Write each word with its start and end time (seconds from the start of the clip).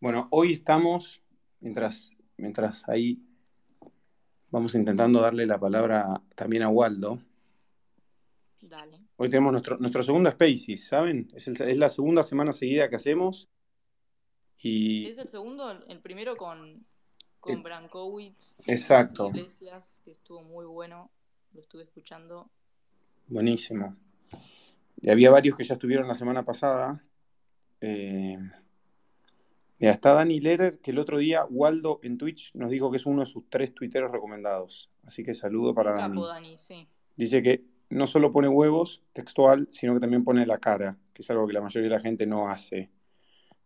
Bueno, 0.00 0.28
hoy 0.30 0.52
estamos, 0.52 1.20
mientras, 1.60 2.10
mientras 2.36 2.88
ahí 2.88 3.20
vamos 4.50 4.74
intentando 4.74 5.20
darle 5.20 5.46
la 5.46 5.58
palabra 5.58 6.22
también 6.34 6.62
a 6.62 6.68
Waldo. 6.68 7.18
Dale. 8.60 9.00
Hoy 9.16 9.28
tenemos 9.28 9.52
nuestro, 9.52 9.76
nuestro 9.78 10.02
segundo 10.02 10.30
Spaces, 10.30 10.86
¿saben? 10.86 11.28
Es, 11.34 11.48
el- 11.48 11.60
es 11.60 11.76
la 11.78 11.88
segunda 11.88 12.22
semana 12.22 12.52
seguida 12.52 12.88
que 12.88 12.96
hacemos. 12.96 13.48
Y 14.60 15.06
Es 15.08 15.18
el 15.18 15.28
segundo, 15.28 15.70
el 15.86 16.00
primero 16.00 16.36
con, 16.36 16.84
con 17.40 17.58
Eh, 17.58 17.62
Brankowitz 17.62 18.58
exacto, 18.66 19.28
Iglesias, 19.28 20.00
que 20.04 20.10
estuvo 20.12 20.42
muy 20.42 20.66
bueno. 20.66 21.10
Lo 21.52 21.60
estuve 21.60 21.84
escuchando. 21.84 22.50
buenísimo. 23.26 23.96
Y 25.00 25.10
había 25.10 25.30
varios 25.30 25.56
que 25.56 25.64
ya 25.64 25.74
estuvieron 25.74 26.06
la 26.08 26.14
semana 26.14 26.44
pasada. 26.44 27.02
Eh, 27.80 28.36
mira, 29.78 29.92
está 29.92 30.14
Dani 30.14 30.40
Lehrer, 30.40 30.80
que 30.80 30.90
el 30.90 30.98
otro 30.98 31.18
día 31.18 31.44
Waldo 31.48 32.00
en 32.02 32.18
Twitch 32.18 32.54
nos 32.54 32.70
dijo 32.70 32.90
que 32.90 32.96
es 32.96 33.06
uno 33.06 33.20
de 33.20 33.26
sus 33.26 33.48
tres 33.48 33.74
tuiteros 33.74 34.10
recomendados. 34.12 34.90
Así 35.04 35.24
que 35.24 35.34
saludo 35.34 35.74
para 35.74 35.92
Un 35.92 35.96
capo, 35.98 36.26
Dani. 36.26 36.48
Dani, 36.48 36.58
sí. 36.58 36.88
Dice 37.16 37.42
que 37.42 37.64
no 37.90 38.06
solo 38.06 38.32
pone 38.32 38.48
huevos 38.48 39.02
textual, 39.12 39.66
sino 39.70 39.94
que 39.94 40.00
también 40.00 40.24
pone 40.24 40.44
la 40.46 40.58
cara, 40.58 40.96
que 41.14 41.22
es 41.22 41.30
algo 41.30 41.46
que 41.46 41.52
la 41.54 41.62
mayoría 41.62 41.88
de 41.88 41.96
la 41.96 42.00
gente 42.02 42.26
no 42.26 42.48
hace. 42.48 42.90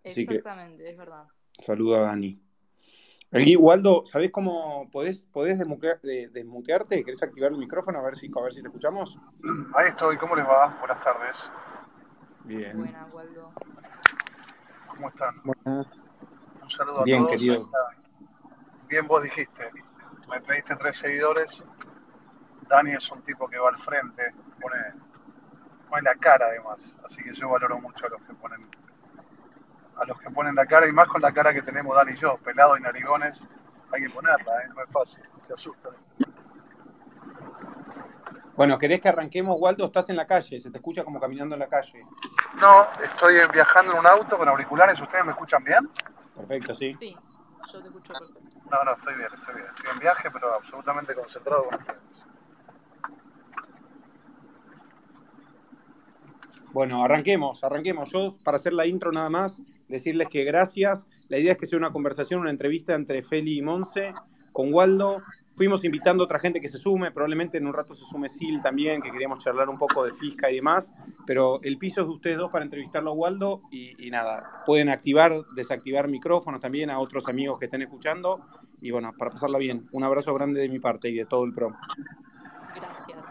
Así 0.05 0.27
que 0.27 0.35
Exactamente, 0.37 0.89
es 0.89 0.97
verdad. 0.97 1.27
saludo 1.59 1.97
a 1.97 2.01
Dani. 2.01 2.41
Aquí, 3.35 3.57
Waldo, 3.57 4.05
¿sabés 4.05 4.31
cómo 4.31 4.91
podés, 4.91 5.25
podés 5.33 5.59
desmutea- 5.59 5.99
de- 6.03 6.29
desmutearte? 6.29 7.03
¿Querés 7.03 7.23
activar 7.23 7.51
el 7.51 7.57
micrófono 7.57 7.99
a 7.99 8.03
ver 8.03 8.15
si, 8.15 8.31
a 8.37 8.43
ver 8.43 8.53
si 8.53 8.61
te 8.61 8.69
escuchamos? 8.69 9.17
Ahí 9.75 9.89
estoy, 9.89 10.19
¿cómo 10.19 10.37
les 10.37 10.45
va? 10.45 10.77
Buenas 10.81 11.03
tardes. 11.03 11.43
Bien. 12.45 12.77
Buena, 12.77 13.07
Waldo. 13.07 13.55
¿Cómo 14.95 15.09
están? 15.09 15.35
Buenas. 15.43 16.07
Un 16.61 16.69
saludo 16.69 17.01
a 17.01 17.05
Bien, 17.05 17.21
todos. 17.25 17.31
querido. 17.33 17.71
Bien 18.89 19.07
vos 19.07 19.23
dijiste, 19.23 19.71
me 20.29 20.41
pediste 20.41 20.77
tres 20.77 20.97
seguidores. 20.97 21.63
Dani 22.69 22.93
es 22.93 23.11
un 23.11 23.21
tipo 23.23 23.49
que 23.49 23.59
va 23.59 23.69
al 23.71 23.77
frente, 23.77 24.33
pone, 24.61 24.77
pone 25.89 26.03
la 26.03 26.15
cara 26.15 26.47
además, 26.47 26.95
así 27.05 27.23
que 27.23 27.33
yo 27.33 27.49
valoro 27.49 27.79
mucho 27.81 28.07
a 28.07 28.11
los 28.11 28.23
que 28.23 28.35
ponen 28.35 28.61
a 29.97 30.05
los 30.07 30.19
que 30.21 30.31
ponen 30.31 30.55
la 30.55 30.65
cara 30.65 30.87
y 30.87 30.93
más 30.93 31.07
con 31.09 31.21
la 31.21 31.33
cara 31.33 31.53
que 31.53 31.63
tenemos 31.63 31.95
Dani 31.97 32.13
y 32.13 32.17
yo, 32.17 32.39
pelado 32.39 32.77
y 32.79 32.81
narigones, 32.81 33.43
hay 33.93 34.03
que 34.03 34.11
ponerla, 34.11 34.63
¿eh? 34.63 34.69
no 34.75 34.83
es 34.83 34.91
fácil, 34.91 35.23
se 35.47 35.53
asusta. 35.53 35.91
Bueno, 38.55 38.77
¿querés 38.79 39.01
que 39.01 39.09
arranquemos, 39.09 39.57
Waldo? 39.59 39.87
Estás 39.87 40.11
en 40.11 40.17
la 40.17 40.27
calle, 40.27 40.61
se 40.61 40.71
te 40.71 40.79
escucha 40.79 41.05
como 41.05 41.19
caminando 41.19 41.55
en 41.55 41.61
la 41.61 41.69
calle. 41.69 42.05
No, 42.61 42.87
estoy 43.03 43.35
viajando 43.53 43.93
en 43.93 43.99
un 43.99 44.07
auto 44.07 44.37
con 44.37 44.49
auriculares, 44.49 45.01
¿ustedes 45.01 45.25
me 45.25 45.33
escuchan 45.33 45.65
bien? 45.65 45.89
Perfecto, 46.37 46.75
sí. 46.75 46.95
Sí, 46.99 47.17
yo 47.73 47.81
te 47.81 47.89
escucho 47.89 48.13
perfecto. 48.13 48.41
No, 48.71 48.85
no, 48.85 48.93
estoy 48.93 49.15
bien, 49.15 49.29
estoy 49.33 49.55
bien. 49.55 49.67
Estoy 49.75 49.93
en 49.93 49.99
viaje, 50.01 50.31
pero 50.31 50.55
absolutamente 50.55 51.15
concentrado 51.15 51.65
con 51.65 51.79
ustedes. 51.79 52.01
Bueno, 56.73 57.05
arranquemos, 57.05 57.63
arranquemos. 57.65 58.11
Yo, 58.13 58.37
para 58.45 58.57
hacer 58.57 58.73
la 58.73 58.87
intro 58.87 59.13
nada 59.13 59.29
más, 59.29 59.61
decirles 59.89 60.29
que 60.29 60.45
gracias. 60.45 61.07
La 61.29 61.39
idea 61.39 61.53
es 61.53 61.59
que 61.59 61.67
sea 61.67 61.79
una 61.79 61.93
conversación, 61.93 62.41
una 62.41 62.51
entrevista 62.51 62.95
entre 62.95 63.23
Feli 63.23 63.59
y 63.59 63.63
Monse 63.63 64.13
con 64.53 64.73
Waldo. 64.73 65.23
Fuimos 65.55 65.85
invitando 65.85 66.23
a 66.23 66.27
otra 66.27 66.39
gente 66.39 66.61
que 66.61 66.69
se 66.69 66.79
sume, 66.79 67.11
probablemente 67.11 67.59
en 67.59 67.67
un 67.67 67.75
rato 67.75 67.95
se 67.95 68.05
sume 68.05 68.29
Sil 68.33 68.61
también, 68.63 69.03
que 69.03 69.11
queríamos 69.11 69.45
charlar 69.45 69.69
un 69.69 69.79
poco 69.79 70.05
de 70.05 70.13
Fisca 70.13 70.51
y 70.51 70.57
demás, 70.57 70.95
pero 71.27 71.61
el 71.63 71.77
piso 71.79 72.01
es 72.01 72.07
de 72.07 72.13
ustedes 72.13 72.39
dos 72.39 72.51
para 72.51 72.65
entrevistarlo 72.65 73.11
a 73.11 73.15
Waldo 73.15 73.63
y, 73.71 74.07
y 74.07 74.11
nada, 74.11 74.63
pueden 74.65 74.89
activar, 74.89 75.33
desactivar 75.55 76.09
micrófonos 76.09 76.61
también 76.61 76.91
a 76.91 76.99
otros 76.99 77.29
amigos 77.29 77.59
que 77.59 77.67
estén 77.67 77.83
escuchando 77.83 78.41
y 78.81 78.91
bueno, 78.91 79.13
para 79.17 79.31
pasarla 79.31 79.59
bien. 79.59 79.89
Un 79.93 80.05
abrazo 80.05 80.35
grande 80.35 80.61
de 80.61 80.69
mi 80.69 80.79
parte 80.79 81.09
y 81.09 81.15
de 81.15 81.27
todo 81.27 81.45
el 81.45 81.55
pro. 81.55 81.73
Gracias. 82.75 83.23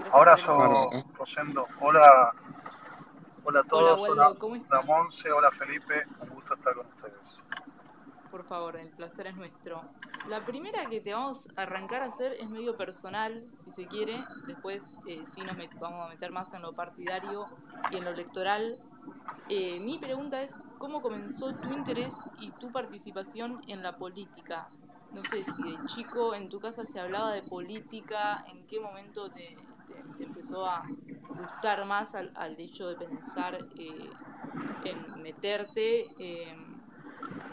Gracias 0.00 0.48
Abrazo. 0.48 0.90
Rosendo. 1.16 1.66
Hola, 1.80 2.32
hola 3.44 3.60
a 3.60 3.62
Hola, 3.62 3.62
todos. 3.68 4.00
Hola, 4.00 4.34
¿cómo 4.38 4.54
hola 4.54 4.62
estás? 4.62 4.86
Monse, 4.86 5.30
hola 5.30 5.50
Felipe. 5.50 6.04
Un 6.20 6.28
gusto 6.30 6.54
estar 6.54 6.74
con 6.74 6.86
ustedes. 6.86 7.38
Por 8.38 8.46
favor, 8.46 8.76
el 8.76 8.86
placer 8.90 9.26
es 9.26 9.34
nuestro. 9.34 9.82
La 10.28 10.46
primera 10.46 10.88
que 10.88 11.00
te 11.00 11.12
vamos 11.12 11.48
a 11.56 11.62
arrancar 11.62 12.02
a 12.02 12.04
hacer 12.04 12.34
es 12.38 12.48
medio 12.48 12.76
personal, 12.76 13.44
si 13.56 13.72
se 13.72 13.88
quiere. 13.88 14.14
Después 14.46 14.92
eh, 15.08 15.22
sí 15.26 15.40
nos 15.40 15.56
vamos 15.80 16.06
a 16.06 16.08
meter 16.08 16.30
más 16.30 16.54
en 16.54 16.62
lo 16.62 16.72
partidario 16.72 17.46
y 17.90 17.96
en 17.96 18.04
lo 18.04 18.10
electoral. 18.10 18.80
Eh, 19.48 19.80
mi 19.80 19.98
pregunta 19.98 20.40
es, 20.40 20.56
¿cómo 20.78 21.02
comenzó 21.02 21.52
tu 21.52 21.72
interés 21.72 22.14
y 22.38 22.52
tu 22.52 22.70
participación 22.70 23.60
en 23.66 23.82
la 23.82 23.98
política? 23.98 24.68
No 25.12 25.20
sé 25.24 25.42
si 25.42 25.60
de 25.64 25.84
chico 25.86 26.32
en 26.32 26.48
tu 26.48 26.60
casa 26.60 26.84
se 26.84 27.00
hablaba 27.00 27.32
de 27.32 27.42
política, 27.42 28.44
¿en 28.46 28.64
qué 28.68 28.78
momento 28.78 29.32
te, 29.32 29.56
te- 29.88 30.16
te 30.16 30.22
empezó 30.22 30.64
a 30.64 30.84
gustar 31.28 31.84
más 31.86 32.14
al, 32.14 32.30
al 32.36 32.54
hecho 32.60 32.86
de 32.88 32.94
pensar 33.04 33.58
eh, 33.80 34.10
en 34.84 35.22
meterte? 35.22 36.06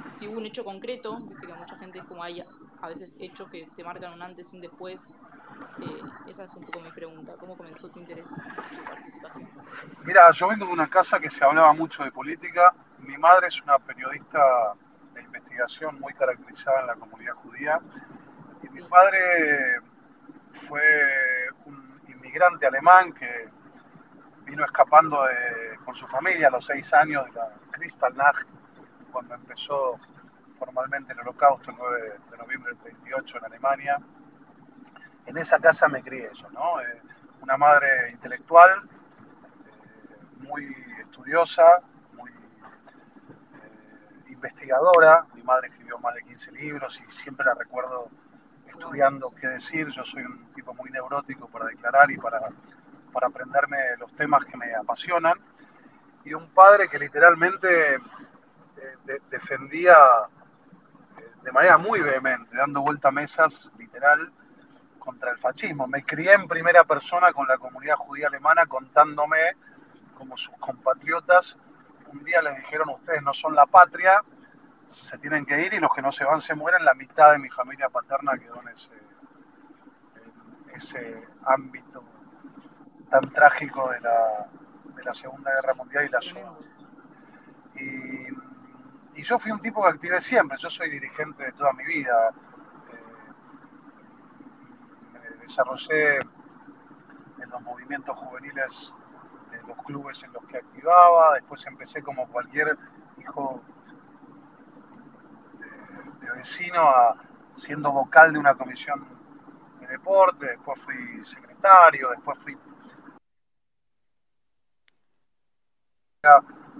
Si 0.09 0.27
hubo 0.27 0.37
un 0.37 0.45
hecho 0.45 0.63
concreto, 0.63 1.17
viste 1.27 1.47
que 1.47 1.53
mucha 1.53 1.77
gente 1.77 1.99
es 1.99 2.05
como 2.05 2.23
hay 2.23 2.41
a 2.81 2.87
veces 2.87 3.15
hechos 3.19 3.49
que 3.49 3.67
te 3.75 3.83
marcan 3.83 4.13
un 4.13 4.21
antes 4.21 4.51
y 4.53 4.55
un 4.55 4.61
después. 4.61 5.13
Eh, 5.81 6.03
esa 6.25 6.45
es 6.45 6.55
un 6.55 6.63
poco 6.63 6.79
mi 6.81 6.91
pregunta. 6.91 7.35
¿Cómo 7.37 7.57
comenzó 7.57 7.89
tu 7.89 7.99
interés 7.99 8.27
y 8.71 8.75
tu 8.75 8.85
participación? 8.85 9.49
Mira, 10.03 10.31
yo 10.31 10.47
vengo 10.47 10.65
de 10.65 10.71
una 10.73 10.89
casa 10.89 11.19
que 11.19 11.29
se 11.29 11.43
hablaba 11.43 11.73
mucho 11.73 12.03
de 12.03 12.11
política. 12.11 12.73
Mi 12.99 13.17
madre 13.17 13.47
es 13.47 13.61
una 13.61 13.77
periodista 13.79 14.73
de 15.13 15.21
investigación 15.21 15.99
muy 15.99 16.13
caracterizada 16.13 16.81
en 16.81 16.87
la 16.87 16.95
comunidad 16.95 17.33
judía. 17.33 17.79
Y 18.63 18.69
mi 18.69 18.81
padre 18.83 19.79
fue 20.51 20.81
un 21.65 22.01
inmigrante 22.07 22.67
alemán 22.67 23.13
que 23.13 23.49
vino 24.45 24.63
escapando 24.63 25.23
de- 25.23 25.77
con 25.83 25.93
su 25.93 26.07
familia 26.07 26.47
a 26.47 26.51
los 26.51 26.65
seis 26.65 26.93
años 26.93 27.25
de 27.25 27.31
la 27.33 27.49
Kristallnacht, 27.71 28.47
cuando 29.15 29.35
empezó 29.35 29.95
formalmente 30.59 31.13
el 31.13 31.21
holocausto, 31.21 31.71
el 31.71 31.77
9 31.77 32.19
de 32.31 32.37
noviembre 32.37 32.73
del 32.73 32.83
28 32.83 33.37
en 33.37 33.45
Alemania. 33.45 33.97
En 35.25 35.37
esa 35.37 35.57
casa 35.57 35.87
me 35.87 36.03
crié 36.03 36.27
yo, 36.33 36.49
¿no? 36.49 36.81
Eh, 36.81 37.01
una 37.41 37.55
madre 37.55 38.11
intelectual, 38.11 38.71
eh, 38.81 40.17
muy 40.39 40.65
estudiosa, 40.99 41.79
muy 42.11 42.29
eh, 42.29 42.33
investigadora. 44.31 45.25
Mi 45.33 45.43
madre 45.43 45.69
escribió 45.69 45.97
más 45.99 46.13
de 46.15 46.23
15 46.23 46.51
libros 46.51 46.99
y 47.01 47.09
siempre 47.09 47.45
la 47.45 47.53
recuerdo 47.53 48.09
estudiando 48.65 49.33
qué 49.39 49.47
decir. 49.47 49.87
Yo 49.87 50.03
soy 50.03 50.23
un 50.23 50.51
tipo 50.51 50.73
muy 50.73 50.91
neurótico 50.91 51.47
para 51.47 51.67
declarar 51.67 52.11
y 52.11 52.17
para, 52.17 52.49
para 53.13 53.27
aprenderme 53.27 53.77
los 53.97 54.11
temas 54.11 54.43
que 54.43 54.57
me 54.57 54.75
apasionan. 54.75 55.39
Y 56.25 56.33
un 56.33 56.49
padre 56.49 56.89
que 56.89 56.99
literalmente 56.99 57.97
de- 59.05 59.21
defendía 59.29 59.95
eh, 61.17 61.31
de 61.43 61.51
manera 61.51 61.77
muy 61.77 62.01
vehemente, 62.01 62.55
dando 62.57 62.81
vuelta 62.81 63.09
a 63.09 63.11
mesas, 63.11 63.69
literal, 63.77 64.31
contra 64.99 65.31
el 65.31 65.37
fascismo. 65.37 65.87
Me 65.87 66.03
crié 66.03 66.33
en 66.33 66.47
primera 66.47 66.83
persona 66.83 67.31
con 67.31 67.47
la 67.47 67.57
comunidad 67.57 67.95
judía 67.95 68.27
alemana 68.27 68.65
contándome 68.65 69.37
como 70.15 70.35
sus 70.37 70.55
compatriotas 70.57 71.57
un 72.15 72.23
día 72.23 72.41
les 72.41 72.55
dijeron 72.57 72.89
ustedes 72.89 73.21
no 73.21 73.33
son 73.33 73.55
la 73.55 73.65
patria, 73.65 74.21
se 74.85 75.17
tienen 75.17 75.45
que 75.45 75.65
ir 75.65 75.73
y 75.73 75.79
los 75.79 75.93
que 75.93 76.01
no 76.01 76.11
se 76.11 76.23
van 76.23 76.39
se 76.39 76.55
mueren. 76.55 76.85
La 76.85 76.93
mitad 76.93 77.31
de 77.31 77.39
mi 77.39 77.49
familia 77.49 77.89
paterna 77.89 78.37
quedó 78.37 78.61
en 78.61 78.69
ese, 78.69 78.89
en 80.67 80.69
ese 80.73 81.27
ámbito 81.45 82.03
tan 83.09 83.29
trágico 83.31 83.89
de 83.91 83.99
la, 84.01 84.47
de 84.95 85.03
la 85.03 85.11
Segunda 85.11 85.51
Guerra 85.55 85.73
Mundial 85.75 86.05
y 86.05 86.09
la. 86.09 86.19
Y, 87.75 87.85
y 89.15 89.21
yo 89.21 89.37
fui 89.37 89.51
un 89.51 89.59
tipo 89.59 89.81
que 89.81 89.89
activé 89.89 90.19
siempre, 90.19 90.57
yo 90.57 90.67
soy 90.67 90.89
dirigente 90.89 91.45
de 91.45 91.51
toda 91.53 91.71
mi 91.73 91.85
vida. 91.85 92.31
Eh, 92.91 93.31
me 95.13 95.19
desarrollé 95.39 96.17
en 96.17 97.49
los 97.49 97.61
movimientos 97.61 98.17
juveniles 98.17 98.91
de 99.51 99.61
los 99.63 99.77
clubes 99.83 100.21
en 100.23 100.33
los 100.33 100.43
que 100.45 100.57
activaba, 100.57 101.35
después 101.35 101.65
empecé 101.65 102.01
como 102.01 102.27
cualquier 102.27 102.77
hijo 103.17 103.61
de, 106.19 106.31
vecino 106.31 106.81
a, 106.81 107.15
siendo 107.53 107.91
vocal 107.91 108.33
de 108.33 108.39
una 108.39 108.53
comisión 108.55 109.07
de 109.79 109.87
deporte, 109.87 110.47
después 110.47 110.83
fui 110.83 111.23
secretario, 111.23 112.09
después 112.09 112.43
fui 112.43 112.57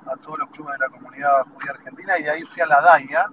a 0.06 0.16
todos 0.18 0.40
los 0.40 0.50
clubes 0.50 0.74
de 0.74 0.86
la 0.86 0.90
comunidad 0.90 1.44
judía 1.46 1.72
argentina 1.72 2.20
y 2.20 2.24
de 2.24 2.30
ahí 2.32 2.42
fui 2.44 2.62
a 2.62 2.66
la 2.68 2.82
DAIA, 2.82 3.30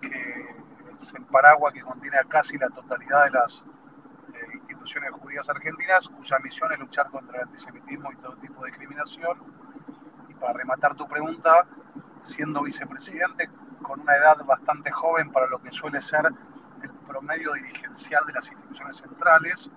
que 0.00 0.56
es 0.96 1.12
el 1.14 1.24
paraguas 1.26 1.72
que 1.72 1.80
contiene 1.80 2.18
a 2.18 2.24
casi 2.24 2.56
la 2.58 2.68
totalidad 2.68 3.24
de 3.24 3.30
las 3.30 3.62
eh, 4.32 4.54
instituciones 4.54 5.10
judías 5.12 5.48
argentinas, 5.48 6.08
cuya 6.08 6.38
misión 6.38 6.72
es 6.72 6.78
luchar 6.78 7.10
contra 7.10 7.38
el 7.38 7.44
antisemitismo 7.44 8.12
y 8.12 8.16
todo 8.16 8.36
tipo 8.36 8.62
de 8.62 8.70
discriminación. 8.70 9.38
Y 10.28 10.34
para 10.34 10.52
rematar 10.52 10.94
tu 10.94 11.06
pregunta, 11.06 11.66
siendo 12.20 12.62
vicepresidente 12.62 13.50
con 13.82 14.00
una 14.00 14.16
edad 14.16 14.44
bastante 14.44 14.90
joven 14.90 15.30
para 15.30 15.46
lo 15.46 15.60
que 15.60 15.70
suele 15.70 16.00
ser 16.00 16.26
el 16.82 16.90
promedio 17.06 17.52
dirigencial 17.52 18.24
de 18.26 18.32
las 18.32 18.46
instituciones 18.46 18.96
centrales. 18.96 19.70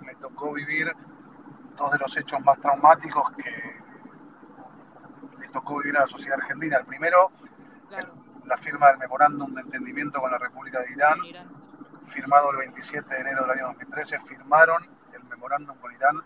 Me 0.00 0.14
tocó 0.16 0.52
vivir 0.52 0.92
dos 1.76 1.92
de 1.92 1.98
los 1.98 2.16
hechos 2.16 2.40
más 2.40 2.58
traumáticos 2.58 3.22
que 3.36 3.81
le 5.42 5.48
tocó 5.48 5.78
vivir 5.78 5.96
a 5.96 6.00
la 6.00 6.06
sociedad 6.06 6.38
argentina. 6.40 6.78
El 6.78 6.86
primero, 6.86 7.30
la 8.44 8.56
firma 8.56 8.88
del 8.88 8.98
memorándum 8.98 9.52
de 9.52 9.60
entendimiento 9.60 10.20
con 10.20 10.30
la 10.30 10.38
República 10.38 10.80
de 10.80 10.92
Irán, 10.92 11.18
firmado 12.06 12.50
el 12.52 12.58
27 12.58 13.14
de 13.14 13.20
enero 13.20 13.42
del 13.42 13.50
año 13.50 13.66
2013, 13.68 14.18
firmaron 14.20 14.88
el 15.12 15.24
memorándum 15.24 15.76
con 15.78 15.92
Irán 15.92 16.16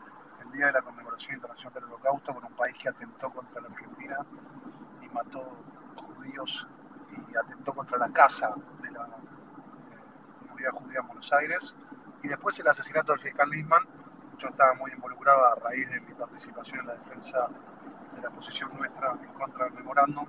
el 0.42 0.52
día 0.52 0.66
de 0.66 0.72
la 0.72 0.82
conmemoración 0.82 1.34
internacional 1.34 1.74
del 1.74 1.84
Holocausto 1.84 2.34
con 2.34 2.44
un 2.44 2.52
país 2.52 2.76
que 2.80 2.88
atentó 2.88 3.30
contra 3.30 3.60
la 3.62 3.68
Argentina 3.68 4.18
y 5.02 5.08
mató 5.08 5.56
judíos 5.96 6.66
y 7.32 7.36
atentó 7.36 7.72
contra 7.72 7.98
la 7.98 8.10
casa 8.10 8.54
de 8.82 8.90
la 8.90 9.08
comunidad 10.40 10.70
judía 10.72 11.00
en 11.00 11.06
Buenos 11.06 11.32
Aires. 11.32 11.74
Y 12.22 12.28
después 12.28 12.58
el 12.58 12.68
asesinato 12.68 13.12
del 13.12 13.20
fiscal 13.20 13.48
Nisman, 13.50 13.82
yo 14.36 14.48
estaba 14.48 14.74
muy 14.74 14.90
involucrado 14.92 15.46
a 15.46 15.54
raíz 15.56 15.88
de 15.88 16.00
mi 16.00 16.12
participación 16.14 16.80
en 16.80 16.86
la 16.86 16.94
defensa 16.94 17.48
de 18.16 18.22
la 18.22 18.30
posición 18.30 18.70
nuestra 18.76 19.12
en 19.22 19.32
contra 19.34 19.66
del 19.66 19.74
memorándum 19.74 20.26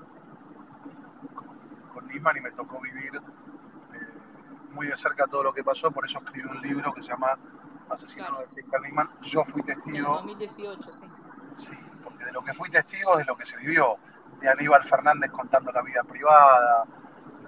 con, 1.94 2.08
Nisman 2.08 2.38
y 2.38 2.42
me 2.42 2.52
tocó 2.52 2.80
vivir 2.80 3.16
eh, 3.16 4.00
muy 4.72 4.88
de 4.88 4.96
cerca 4.96 5.26
todo 5.26 5.44
lo 5.44 5.54
que 5.54 5.64
pasó, 5.64 5.92
por 5.92 6.06
eso 6.06 6.20
escribí 6.20 6.48
un 6.48 6.62
libro 6.62 6.94
que 6.94 7.02
se 7.02 7.10
llama 7.10 7.38
Asesinato 7.90 8.40
del 8.40 8.50
fiscal 8.50 8.82
Nisman. 8.82 9.10
Yo 9.22 9.44
fui 9.44 9.62
testigo. 9.64 9.98
En 9.98 10.04
2018, 10.04 10.98
sí. 10.98 11.06
Sí, 11.54 11.78
porque 12.04 12.26
de 12.26 12.32
lo 12.32 12.42
que 12.44 12.54
fui 12.54 12.70
testigo 12.70 13.14
es 13.14 13.20
de 13.20 13.26
lo 13.26 13.36
que 13.36 13.44
se 13.44 13.58
vivió 13.58 13.98
de 14.40 14.50
Aníbal 14.50 14.84
Fernández 14.84 15.32
contando 15.32 15.72
la 15.72 15.82
vida 15.82 16.04
privada, 16.04 16.86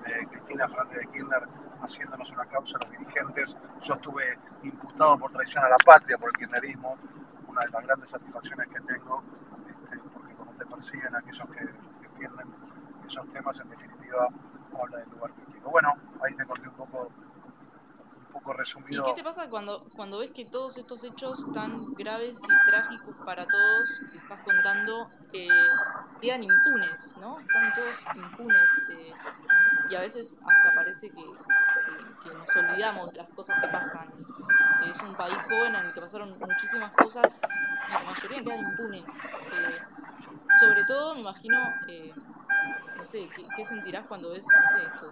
de 0.03 0.27
Cristina 0.27 0.67
Fernández 0.67 0.99
de 0.99 1.07
Kirchner 1.07 1.47
haciéndonos 1.81 2.29
una 2.31 2.45
causa 2.45 2.77
a 2.77 2.85
los 2.85 2.91
dirigentes. 2.91 3.55
Yo 3.81 3.93
estuve 3.93 4.37
imputado 4.63 5.17
por 5.17 5.31
traición 5.31 5.63
a 5.63 5.69
la 5.69 5.75
patria 5.85 6.17
por 6.17 6.29
el 6.29 6.35
kirchnerismo, 6.35 6.97
una 7.47 7.61
de 7.61 7.69
las 7.69 7.85
grandes 7.85 8.09
satisfacciones 8.09 8.67
que 8.67 8.81
tengo, 8.81 9.23
este, 9.67 9.97
porque 10.13 10.33
cuando 10.35 10.53
te 10.55 10.58
persiguen 10.69 11.15
aquellos 11.15 11.49
que 11.49 11.65
defienden 12.01 12.47
esos 13.05 13.29
temas, 13.29 13.57
en 13.59 13.69
definitiva, 13.69 14.29
habla 14.79 14.97
del 14.97 15.09
lugar 15.09 15.31
público. 15.31 15.69
Bueno, 15.69 15.95
ahí 16.23 16.35
te 16.35 16.45
conté 16.45 16.67
un 16.67 16.75
poco 16.75 17.09
poco 18.31 18.53
resumido. 18.53 19.03
¿Y 19.03 19.09
qué 19.09 19.15
te 19.15 19.23
pasa 19.23 19.49
cuando, 19.49 19.87
cuando 19.95 20.19
ves 20.19 20.31
que 20.31 20.45
todos 20.45 20.77
estos 20.77 21.03
hechos 21.03 21.45
tan 21.53 21.93
graves 21.93 22.37
y 22.43 22.69
trágicos 22.69 23.15
para 23.25 23.45
todos 23.45 23.89
que 24.11 24.17
estás 24.17 24.39
contando 24.43 25.09
eh, 25.33 25.47
quedan 26.21 26.43
impunes, 26.43 27.15
¿no? 27.19 27.39
Están 27.39 27.73
todos 27.75 28.15
impunes. 28.15 28.69
Eh, 28.91 29.11
y 29.89 29.95
a 29.95 30.01
veces 30.01 30.39
hasta 30.41 30.75
parece 30.75 31.09
que, 31.09 31.23
nos 32.33 32.55
olvidamos 32.55 33.11
de 33.11 33.17
las 33.17 33.29
cosas 33.29 33.59
que 33.61 33.67
pasan. 33.67 34.09
Es 34.85 35.01
un 35.01 35.15
país 35.15 35.35
joven 35.49 35.75
en 35.75 35.85
el 35.85 35.93
que 35.93 36.01
pasaron 36.01 36.37
muchísimas 36.39 36.91
cosas 36.91 37.39
y 37.89 37.93
la 37.93 38.11
mayoría 38.11 38.43
quedan 38.43 38.71
impunes. 38.71 39.17
Eh, 39.17 39.98
sobre 40.59 40.83
todo, 40.85 41.15
me 41.15 41.21
imagino, 41.21 41.57
eh, 41.87 42.11
no 42.97 43.05
sé, 43.05 43.27
¿qué, 43.55 43.65
sentirás 43.65 44.05
cuando 44.07 44.31
ves, 44.31 44.45
no 44.45 44.77
sé, 44.77 44.85
esto, 44.85 45.11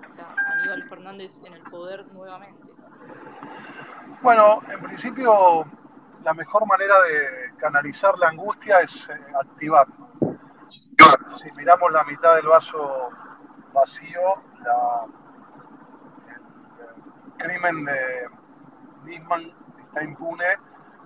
Aníbal 0.54 0.84
Fernández 0.90 1.42
en 1.46 1.54
el 1.54 1.62
poder 1.64 2.06
nuevamente? 2.14 2.74
Bueno, 4.22 4.62
en 4.68 4.82
principio 4.82 5.66
la 6.24 6.34
mejor 6.34 6.68
manera 6.68 6.96
de 7.02 7.54
canalizar 7.58 8.18
la 8.18 8.30
angustia 8.30 8.80
es 8.80 9.08
eh, 9.10 9.14
activarlo. 9.40 10.10
Si 11.42 11.52
miramos 11.54 11.92
la 11.92 12.04
mitad 12.04 12.36
del 12.36 12.48
vaso 12.48 13.10
vacío, 13.74 14.20
el, 16.28 17.46
crimen 17.46 17.86
de 17.86 18.30
Nisman 19.06 19.54
está 19.86 20.04
impune, 20.04 20.58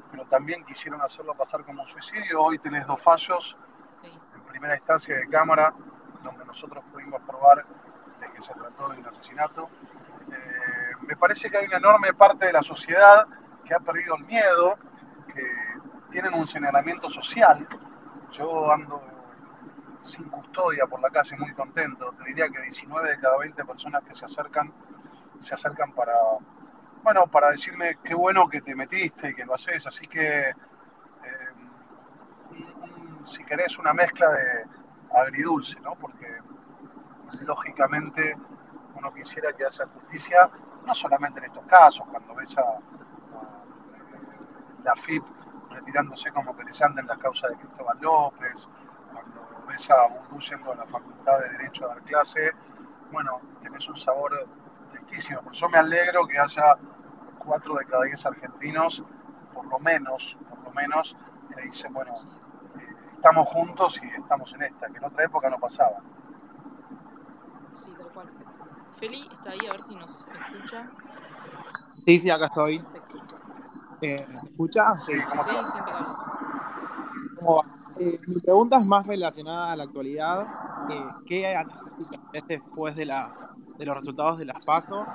pero 0.09 0.25
también 0.25 0.63
quisieron 0.63 1.01
hacerlo 1.01 1.35
pasar 1.35 1.63
como 1.65 1.81
un 1.81 1.87
suicidio. 1.87 2.41
Hoy 2.41 2.57
tenés 2.57 2.87
dos 2.87 3.01
fallos 3.03 3.55
primera 4.51 4.75
instancia 4.75 5.15
de 5.15 5.27
Cámara, 5.27 5.73
donde 6.23 6.45
nosotros 6.45 6.83
pudimos 6.91 7.21
probar 7.21 7.65
de 8.19 8.31
que 8.31 8.41
se 8.41 8.53
trató 8.53 8.89
de 8.89 8.99
un 8.99 9.05
asesinato. 9.07 9.69
Eh, 10.29 10.95
me 11.07 11.15
parece 11.15 11.49
que 11.49 11.57
hay 11.57 11.65
una 11.65 11.77
enorme 11.77 12.13
parte 12.13 12.45
de 12.47 12.53
la 12.53 12.61
sociedad 12.61 13.25
que 13.65 13.73
ha 13.73 13.79
perdido 13.79 14.15
el 14.17 14.25
miedo, 14.25 14.77
que 15.33 15.45
tienen 16.09 16.33
un 16.33 16.43
señalamiento 16.43 17.07
social. 17.07 17.65
Yo 18.31 18.71
ando 18.71 19.01
sin 20.01 20.25
custodia 20.25 20.85
por 20.85 21.01
la 21.01 21.09
calle 21.09 21.37
muy 21.37 21.53
contento. 21.53 22.13
Te 22.17 22.25
diría 22.25 22.49
que 22.49 22.61
19 22.61 23.09
de 23.09 23.17
cada 23.17 23.37
20 23.37 23.63
personas 23.63 24.03
que 24.03 24.13
se 24.13 24.25
acercan, 24.25 24.73
se 25.37 25.53
acercan 25.53 25.93
para, 25.93 26.13
bueno, 27.03 27.27
para 27.27 27.51
decirme 27.51 27.97
qué 28.03 28.13
bueno 28.13 28.49
que 28.49 28.59
te 28.59 28.75
metiste 28.75 29.29
y 29.29 29.33
que 29.33 29.45
lo 29.45 29.53
haces. 29.53 29.85
Así 29.87 30.07
que, 30.07 30.51
si 33.23 33.43
querés, 33.45 33.77
una 33.77 33.93
mezcla 33.93 34.29
de 34.31 34.65
agridulce, 35.13 35.79
¿no? 35.81 35.95
Porque 35.95 36.27
lógicamente 37.41 38.35
uno 38.95 39.13
quisiera 39.13 39.53
que 39.53 39.65
haya 39.65 39.85
justicia, 39.87 40.49
no 40.85 40.93
solamente 40.93 41.39
en 41.39 41.45
estos 41.45 41.65
casos, 41.65 42.05
cuando 42.09 42.35
ves 42.35 42.57
a, 42.57 42.79
la 44.83 44.95
FIP 44.95 45.23
retirándose 45.69 46.31
como 46.31 46.55
periciante 46.55 47.01
en 47.01 47.07
la 47.07 47.17
causa 47.17 47.47
de 47.49 47.55
Cristóbal 47.55 47.97
López, 48.01 48.67
cuando 49.13 49.65
ves 49.67 49.89
a 49.91 50.07
Vudú 50.07 50.39
yendo 50.39 50.71
a 50.71 50.75
la 50.75 50.85
Facultad 50.85 51.39
de 51.39 51.49
Derecho 51.49 51.85
a 51.85 51.89
dar 51.89 52.01
clase, 52.01 52.51
bueno, 53.11 53.41
tenés 53.61 53.87
un 53.87 53.95
sabor 53.95 54.47
tristísimo. 54.91 55.41
Por 55.41 55.53
eso 55.53 55.69
me 55.69 55.77
alegro 55.77 56.27
que 56.27 56.39
haya 56.39 56.77
cuatro 57.37 57.75
de 57.75 57.85
cada 57.85 58.05
diez 58.05 58.25
argentinos, 58.25 59.03
por 59.53 59.65
lo 59.67 59.79
menos, 59.79 60.37
por 60.49 60.59
lo 60.63 60.71
menos, 60.71 61.15
que 61.53 61.61
dicen, 61.61 61.93
bueno, 61.93 62.13
estamos 63.21 63.47
juntos 63.49 63.99
y 64.01 64.19
estamos 64.19 64.51
en 64.53 64.63
esta, 64.63 64.87
que 64.87 64.97
en 64.97 65.03
otra 65.03 65.25
época 65.25 65.47
no 65.47 65.59
pasaba. 65.59 66.01
Sí, 67.75 67.91
tal 67.95 68.07
cual. 68.07 68.31
Feli 68.99 69.29
está 69.31 69.51
ahí, 69.51 69.59
a 69.69 69.73
ver 69.73 69.81
si 69.81 69.95
nos 69.95 70.25
escucha. 70.25 70.89
Sí, 72.03 72.17
sí, 72.17 72.29
acá 72.31 72.47
estoy. 72.47 72.83
Eh, 74.01 74.25
¿Se 74.25 74.47
escucha? 74.47 74.93
Sí, 74.95 75.13
sí, 75.13 75.55
sí, 75.65 75.79
¿Cómo 77.37 77.57
va? 77.57 77.65
Eh, 77.99 78.19
mi 78.25 78.39
pregunta 78.39 78.79
es 78.79 78.85
más 78.87 79.05
relacionada 79.05 79.71
a 79.71 79.75
la 79.75 79.83
actualidad. 79.83 80.47
Eh, 80.89 81.05
¿Qué 81.27 81.55
análisis 81.55 82.07
después 82.47 82.95
de, 82.95 83.05
las, 83.05 83.55
de 83.77 83.85
los 83.85 83.95
resultados 83.97 84.39
de 84.39 84.45
las 84.45 84.65
PASO? 84.65 85.05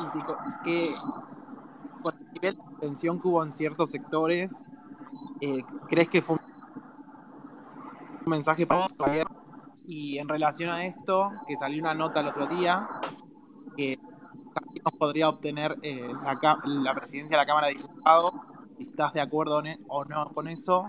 Y 0.00 0.08
si, 0.08 0.18
que, 0.64 0.94
con 2.02 2.14
el 2.14 2.32
nivel 2.34 2.56
de 2.58 2.76
tensión 2.80 3.18
que 3.18 3.28
hubo 3.28 3.42
en 3.42 3.52
ciertos 3.52 3.90
sectores, 3.90 4.62
eh, 5.40 5.64
¿crees 5.88 6.08
que 6.08 6.20
fue 6.20 6.36
un 6.36 6.51
mensaje 8.26 8.66
para 8.66 8.88
y 9.86 10.18
en 10.18 10.28
relación 10.28 10.70
a 10.70 10.84
esto, 10.84 11.32
que 11.46 11.56
salió 11.56 11.82
una 11.82 11.94
nota 11.94 12.20
el 12.20 12.28
otro 12.28 12.46
día, 12.46 12.88
que 13.76 13.98
nos 14.84 14.94
podría 14.94 15.28
obtener 15.28 15.76
eh, 15.82 16.10
la, 16.64 16.94
presidencia 16.94 17.36
de 17.36 17.42
la 17.42 17.46
Cámara 17.46 17.68
de 17.68 17.74
Diputados, 17.74 18.32
si 18.76 18.84
estás 18.84 19.12
de 19.12 19.20
acuerdo 19.20 19.64
e, 19.64 19.78
o 19.88 20.04
no 20.04 20.30
con 20.32 20.48
eso, 20.48 20.88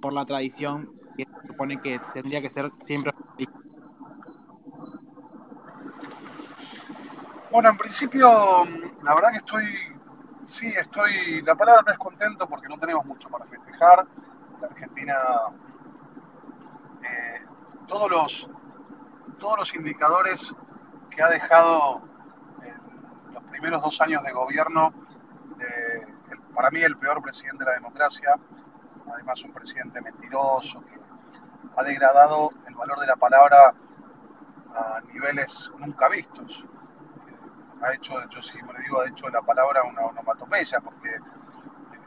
por 0.00 0.12
la 0.12 0.24
tradición 0.24 0.90
que 1.16 1.26
supone 1.46 1.80
que 1.80 2.00
tendría 2.14 2.40
que 2.40 2.48
ser 2.48 2.70
siempre. 2.76 3.12
Bueno, 7.50 7.70
en 7.70 7.78
principio, 7.78 8.28
la 9.02 9.14
verdad 9.14 9.30
que 9.32 9.38
estoy, 9.38 9.64
sí, 10.44 10.66
estoy, 10.68 11.42
la 11.42 11.54
palabra 11.56 11.82
no 11.84 11.92
es 11.92 11.98
contento 11.98 12.48
porque 12.48 12.68
no 12.68 12.78
tenemos 12.78 13.04
mucho 13.04 13.28
para 13.28 13.44
festejar. 13.46 14.06
La 14.60 14.68
Argentina 14.68 15.14
eh, 17.02 17.46
todos 17.86 18.10
los, 18.10 18.48
todos 19.38 19.58
los 19.58 19.74
indicadores 19.74 20.52
que 21.14 21.22
ha 21.22 21.28
dejado 21.28 22.02
en 22.62 23.34
los 23.34 23.42
primeros 23.44 23.82
dos 23.82 24.00
años 24.00 24.22
de 24.22 24.32
gobierno 24.32 24.92
de, 25.56 26.06
para 26.54 26.70
mí 26.70 26.80
el 26.80 26.96
peor 26.96 27.22
presidente 27.22 27.64
de 27.64 27.70
la 27.70 27.76
democracia, 27.76 28.34
además 29.12 29.42
un 29.42 29.52
presidente 29.52 30.00
mentiroso 30.00 30.82
que 30.82 31.00
ha 31.76 31.82
degradado 31.82 32.50
el 32.66 32.74
valor 32.74 32.98
de 32.98 33.06
la 33.06 33.16
palabra 33.16 33.74
a 34.74 35.00
niveles 35.12 35.70
nunca 35.78 36.08
vistos. 36.08 36.64
Ha 37.82 37.94
hecho, 37.94 38.12
yo 38.28 38.42
siempre 38.42 38.78
digo, 38.82 39.00
ha 39.00 39.08
hecho 39.08 39.26
de 39.26 39.32
la 39.32 39.42
palabra 39.42 39.82
una 39.84 40.02
onomatopeya, 40.02 40.80
porque 40.80 41.16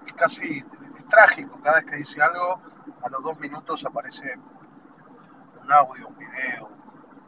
es 0.06 0.14
casi 0.14 0.64
trágico. 1.10 1.60
Cada 1.62 1.78
vez 1.78 1.86
que 1.86 1.96
dice 1.98 2.22
algo, 2.22 2.62
a 3.04 3.10
los 3.10 3.24
dos 3.24 3.40
minutos 3.40 3.84
aparece 3.86 4.36
un 5.64 5.72
audio, 5.72 6.08
un 6.08 6.18
video, 6.18 6.70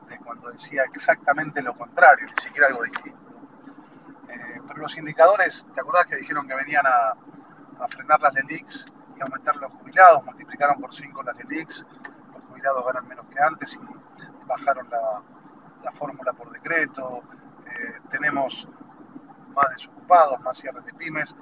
de 0.08 0.18
cuando 0.20 0.50
decía 0.50 0.84
exactamente 0.84 1.62
lo 1.62 1.74
contrario, 1.76 2.28
ni 2.28 2.36
siquiera 2.36 2.68
algo 2.68 2.84
distinto. 2.84 3.20
Eh, 4.30 4.62
pero 4.68 4.80
los 4.82 4.98
indicadores, 4.98 5.66
¿te 5.74 5.82
acordás 5.82 6.06
que 6.08 6.18
dijeron 6.18 6.48
que 6.48 6.56
venían 6.56 6.86
a, 6.86 7.16
frenar 7.88 8.22
las 8.22 8.34
LELIX 8.34 8.86
y 9.18 9.22
aumentar 9.22 9.56
los 9.58 9.72
jubilados? 9.74 10.24
Multiplicaron 10.24 10.80
por 10.80 10.92
5 10.92 11.24
las 11.24 11.36
LELIX, 11.38 11.86
los 12.34 12.44
jubilados 12.50 12.86
ganan 12.86 13.08
menos 13.08 13.26
que 13.28 13.40
antes 13.40 13.74
y 13.74 13.78
bajaron 14.46 14.90
la, 14.90 15.22
la 15.84 15.92
fórmula 15.92 16.34
por 16.34 16.52
decreto, 16.52 17.22
eh, 17.66 18.00
tenemos 18.10 18.68
más 19.54 19.70
desocupados, 19.70 20.40
más 20.42 20.58
cierres 20.58 20.84
de 20.86 20.94
pymes. 20.94 21.34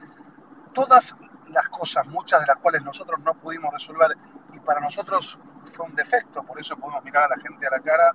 Todas 0.73 1.15
las 1.47 1.67
cosas, 1.69 2.05
muchas 2.07 2.41
de 2.41 2.47
las 2.47 2.57
cuales 2.57 2.83
nosotros 2.83 3.19
no 3.21 3.33
pudimos 3.35 3.71
resolver 3.71 4.17
y 4.53 4.59
para 4.59 4.79
nosotros 4.79 5.37
fue 5.63 5.85
un 5.85 5.93
defecto, 5.93 6.43
por 6.43 6.59
eso 6.59 6.75
podemos 6.77 7.03
mirar 7.03 7.31
a 7.31 7.35
la 7.35 7.41
gente 7.41 7.67
a 7.67 7.71
la 7.71 7.79
cara 7.79 8.13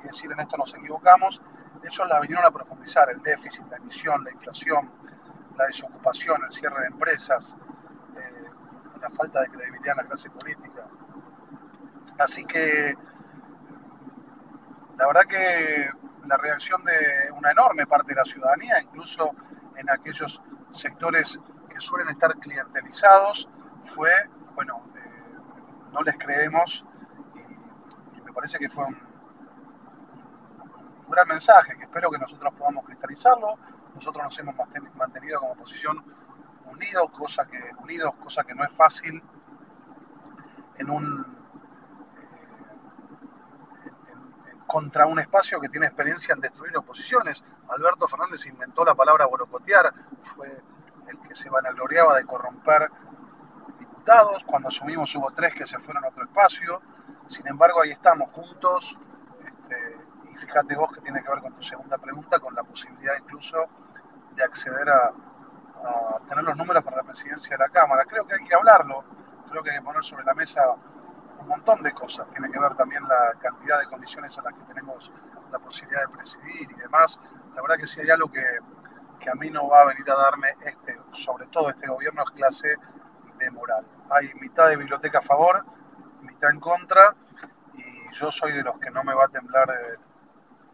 y 0.00 0.06
decir 0.06 0.30
en 0.30 0.40
esto 0.40 0.56
nos 0.56 0.74
equivocamos, 0.74 1.40
eso 1.82 2.04
la 2.04 2.20
vinieron 2.20 2.44
a 2.44 2.50
profundizar, 2.50 3.10
el 3.10 3.20
déficit, 3.22 3.66
la 3.70 3.76
emisión, 3.76 4.24
la 4.24 4.30
inflación, 4.30 4.90
la 5.56 5.66
desocupación, 5.66 6.42
el 6.42 6.50
cierre 6.50 6.80
de 6.80 6.86
empresas, 6.86 7.54
eh, 8.16 8.50
la 9.00 9.08
falta 9.10 9.40
de 9.40 9.48
credibilidad 9.48 9.92
en 9.92 9.96
la 9.98 10.04
clase 10.04 10.30
política. 10.30 10.86
Así 12.18 12.44
que 12.44 12.96
la 14.96 15.06
verdad 15.06 15.22
que 15.28 15.90
la 16.26 16.36
reacción 16.36 16.82
de 16.82 17.30
una 17.32 17.52
enorme 17.52 17.86
parte 17.86 18.12
de 18.12 18.16
la 18.16 18.24
ciudadanía, 18.24 18.80
incluso 18.82 19.30
en 19.76 19.88
aquellos 19.88 20.40
sectores 20.70 21.38
que 21.68 21.78
suelen 21.78 22.08
estar 22.08 22.34
clientelizados, 22.38 23.48
fue, 23.94 24.10
bueno, 24.54 24.82
eh, 24.96 25.38
no 25.92 26.02
les 26.02 26.16
creemos 26.18 26.84
parece 28.38 28.56
que 28.56 28.68
fue 28.68 28.84
un, 28.84 28.96
gran 31.08 31.26
mensaje 31.26 31.76
que 31.76 31.82
espero 31.82 32.08
que 32.08 32.18
nosotros 32.18 32.54
podamos 32.56 32.84
cristalizarlo. 32.84 33.56
Nosotros 33.94 34.22
nos 34.22 34.38
hemos 34.38 34.54
mantenido 34.94 35.40
como 35.40 35.54
oposición 35.54 36.04
unidos, 36.66 37.10
cosa 37.16 37.44
que, 37.46 37.58
unidos, 37.82 38.14
cosa 38.22 38.44
que 38.44 38.54
no 38.54 38.62
es 38.62 38.70
fácil 38.70 39.20
en 40.76 40.90
un 40.90 41.36
contra 44.68 45.06
un 45.06 45.18
espacio 45.18 45.58
que 45.58 45.68
tiene 45.68 45.86
experiencia 45.86 46.32
en 46.32 46.40
destruir 46.40 46.76
oposiciones. 46.76 47.42
Alberto 47.70 48.06
Fernández 48.06 48.46
inventó 48.46 48.84
la 48.84 48.94
palabra 48.94 49.26
borocotear, 49.26 49.92
fue 50.20 50.62
el 51.08 51.18
que 51.26 51.34
se 51.34 51.50
vanagloriaba 51.50 52.16
de 52.16 52.24
corromper 52.24 52.88
diputados. 53.80 54.44
Cuando 54.44 54.68
asumimos 54.68 55.12
hubo 55.16 55.28
tres 55.32 55.54
que 55.54 55.66
se 55.66 55.76
fueron 55.80 56.04
a 56.04 56.08
otro 56.08 56.22
espacio. 56.22 56.80
Sin 57.28 57.46
embargo, 57.46 57.82
ahí 57.82 57.90
estamos 57.90 58.32
juntos. 58.32 58.96
Este, 59.44 59.96
y 60.32 60.36
fíjate 60.36 60.74
vos 60.74 60.92
que 60.92 61.00
tiene 61.02 61.22
que 61.22 61.28
ver 61.28 61.40
con 61.40 61.52
tu 61.52 61.62
segunda 61.62 61.98
pregunta, 61.98 62.40
con 62.40 62.54
la 62.54 62.62
posibilidad 62.62 63.14
incluso 63.18 63.66
de 64.34 64.42
acceder 64.42 64.88
a, 64.88 65.12
tener 66.28 66.42
los 66.42 66.56
números 66.56 66.82
para 66.82 66.96
la 66.96 67.02
presidencia 67.04 67.50
de 67.50 67.58
la 67.58 67.68
Cámara. 67.68 68.04
Creo 68.04 68.26
que 68.26 68.34
hay 68.34 68.44
que 68.44 68.54
hablarlo, 68.54 69.04
creo 69.48 69.62
que 69.62 69.70
hay 69.70 69.78
que 69.78 69.84
poner 69.84 70.02
sobre 70.02 70.24
la 70.24 70.34
mesa 70.34 70.60
un 71.38 71.46
montón 71.46 71.82
de 71.82 71.92
cosas. 71.92 72.26
Tiene 72.30 72.50
que 72.50 72.58
ver 72.58 72.74
también 72.74 73.02
la 73.06 73.32
cantidad 73.40 73.78
de 73.78 73.86
comisiones 73.86 74.36
a 74.38 74.42
las 74.42 74.54
que 74.54 74.62
tenemos 74.64 75.10
la 75.52 75.58
posibilidad 75.58 76.00
de 76.00 76.08
presidir 76.08 76.68
y 76.70 76.74
demás. 76.74 77.18
La 77.54 77.62
verdad 77.62 77.76
que 77.76 77.86
si 77.86 78.00
hay 78.00 78.10
algo 78.10 78.30
que, 78.30 78.44
que 79.20 79.30
a 79.30 79.34
mí 79.34 79.50
no 79.50 79.68
va 79.68 79.82
a 79.82 79.84
venir 79.86 80.10
a 80.10 80.16
darme, 80.16 80.56
este, 80.62 80.98
sobre 81.12 81.46
todo 81.46 81.70
este 81.70 81.86
gobierno, 81.86 82.22
es 82.22 82.30
clase 82.30 82.76
de 83.38 83.50
moral. 83.50 83.86
Hay 84.10 84.32
mitad 84.40 84.68
de 84.68 84.76
biblioteca 84.76 85.18
a 85.18 85.22
favor, 85.22 85.64
mitad 86.38 86.50
en 86.50 86.60
contra, 86.60 87.14
y 87.74 88.14
yo 88.14 88.30
soy 88.30 88.52
de 88.52 88.62
los 88.62 88.78
que 88.78 88.90
no 88.90 89.02
me 89.02 89.12
va 89.12 89.24
a 89.24 89.28
temblar 89.28 89.68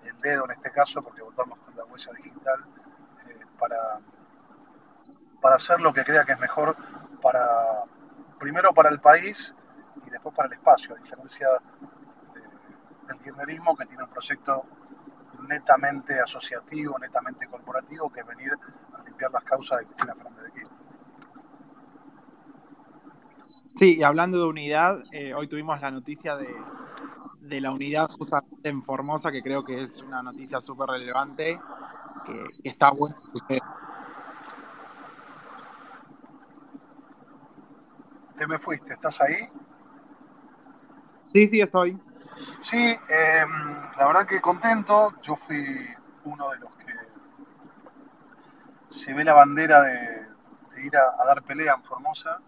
el 0.05 0.21
dedo 0.21 0.45
en 0.45 0.51
este 0.51 0.71
caso, 0.71 1.03
porque 1.03 1.23
votamos 1.23 1.59
con 1.61 1.75
la 1.75 1.85
huella 1.85 2.13
digital 2.23 2.65
eh, 3.29 3.41
para, 3.59 3.99
para 5.41 5.55
hacer 5.55 5.81
lo 5.81 5.93
que 5.93 6.05
crea 6.05 6.25
que 6.25 6.33
es 6.33 6.39
mejor 6.39 6.77
para, 7.23 7.85
primero 8.39 8.75
para 8.75 8.91
el 8.91 9.01
país 9.01 9.55
y 10.07 10.11
después 10.11 10.35
para 10.35 10.49
el 10.49 10.55
espacio, 10.55 10.95
a 10.95 10.99
diferencia 10.99 11.49
del 13.07 13.19
kirchnerismo 13.21 13.75
que 13.75 13.87
tiene 13.87 14.03
un 14.03 14.11
proyecto 14.11 14.67
netamente 15.49 16.21
asociativo, 16.21 16.99
netamente 16.99 17.47
corporativo, 17.47 18.11
que 18.13 18.21
es 18.21 18.27
venir 18.27 18.53
a 18.93 19.03
limpiar 19.03 19.31
las 19.31 19.45
causas 19.45 19.79
de 19.79 19.87
Cristina 19.87 20.15
Fernández 20.15 20.45
de 20.45 20.53
Kirchner. 20.53 20.74
Sí, 23.77 23.97
y 23.97 24.03
hablando 24.05 24.39
de 24.39 24.45
unidad, 24.45 25.03
eh, 25.11 25.35
hoy 25.35 25.49
tuvimos 25.49 25.81
la 25.81 25.91
noticia 25.91 26.37
de, 26.37 26.49
de, 27.41 27.61
la 27.61 27.73
unidad 27.73 28.09
justamente 28.09 28.69
en 28.69 28.83
Formosa, 28.85 29.33
que 29.33 29.43
creo 29.43 29.65
que 29.65 29.83
es 29.83 30.01
una 30.01 30.23
noticia 30.23 30.61
súper 30.61 30.91
relevante, 30.91 31.59
que, 32.25 32.45
que, 32.63 32.69
está 32.69 32.91
bueno 32.93 33.17
que 33.49 33.59
Te 38.39 38.47
me 38.47 38.59
fuiste, 38.59 38.95
¿estás 38.95 39.21
ahí? 39.21 39.49
Sí, 41.33 41.47
sí, 41.49 41.61
estoy. 41.61 41.99
Sí, 42.59 42.77
eh, 42.79 43.45
la 43.97 44.07
verdad 44.07 44.27
que 44.27 44.41
contento. 44.41 45.13
Yo 45.21 45.35
fui 45.35 45.89
uno 46.25 46.51
de 46.51 46.59
los 46.59 46.71
que 46.77 46.93
se 48.87 49.13
ve 49.13 49.25
la 49.25 49.35
bandera 49.35 49.83
de, 49.83 50.27
de 50.75 50.87
ir 50.87 50.97
a, 50.97 51.21
a, 51.21 51.25
dar 51.27 51.43
pelea 51.43 51.75
en 51.75 51.83
Formosa. 51.83 52.41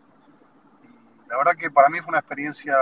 La 1.28 1.36
verdad 1.36 1.56
que 1.56 1.70
para 1.70 1.88
mí 1.88 2.00
fue 2.00 2.10
una 2.10 2.18
experiencia 2.18 2.76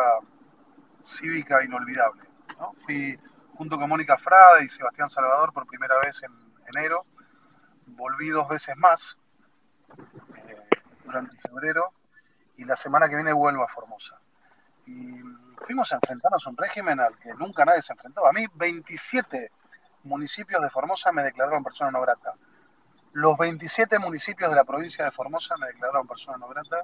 cívica 1.01 1.63
inolvidable. 1.65 2.23
¿no? 2.59 2.73
Fui 2.85 3.19
junto 3.55 3.77
con 3.77 3.89
Mónica 3.89 4.17
Frade 4.17 4.65
y 4.65 4.69
Sebastián 4.69 5.09
Salvador 5.09 5.53
por 5.53 5.67
primera 5.67 5.99
vez 6.01 6.21
en 6.23 6.33
enero. 6.75 7.05
Volví 7.87 8.31
dos 8.31 8.49
veces 8.49 8.77
más 8.77 9.17
eh, 10.37 10.63
durante 11.05 11.37
febrero 11.39 11.93
y 12.57 12.65
la 12.65 12.75
semana 12.75 13.09
que 13.09 13.17
viene 13.17 13.33
vuelvo 13.33 13.63
a 13.63 13.69
Formosa 13.69 14.19
y 14.87 15.21
fuimos 15.57 15.91
a 15.93 15.97
enfrentarnos 15.97 16.47
a 16.47 16.51
un 16.51 16.57
régimen 16.57 17.01
al 17.01 17.17
que 17.19 17.33
nunca 17.35 17.65
nadie 17.65 17.81
se 17.81 17.93
enfrentó. 17.93 18.27
A 18.27 18.33
mí 18.33 18.47
27 18.55 19.51
municipios 20.05 20.63
de 20.63 20.71
Formosa 20.71 21.13
me 21.13 21.23
declararon 21.23 21.65
persona 21.65 21.91
no 21.91 22.01
grata. 22.01 22.35
Los 23.13 23.39
27 23.39 23.99
municipios 23.99 24.51
de 24.51 24.57
la 24.57 24.65
provincia 24.65 25.05
de 25.05 25.11
Formosa 25.11 25.57
me 25.59 25.67
declararon 25.69 26.07
persona 26.07 26.37
no 26.37 26.49
grata. 26.49 26.83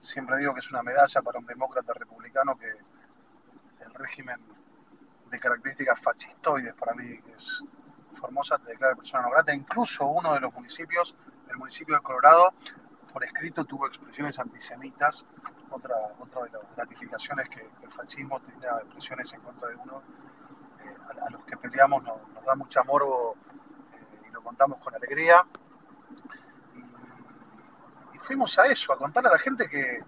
Siempre 0.00 0.38
digo 0.38 0.54
que 0.54 0.60
es 0.60 0.70
una 0.70 0.82
medalla 0.82 1.22
para 1.22 1.38
un 1.38 1.46
demócrata 1.46 1.92
republicano 1.92 2.56
que 2.56 2.70
el 3.84 3.94
régimen 3.94 4.40
de 5.30 5.38
características 5.38 6.00
fascistoides 6.00 6.74
para 6.74 6.94
mí, 6.94 7.20
es 7.32 7.62
Formosa, 8.18 8.58
te 8.58 8.72
declara 8.72 8.96
persona 8.96 9.22
no 9.22 9.30
grata. 9.30 9.54
Incluso 9.54 10.06
uno 10.06 10.34
de 10.34 10.40
los 10.40 10.52
municipios, 10.52 11.14
el 11.48 11.56
municipio 11.56 11.94
de 11.94 12.00
Colorado, 12.00 12.52
por 13.12 13.24
escrito 13.24 13.64
tuvo 13.64 13.86
expresiones 13.86 14.38
antisemitas, 14.38 15.24
otra, 15.70 15.94
otra 16.18 16.44
de 16.44 16.50
las 16.50 16.76
gratificaciones 16.76 17.48
que, 17.48 17.60
que, 17.60 17.84
el 17.84 17.90
fascismo 17.90 18.40
tenía 18.40 18.70
expresiones 18.82 19.32
en 19.32 19.40
contra 19.40 19.68
de 19.68 19.76
uno, 19.76 20.02
eh, 20.84 21.22
a, 21.26 21.30
los 21.30 21.44
que 21.44 21.56
peleamos 21.56 22.02
nos, 22.02 22.44
da 22.44 22.54
mucha 22.54 22.82
morbo 22.84 23.36
eh, 23.94 24.28
y 24.28 24.32
lo 24.32 24.42
contamos 24.42 24.78
con 24.80 24.94
alegría. 24.94 25.44
Fuimos 28.20 28.58
a 28.58 28.66
eso, 28.66 28.92
a 28.92 28.96
contarle 28.96 29.28
a 29.28 29.32
la 29.32 29.38
gente 29.38 29.68
que, 29.68 30.02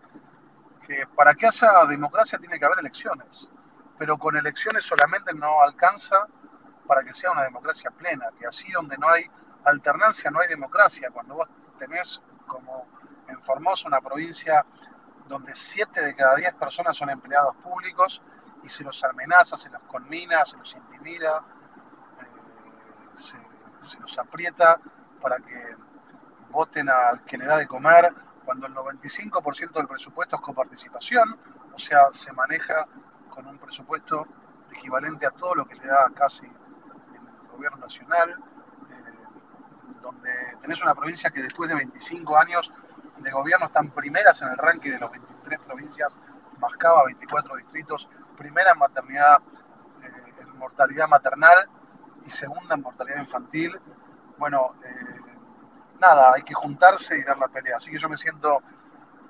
que 0.87 1.07
para 1.17 1.35
que 1.35 1.47
haya 1.47 1.87
democracia 1.87 2.39
tiene 2.39 2.59
que 2.59 2.65
haber 2.65 2.79
elecciones, 2.79 3.49
pero 3.99 4.19
con 4.19 4.37
elecciones 4.37 4.85
solamente 4.85 5.33
no 5.35 5.61
alcanza 5.63 6.27
para 6.87 7.03
que 7.03 7.13
sea 7.13 7.31
una 7.31 7.43
democracia 7.43 7.91
plena, 7.91 8.27
que 8.39 8.47
así 8.47 8.71
donde 8.73 8.97
no 8.99 9.09
hay 9.09 9.25
alternancia 9.65 10.31
no 10.31 10.41
hay 10.41 10.49
democracia, 10.49 11.11
cuando 11.13 11.35
vos 11.35 11.49
tenés 11.79 12.21
como 12.47 12.87
en 13.29 13.41
Formosa, 13.41 13.89
una 13.89 14.01
provincia 14.01 14.65
donde 15.27 15.53
7 15.53 16.03
de 16.03 16.15
cada 16.15 16.37
10 16.37 16.55
personas 16.55 16.97
son 16.97 17.11
empleados 17.11 17.57
públicos 17.57 18.21
y 18.63 18.69
se 18.69 18.83
los 18.85 19.03
amenaza, 19.05 19.57
se 19.57 19.69
los 19.71 19.83
conmina, 19.85 20.45
se 20.45 20.57
los 20.57 20.73
intimida, 20.75 21.43
eh, 22.21 23.17
se, 23.81 23.97
los 23.99 24.19
aprieta 24.19 24.79
para 25.21 25.39
que 25.39 25.77
voten 26.53 26.89
al 26.89 27.23
que 27.23 27.37
le 27.37 27.47
da 27.47 27.57
de 27.57 27.67
comer, 27.67 28.13
cuando 28.45 28.67
el 28.67 28.75
95% 28.75 29.73
del 29.73 29.89
presupuesto 29.89 30.37
es 30.37 30.43
coparticipación, 30.43 31.37
o 31.73 31.77
sea, 31.77 32.11
se 32.11 32.31
maneja 32.33 32.87
con 33.29 33.47
un 33.47 33.59
presupuesto 33.59 34.27
equivalente 34.71 35.27
a 35.27 35.31
todo 35.31 35.55
lo 35.55 35.65
que 35.67 35.75
le 35.75 35.87
da 35.87 36.11
casi 36.15 36.45
el 36.45 37.51
gobierno 37.51 37.79
nacional 37.79 38.37
donde 40.03 40.31
tenés 40.61 40.83
una 40.83 40.95
provincia 40.95 41.31
que 41.31 41.41
después 41.41 41.71
de 41.71 41.77
25 41.77 42.37
años 42.37 42.71
de 43.19 43.31
gobierno 43.31 43.67
están 43.67 43.91
primeras 43.91 44.43
en 44.43 44.49
el 44.49 44.59
ranking 44.59 44.91
de 44.91 44.99
las 44.99 45.11
23 45.11 45.61
provincias, 45.61 46.15
Mascaba, 46.59 47.05
24 47.05 47.57
distritos, 47.57 48.09
primera 48.37 48.73
en 48.73 48.79
maternidad, 48.79 49.39
eh, 50.03 50.45
mortalidad 50.57 51.09
maternal 51.09 51.69
y 52.25 52.29
segunda 52.29 52.75
en 52.75 52.83
mortalidad 52.83 53.19
infantil. 53.19 53.79
Bueno, 54.39 54.75
eh, 54.85 55.12
nada, 56.03 56.33
hay 56.35 56.43
que 56.43 56.53
juntarse 56.53 57.17
y 57.17 57.23
dar 57.23 57.39
la 57.39 57.49
pelea. 57.49 57.77
Así 57.77 57.91
que 57.91 57.99
yo 57.99 58.09
me 58.09 58.17
siento 58.17 58.59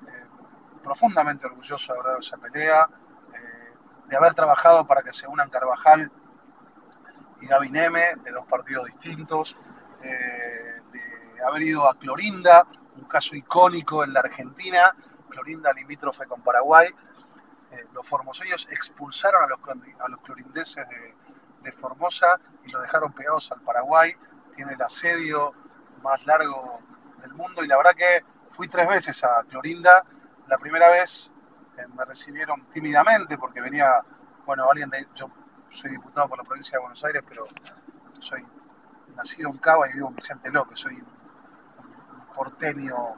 eh, 0.09 0.27
profundamente 0.83 1.47
orgulloso 1.47 1.93
de 1.93 1.99
haber 1.99 2.07
dado 2.07 2.19
esa 2.19 2.37
pelea, 2.39 2.89
eh, 3.35 3.75
de 4.07 4.17
haber 4.17 4.35
trabajado 4.35 4.85
para 4.87 5.03
que 5.03 5.13
se 5.13 5.27
unan 5.27 5.49
Carvajal 5.51 6.11
y 7.41 7.47
Gaby 7.47 7.69
de 7.69 8.31
dos 8.33 8.47
partidos 8.47 8.87
distintos, 8.87 9.57
eh, 10.03 10.81
de 10.91 11.45
haber 11.47 11.63
ido 11.63 11.89
a 11.89 11.95
Clorinda, 11.97 12.67
un 12.97 13.05
caso 13.05 13.37
icónico 13.37 14.03
en 14.03 14.13
la 14.13 14.21
Argentina, 14.21 14.95
Clorinda 15.29 15.73
limítrofe 15.73 16.27
con 16.27 16.43
Paraguay, 16.43 16.89
los 17.95 18.07
formoseños 18.07 18.67
expulsaron 18.71 19.45
a 19.45 19.47
los, 19.47 19.59
a 19.61 20.23
clorindeses 20.23 20.87
de, 20.91 21.15
de 21.63 21.73
Formosa 21.73 22.39
y 22.67 22.71
lo 22.71 22.83
dejaron 22.83 23.13
pegados 23.13 23.51
al 23.51 23.63
Paraguay. 23.63 24.15
Tiene 24.55 24.75
el 24.75 24.83
asedio 24.83 25.55
más 26.03 26.25
largo 26.27 26.81
del 27.21 27.33
mundo. 27.35 27.65
Y 27.65 27.69
la 27.69 27.77
verdad 27.77 27.95
que 27.97 28.25
fui 28.49 28.69
tres 28.69 28.89
veces 28.89 29.23
a 29.25 29.43
Clorinda. 29.49 30.05
La 30.49 30.59
primera 30.59 30.89
vez 30.89 31.31
eh, 31.79 31.87
me 31.97 32.05
recibieron 32.05 32.65
tímidamente 32.67 33.39
porque 33.39 33.61
venía, 33.61 34.03
bueno, 34.45 34.69
alguien 34.69 34.91
de, 34.91 35.07
yo 35.15 35.31
soy 35.69 35.91
diputado 35.91 36.29
por 36.29 36.39
la 36.39 36.45
provincia 36.45 36.73
de 36.73 36.81
Buenos 36.81 37.03
Aires, 37.05 37.23
pero 37.29 37.45
soy 38.19 38.45
nacido 39.17 39.51
en 39.51 39.59
Cava 39.59 39.89
y 39.89 39.95
vivo 39.95 40.09
en 40.09 40.17
Vicente 40.17 40.51
López, 40.51 40.79
soy 40.79 40.95
un 40.95 42.35
porteño 42.35 43.15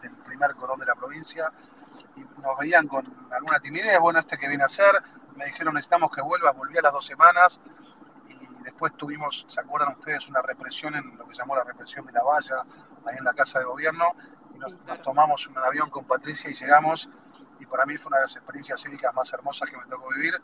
del 0.00 0.12
primer 0.24 0.54
cordón 0.54 0.80
de 0.80 0.86
la 0.86 0.94
provincia. 0.94 1.50
Y 2.16 2.20
nos 2.20 2.58
veían 2.58 2.86
con 2.86 3.04
alguna 3.32 3.58
timidez, 3.58 3.98
bueno, 3.98 4.20
este 4.20 4.38
que 4.38 4.46
viene 4.46 4.62
a 4.62 4.66
hacer, 4.66 5.02
me 5.34 5.46
dijeron 5.46 5.74
necesitamos 5.74 6.12
que 6.14 6.22
vuelva, 6.22 6.52
volví 6.52 6.78
a 6.78 6.82
las 6.82 6.92
dos 6.92 7.04
semanas 7.04 7.58
y 8.60 8.64
después 8.64 8.94
tuvimos, 8.96 9.42
¿se 9.46 9.58
acuerdan 9.58 9.94
ustedes? 9.96 10.28
Una 10.28 10.42
represión 10.42 10.94
en 10.94 11.16
lo 11.16 11.26
que 11.26 11.32
se 11.32 11.38
llamó 11.38 11.56
la 11.56 11.64
represión 11.64 12.04
de 12.06 12.12
la 12.12 12.22
valla, 12.22 12.62
ahí 13.06 13.16
en 13.18 13.24
la 13.24 13.32
Casa 13.32 13.58
de 13.58 13.64
Gobierno, 13.64 14.04
y 14.54 14.58
nos, 14.58 14.76
tomamos 15.02 15.46
un 15.46 15.56
avión 15.58 15.88
con 15.90 16.04
Patricia 16.04 16.50
y 16.50 16.52
llegamos, 16.52 17.08
y 17.58 17.66
para 17.66 17.86
mí 17.86 17.96
fue 17.96 18.08
una 18.08 18.18
de 18.18 18.24
las 18.24 18.36
experiencias 18.36 18.80
cívicas 18.80 19.14
más 19.14 19.32
hermosas 19.32 19.68
que 19.68 19.76
me 19.76 19.84
tocó 19.86 20.08
vivir, 20.14 20.34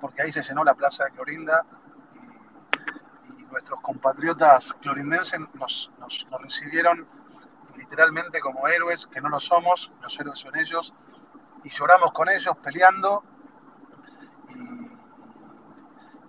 porque 0.00 0.22
ahí 0.22 0.30
se 0.30 0.40
llenó 0.40 0.64
la 0.64 0.74
Plaza 0.74 1.04
de 1.04 1.10
Clorinda. 1.12 1.64
Y, 3.38 3.42
nuestros 3.46 3.80
compatriotas 3.80 4.70
clorindenses 4.82 5.40
nos, 5.54 5.90
nos, 5.98 6.26
nos 6.30 6.42
recibieron 6.42 7.06
literalmente 7.76 8.40
como 8.40 8.66
héroes, 8.68 9.06
que 9.06 9.20
no 9.20 9.28
lo 9.28 9.38
somos, 9.38 9.90
los 10.02 10.18
héroes 10.18 10.38
son 10.38 10.56
ellos, 10.56 10.92
y 11.64 11.68
lloramos 11.68 12.12
con 12.12 12.28
ellos 12.28 12.56
peleando. 12.62 13.22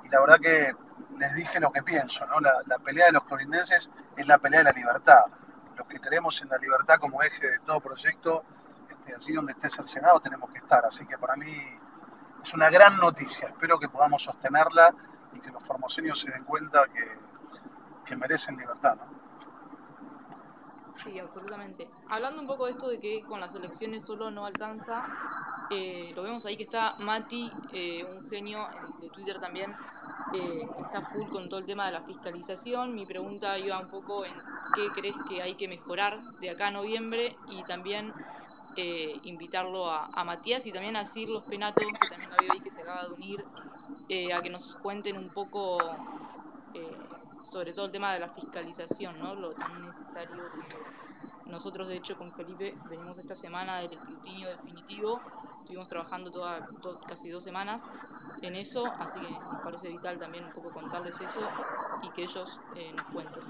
Y 0.04 0.10
la 0.10 0.22
verdad 0.22 0.39
que 0.39 0.87
les 1.17 1.33
dije 1.33 1.59
lo 1.59 1.71
que 1.71 1.81
pienso, 1.81 2.25
¿no? 2.27 2.39
La, 2.39 2.79
pelea 2.79 3.07
de 3.07 3.13
los 3.13 3.24
clorindenses 3.24 3.89
es 4.15 4.27
la 4.27 4.38
pelea 4.38 4.59
de 4.59 4.65
la 4.65 4.71
libertad. 4.71 5.21
Los 5.75 5.88
que 5.88 6.00
creemos 6.00 6.41
en 6.41 6.50
la 6.50 6.57
libertad 6.57 6.95
como 7.00 7.21
eje 7.21 7.51
de 7.51 7.59
todo 7.59 7.79
proyecto, 7.79 8.43
este, 8.89 9.15
así 9.15 9.33
donde 9.33 9.53
estés 9.53 9.77
el 9.77 9.86
Senado 9.86 10.19
tenemos 10.19 10.50
que 10.51 10.59
estar. 10.59 10.86
Así 10.86 11.05
que 11.05 11.17
para 11.17 11.36
mí 11.36 11.53
es 12.41 12.53
una 12.53 12.69
gran 12.69 12.97
noticia. 12.97 13.47
Espero 13.47 13.79
que 13.79 13.89
podamos 13.89 14.21
sostenerla 14.21 14.93
y 15.33 15.39
que 15.39 15.51
los 15.51 15.65
formoseños 15.65 16.19
se 16.19 16.31
den 16.31 16.43
cuenta 16.43 16.83
que, 16.93 18.15
merecen 18.15 18.55
libertad. 18.55 18.95
Sí, 21.04 21.20
absolutamente. 21.20 21.88
Hablando 22.10 22.42
un 22.42 22.48
poco 22.48 22.66
de 22.66 22.72
esto 22.72 22.88
de 22.88 23.00
que 23.00 23.22
con 23.24 23.39
las 23.39 23.54
elecciones 23.56 24.04
solo 24.04 24.32
no 24.32 24.46
alcanza, 24.46 25.08
eh, 25.70 26.12
lo 26.16 26.24
vemos 26.24 26.46
ahí 26.46 26.58
que 26.58 26.63
está 26.63 26.96
Mati, 27.00 27.51
eh, 27.72 28.04
un 28.04 28.30
genio 28.30 28.68
de 29.00 29.10
Twitter 29.10 29.39
también, 29.39 29.75
eh, 30.34 30.68
está 30.84 31.01
full 31.01 31.27
con 31.27 31.50
todo 31.50 31.60
el 31.60 31.66
tema 31.66 31.86
de 31.86 31.92
la 31.92 32.01
fiscalización. 32.01 32.96
Mi 32.96 33.06
pregunta 33.06 33.58
iba 33.60 33.80
un 33.80 33.88
poco 33.88 34.25
en 34.25 34.34
qué 34.74 34.89
crees 34.92 35.16
que 35.30 35.42
hay 35.42 35.56
que 35.56 35.68
mejorar 35.68 36.20
de 36.39 36.50
acá 36.50 36.68
a 36.68 36.72
noviembre 36.72 37.36
y 37.50 37.63
también 37.63 38.13
invitarlo 39.24 39.89
a, 39.92 40.24
Matías 40.24 40.68
y 40.68 40.72
también 40.72 40.96
a 40.98 41.04
Sir 41.04 41.30
Los 41.30 41.46
Penatos, 41.46 41.84
que 42.00 42.10
también 42.10 42.30
lo 42.30 42.38
veo 42.38 42.51
ahí 42.54 42.60
que 42.60 42.70
se 42.70 42.82
acaba 42.82 43.08
de 43.08 43.13
unir, 43.13 43.44
a 44.36 44.42
que 44.44 44.51
nos 44.51 44.75
cuenten 44.75 45.18
un 45.18 45.30
poco 45.30 45.80
sobre 47.51 47.74
todo 47.74 47.86
el 47.86 47.92
tema 47.92 48.13
de 48.13 48.20
la 48.20 48.30
fiscalización, 48.30 49.20
¿no? 49.20 49.36
Lo 49.36 49.54
tan 49.54 49.86
necesario 49.86 50.36
que 50.36 50.74
es. 50.74 51.08
Nosotros, 51.46 51.88
de 51.88 51.96
hecho, 51.96 52.18
con 52.18 52.32
Felipe 52.34 52.75
venimos 52.89 53.18
esta 53.18 53.36
semana 53.36 53.77
del 53.77 53.94
escrutinio 53.94 54.50
definitivo. 54.50 55.22
Estuvimos 55.62 55.88
trabajando 55.88 56.32
toda, 56.32 56.68
casi 57.08 57.30
dos 57.30 57.44
semanas 57.44 57.89
en 58.42 58.56
eso, 58.56 58.86
así 59.00 59.20
que 59.20 59.30
nos 59.32 59.62
parece 59.63 59.89
vital 59.89 60.18
también 60.20 60.46
un 60.46 60.51
poco 60.51 60.72
contarles 60.72 61.20
eso 61.20 61.39
y 62.04 62.10
que 62.10 62.24
ellos 62.24 62.60
eh, 62.75 62.92
nos 62.94 63.06
cuenten. 63.08 63.44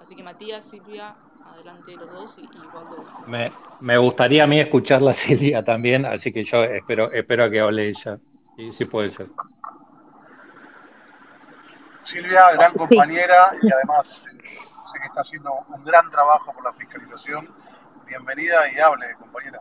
Así 0.00 0.14
que 0.14 0.22
Matías, 0.22 0.64
Silvia, 0.64 1.16
adelante 1.44 1.94
los 1.96 2.12
dos 2.12 2.38
y, 2.38 2.42
y 2.42 3.30
Me, 3.30 3.52
me 3.80 3.98
gustaría 3.98 4.44
a 4.44 4.46
mí 4.46 4.60
escuchar 4.60 5.02
la 5.02 5.14
Silvia 5.14 5.64
también, 5.64 6.06
así 6.06 6.32
que 6.32 6.44
yo 6.44 6.62
espero, 6.64 7.10
espero 7.12 7.50
que 7.50 7.60
hable 7.60 7.88
ella. 7.88 8.18
Sí, 8.56 8.72
sí 8.76 8.84
puede 8.84 9.10
ser. 9.12 9.28
Silvia, 12.08 12.52
gran 12.52 12.72
compañera 12.72 13.52
y 13.60 13.70
además 13.70 14.22
sé 14.24 14.98
que 14.98 15.06
está 15.06 15.20
haciendo 15.20 15.52
un 15.68 15.84
gran 15.84 16.08
trabajo 16.08 16.52
por 16.54 16.64
la 16.64 16.72
fiscalización. 16.72 17.54
Bienvenida 18.06 18.72
y 18.72 18.78
hable, 18.78 19.14
compañera. 19.18 19.60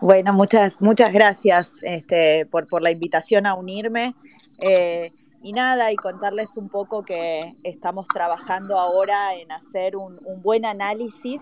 Bueno, 0.00 0.32
muchas, 0.32 0.80
muchas 0.80 1.12
gracias 1.12 1.82
este, 1.82 2.46
por, 2.46 2.68
por 2.68 2.80
la 2.80 2.92
invitación 2.92 3.46
a 3.46 3.54
unirme. 3.54 4.14
Eh, 4.58 5.12
y 5.42 5.52
nada, 5.52 5.90
y 5.90 5.96
contarles 5.96 6.56
un 6.56 6.68
poco 6.68 7.02
que 7.02 7.56
estamos 7.64 8.06
trabajando 8.06 8.78
ahora 8.78 9.34
en 9.34 9.50
hacer 9.50 9.96
un, 9.96 10.20
un 10.24 10.42
buen 10.42 10.64
análisis, 10.64 11.40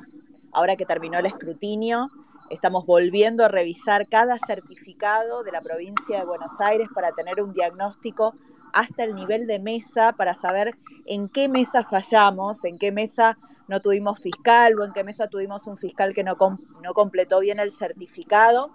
ahora 0.53 0.77
que 0.77 0.87
terminó 0.87 1.19
el 1.19 1.27
escrutinio, 1.27 2.09
Estamos 2.51 2.85
volviendo 2.85 3.45
a 3.45 3.49
revisar 3.49 4.09
cada 4.09 4.37
certificado 4.45 5.45
de 5.45 5.53
la 5.53 5.61
provincia 5.61 6.19
de 6.19 6.25
Buenos 6.25 6.51
Aires 6.59 6.89
para 6.93 7.13
tener 7.13 7.41
un 7.41 7.53
diagnóstico 7.53 8.35
hasta 8.73 9.05
el 9.05 9.15
nivel 9.15 9.47
de 9.47 9.59
mesa 9.59 10.13
para 10.13 10.35
saber 10.35 10.77
en 11.07 11.29
qué 11.29 11.49
mesa 11.49 11.85
fallamos, 11.85 12.65
en 12.65 12.79
qué 12.79 12.93
mesa 12.93 13.39
no 13.69 13.81
tuvimos 13.81 14.21
fiscal 14.21 14.79
o 14.79 14.85
en 14.85 14.93
qué 14.93 15.05
mesa 15.05 15.29
tuvimos 15.29 15.67
un 15.67 15.77
fiscal 15.77 16.13
que 16.13 16.25
no, 16.25 16.37
no 16.83 16.95
completó 16.95 17.41
bien 17.41 17.61
el 17.61 17.73
certificado, 17.73 18.73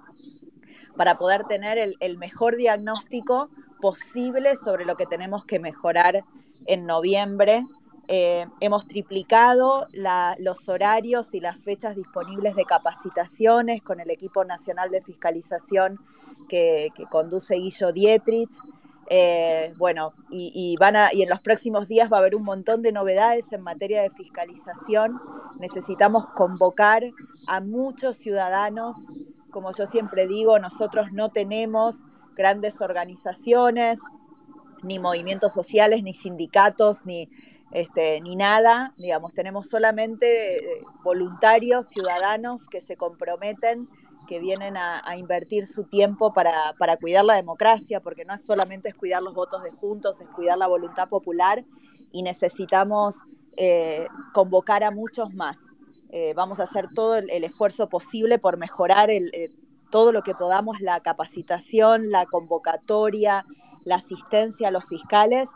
para 0.95 1.17
poder 1.17 1.45
tener 1.45 1.77
el, 1.99 2.17
mejor 2.17 2.55
diagnóstico 2.55 3.49
posible 3.81 4.55
sobre 4.55 4.85
lo 4.85 4.95
que 4.95 5.05
tenemos 5.05 5.45
que 5.45 5.59
mejorar 5.59 6.23
en 6.65 6.85
noviembre. 6.85 7.63
Eh, 8.07 8.45
hemos 8.59 8.87
triplicado 8.87 9.87
los 10.39 10.69
horarios 10.69 11.33
y 11.33 11.39
las 11.39 11.59
fechas 11.59 11.95
disponibles 11.95 12.55
de 12.55 12.65
capacitaciones 12.65 13.81
con 13.81 13.99
el 13.99 14.09
equipo 14.11 14.45
nacional 14.45 14.91
de 14.91 15.01
fiscalización 15.01 15.99
que, 16.47 16.89
que 16.95 17.05
conduce 17.05 17.55
Guillo 17.55 17.91
Dietrich. 17.91 18.51
Eh, 19.07 19.71
bueno, 19.77 20.13
y, 20.31 20.75
van 20.79 20.95
y 21.13 21.21
en 21.21 21.29
los 21.29 21.41
próximos 21.41 21.87
días 21.87 22.11
va 22.11 22.17
a 22.17 22.19
haber 22.21 22.35
un 22.35 22.43
montón 22.43 22.81
de 22.81 22.91
novedades 22.91 23.51
en 23.51 23.61
materia 23.61 24.01
de 24.01 24.09
fiscalización. 24.09 25.19
Necesitamos 25.59 26.27
convocar 26.29 27.03
a 27.47 27.61
muchos 27.61 28.17
ciudadanos. 28.17 28.97
Como 29.51 29.71
yo 29.73 29.85
siempre 29.85 30.27
digo, 30.27 30.59
nosotros 30.59 31.11
no 31.11 31.29
tenemos 31.29 32.03
grandes 32.35 32.81
organizaciones, 32.81 33.99
ni 34.83 34.99
movimientos 34.99 35.53
sociales, 35.53 36.03
ni 36.03 36.13
sindicatos, 36.13 37.05
ni, 37.05 37.29
este, 37.71 38.21
ni 38.21 38.35
nada. 38.35 38.93
Digamos, 38.97 39.33
tenemos 39.33 39.69
solamente 39.69 40.57
eh, 40.57 40.81
voluntarios, 41.03 41.87
ciudadanos 41.87 42.67
que 42.67 42.81
se 42.81 42.97
comprometen 42.97 43.87
que 44.25 44.39
vienen 44.39 44.77
a, 44.77 45.01
invertir 45.17 45.67
su 45.67 45.83
tiempo 45.83 46.33
para, 46.33 46.73
cuidar 46.99 47.25
la 47.25 47.35
democracia, 47.35 48.01
porque 48.01 48.25
no 48.25 48.33
es 48.33 48.45
solamente 48.45 48.89
es 48.89 48.95
cuidar 48.95 49.23
los 49.23 49.33
votos 49.33 49.63
de 49.63 49.71
juntos, 49.71 50.21
es 50.21 50.27
cuidar 50.27 50.57
la 50.57 50.67
voluntad 50.67 51.09
popular 51.09 51.65
y 52.11 52.23
necesitamos 52.23 53.23
eh, 53.57 54.07
convocar 54.33 54.83
a 54.83 54.91
muchos 54.91 55.33
más. 55.33 55.57
Eh, 56.09 56.33
vamos 56.35 56.59
a 56.59 56.63
hacer 56.63 56.87
todo 56.93 57.15
el, 57.15 57.43
esfuerzo 57.43 57.89
posible 57.89 58.39
por 58.39 58.57
mejorar 58.57 59.09
el, 59.09 59.29
eh, 59.33 59.49
todo 59.91 60.11
lo 60.11 60.21
que 60.21 60.33
podamos, 60.33 60.79
la 60.79 60.99
capacitación, 61.01 62.09
la 62.09 62.25
convocatoria, 62.25 63.45
la 63.83 63.95
asistencia 63.95 64.69
a 64.69 64.71
los 64.71 64.85
fiscales, 64.85 65.49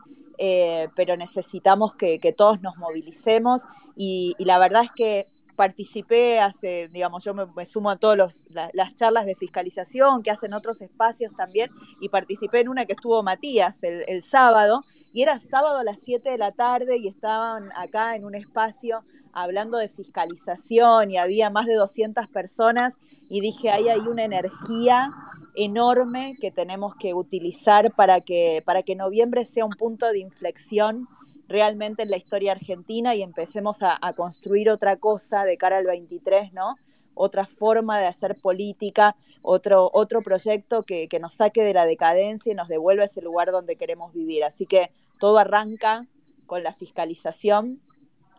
pero 0.95 1.17
necesitamos 1.17 1.95
que, 1.95 2.17
todos 2.37 2.61
nos 2.61 2.77
movilicemos 2.77 3.63
y 3.97 4.35
la 4.39 4.57
verdad 4.57 4.83
es 4.83 4.91
que 4.95 5.25
participé 5.59 6.39
hace, 6.39 6.87
digamos, 6.87 7.21
yo 7.25 7.33
me, 7.33 7.65
sumo 7.65 7.89
a 7.89 7.97
todas 7.97 8.45
las 8.71 8.95
charlas 8.95 9.25
de 9.25 9.35
fiscalización 9.35 10.23
que 10.23 10.31
hacen 10.31 10.53
otros 10.53 10.81
espacios 10.81 11.33
también, 11.35 11.69
y 11.99 12.07
participé 12.07 12.61
en 12.61 12.69
una 12.69 12.85
que 12.85 12.93
estuvo 12.93 13.21
Matías 13.23 13.83
el, 13.83 14.23
sábado, 14.23 14.85
y 15.11 15.21
era 15.21 15.37
sábado 15.39 15.79
a 15.79 15.83
las 15.83 15.99
7 16.01 16.29
de 16.29 16.37
la 16.37 16.53
tarde 16.53 16.95
y 16.95 17.09
estaban 17.09 17.71
acá 17.75 18.15
en 18.15 18.23
un 18.23 18.35
espacio 18.35 19.01
hablando 19.33 19.77
de 19.77 19.89
fiscalización 19.89 21.11
y 21.11 21.17
había 21.17 21.49
más 21.49 21.65
de 21.65 21.75
200 21.75 22.29
personas 22.29 22.93
y 23.29 23.41
dije, 23.41 23.69
ahí 23.69 23.89
hay 23.89 24.07
una 24.07 24.23
energía 24.23 25.09
enorme 25.55 26.37
que 26.39 26.51
tenemos 26.51 26.95
que 26.95 27.13
utilizar 27.13 27.93
para 27.95 28.21
que, 28.21 28.63
para 28.65 28.81
que 28.83 28.95
noviembre 28.95 29.43
sea 29.43 29.65
un 29.65 29.71
punto 29.71 30.09
de 30.09 30.19
inflexión 30.19 31.09
realmente 31.49 32.03
en 32.03 32.11
la 32.11 32.17
historia 32.17 32.53
argentina 32.53 33.15
y 33.15 33.23
empecemos 33.23 33.77
a, 33.81 33.97
construir 34.15 34.69
otra 34.69 34.97
cosa 34.97 35.43
de 35.43 35.57
cara 35.57 35.77
al 35.77 35.85
23, 35.85 36.53
¿no? 36.53 36.75
Otra 37.15 37.45
forma 37.45 37.99
de 37.99 38.05
hacer 38.05 38.37
política, 38.41 39.15
otro, 39.41 39.89
otro 39.91 40.21
proyecto 40.21 40.83
que, 40.83 41.09
nos 41.19 41.33
saque 41.33 41.63
de 41.63 41.73
la 41.73 41.85
decadencia 41.85 42.53
y 42.53 42.55
nos 42.55 42.69
devuelva 42.69 43.05
ese 43.05 43.21
lugar 43.21 43.51
donde 43.51 43.75
queremos 43.75 44.13
vivir. 44.13 44.43
Así 44.43 44.65
que 44.65 44.91
todo 45.19 45.39
arranca 45.39 46.07
con 46.45 46.63
la 46.63 46.73
fiscalización, 46.73 47.81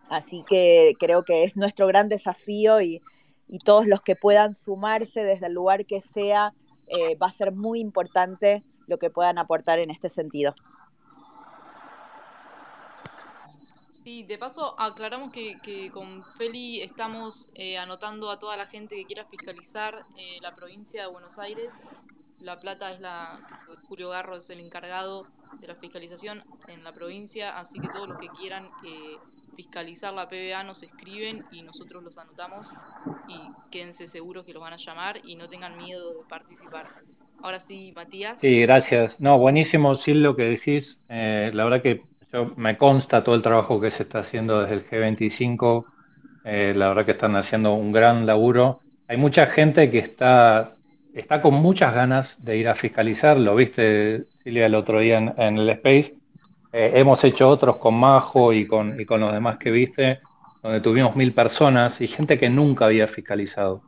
así 0.09 0.45
que 0.49 0.95
creo 0.99 1.25
que 1.25 1.45
es 1.45 1.57
nuestro 1.57 1.87
gran 1.87 2.09
desafío 2.09 2.81
y, 2.81 3.03
todos 3.65 3.85
los 3.85 4.01
que 4.01 4.15
puedan 4.15 4.55
sumarse 4.55 5.25
desde 5.25 5.49
el 5.49 5.55
lugar 5.55 5.85
que 5.85 6.01
sea 6.01 6.55
eh, 6.87 7.17
va 7.17 7.27
a 7.27 7.33
ser 7.33 7.51
muy 7.51 7.81
importante 7.81 8.63
lo 8.87 8.97
que 9.01 9.11
puedan 9.11 9.39
aportar 9.39 9.81
en 9.81 9.91
este 9.91 10.09
sentido. 10.09 10.55
Sí, 14.11 14.25
de 14.25 14.39
paso 14.39 14.75
aclaramos 14.77 15.31
que, 15.31 15.89
con 15.93 16.25
Feli 16.37 16.81
estamos 16.81 17.49
eh, 17.55 17.79
anotando 17.79 18.29
a 18.29 18.41
toda 18.41 18.57
la 18.57 18.67
gente 18.67 18.97
que 18.97 19.05
quiera 19.05 19.25
fiscalizar 19.25 20.03
eh, 20.17 20.39
la 20.43 20.53
provincia 20.53 21.03
de 21.03 21.09
Buenos 21.13 21.39
Aires. 21.39 21.89
La 22.41 22.59
Plata 22.59 22.91
es 22.91 22.99
la, 22.99 23.39
Julio 23.87 24.09
Garro 24.09 24.35
es 24.35 24.51
el 24.51 24.59
encargado 24.59 25.29
de 25.61 25.69
la 25.69 25.77
fiscalización 25.77 26.43
en 26.67 26.83
la 26.83 26.93
provincia, 26.93 27.57
así 27.57 27.79
que 27.79 27.87
todos 27.87 28.09
los 28.09 28.19
que 28.19 28.27
quieran 28.31 28.65
eh, 28.85 29.17
fiscalizar 29.55 30.13
la 30.13 30.29
PBA 30.29 30.65
nos 30.65 30.83
escriben 30.83 31.47
y 31.53 31.63
nosotros 31.63 32.03
los 32.03 32.19
anotamos 32.19 32.67
y 33.29 33.39
quédense 33.71 34.09
seguros 34.09 34.45
que 34.45 34.53
los 34.53 34.61
van 34.61 34.73
a 34.73 34.77
llamar 34.77 35.21
y 35.23 35.37
no 35.37 35.49
tengan 35.49 35.77
miedo 35.77 36.15
de 36.15 36.25
participar. 36.29 36.89
Ahora 37.45 37.61
sí, 37.61 37.93
Matías. 37.95 38.41
Sí, 38.41 38.61
gracias. 38.63 39.21
No, 39.21 39.39
buenísimo, 39.39 39.95
sí, 39.95 40.15
lo 40.15 40.35
que 40.35 40.43
decís. 40.43 40.99
la 41.09 41.63
verdad 41.63 41.81
que 41.81 42.03
yo, 42.33 42.53
me 42.57 42.77
consta 42.77 43.25
todo 43.25 43.35
el 43.35 43.43
trabajo 43.43 43.81
que 43.81 43.91
se 43.91 44.05
está 44.05 44.21
haciendo 44.21 44.61
desde 44.61 44.75
el 44.75 44.87
G25. 44.89 45.85
Eh, 46.45 46.73
la 46.77 46.89
verdad 46.89 47.05
que 47.05 47.13
están 47.13 47.37
haciendo 47.37 47.75
un 47.75 47.93
gran 47.93 48.27
laburo. 48.27 48.79
Hay 49.09 49.17
mucha 49.17 49.47
gente 49.47 49.91
que 49.91 49.99
está, 49.99 50.73
está 51.15 51.43
con 51.43 51.55
muchas 51.55 51.95
ganas 51.95 52.37
de 52.39 52.57
ir 52.57 52.69
a 52.69 52.75
fiscalizar. 52.75 53.37
Lo 53.39 53.57
viste, 53.57 54.25
Silvia, 54.45 54.67
el 54.67 54.75
otro 54.75 55.01
día 55.01 55.19
en, 55.19 55.59
el 55.59 55.69
Space. 55.71 56.15
Eh, 56.73 56.93
hemos 56.95 57.23
hecho 57.25 57.49
otros 57.49 57.77
con 57.79 57.95
Majo 57.95 58.53
y 58.53 58.67
con, 58.67 59.01
y 59.01 59.05
con 59.05 59.21
los 59.21 59.33
demás 59.33 59.59
que 59.59 59.73
viste, 59.73 60.21
donde 60.63 60.81
tuvimos 60.81 61.17
mil 61.17 61.33
personas 61.33 62.01
y 62.01 62.07
gente 62.07 62.39
que 62.39 62.49
nunca 62.49 62.87
había 62.87 63.09
fiscalizado. 63.09 63.83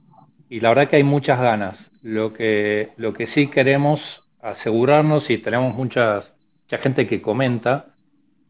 Y 0.48 0.60
la 0.60 0.70
verdad 0.70 0.88
que 0.88 0.96
hay 0.96 1.04
muchas 1.04 1.40
ganas. 1.40 1.90
Lo 2.02 2.32
que, 2.32 2.90
lo 2.96 3.12
que 3.12 3.28
sí 3.28 3.46
queremos 3.46 4.28
asegurarnos, 4.42 5.30
y 5.30 5.38
tenemos 5.38 5.74
muchas, 5.74 6.32
mucha 6.64 6.78
gente 6.78 7.06
que 7.06 7.22
comenta, 7.22 7.91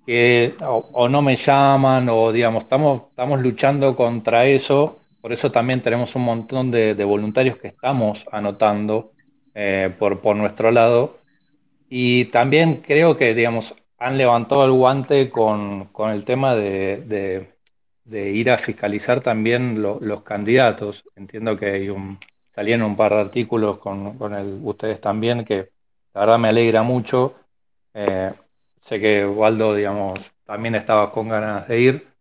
que 0.07 0.55
o, 0.61 1.09
no 1.09 1.23
me 1.23 1.37
llaman 1.37 2.09
o 2.09 2.33
digamos, 2.33 2.65
estamos, 2.65 3.03
estamos 3.11 3.41
luchando 3.41 3.95
contra 3.97 4.47
eso, 4.47 4.99
por 5.21 5.33
eso 5.33 5.53
también 5.53 5.83
tenemos 5.83 6.15
un 6.17 6.23
montón 6.23 6.71
de, 6.71 6.95
voluntarios 7.05 7.59
que 7.59 7.69
estamos 7.69 8.25
anotando 8.33 9.12
eh, 9.55 9.95
por, 9.99 10.21
por 10.21 10.37
nuestro 10.37 10.71
lado 10.71 11.19
y 11.88 12.27
también 12.27 12.83
creo 12.87 13.17
que 13.17 13.35
digamos, 13.35 13.75
han 13.99 14.19
levantado 14.19 14.65
el 14.65 14.73
guante 14.73 15.31
con, 15.31 15.87
con 15.93 16.11
el 16.11 16.25
tema 16.25 16.55
de, 16.57 17.47
de, 18.05 18.31
ir 18.31 18.51
a 18.51 18.59
fiscalizar 18.59 19.23
también 19.23 19.81
los 19.83 20.23
candidatos. 20.23 21.05
Entiendo 21.15 21.57
que 21.57 21.67
hay 21.67 21.88
un, 21.88 22.19
salían 22.55 22.83
un 22.83 22.97
par 22.97 23.12
de 23.12 23.21
artículos 23.21 23.79
con, 23.79 24.19
con 24.19 24.67
ustedes 24.67 25.01
también 25.01 25.45
que 25.45 25.69
la 26.15 26.21
verdad 26.23 26.38
me 26.38 26.49
alegra 26.49 26.83
mucho. 26.83 27.35
Eh, 27.95 28.33
Sé 28.85 29.01
que 29.01 29.25
Waldo, 29.25 29.75
digamos, 29.75 30.18
también 30.45 30.75
estaba 30.75 31.12
con 31.12 31.29
ganas 31.29 31.68
de 31.68 31.81
ir. 31.81 32.12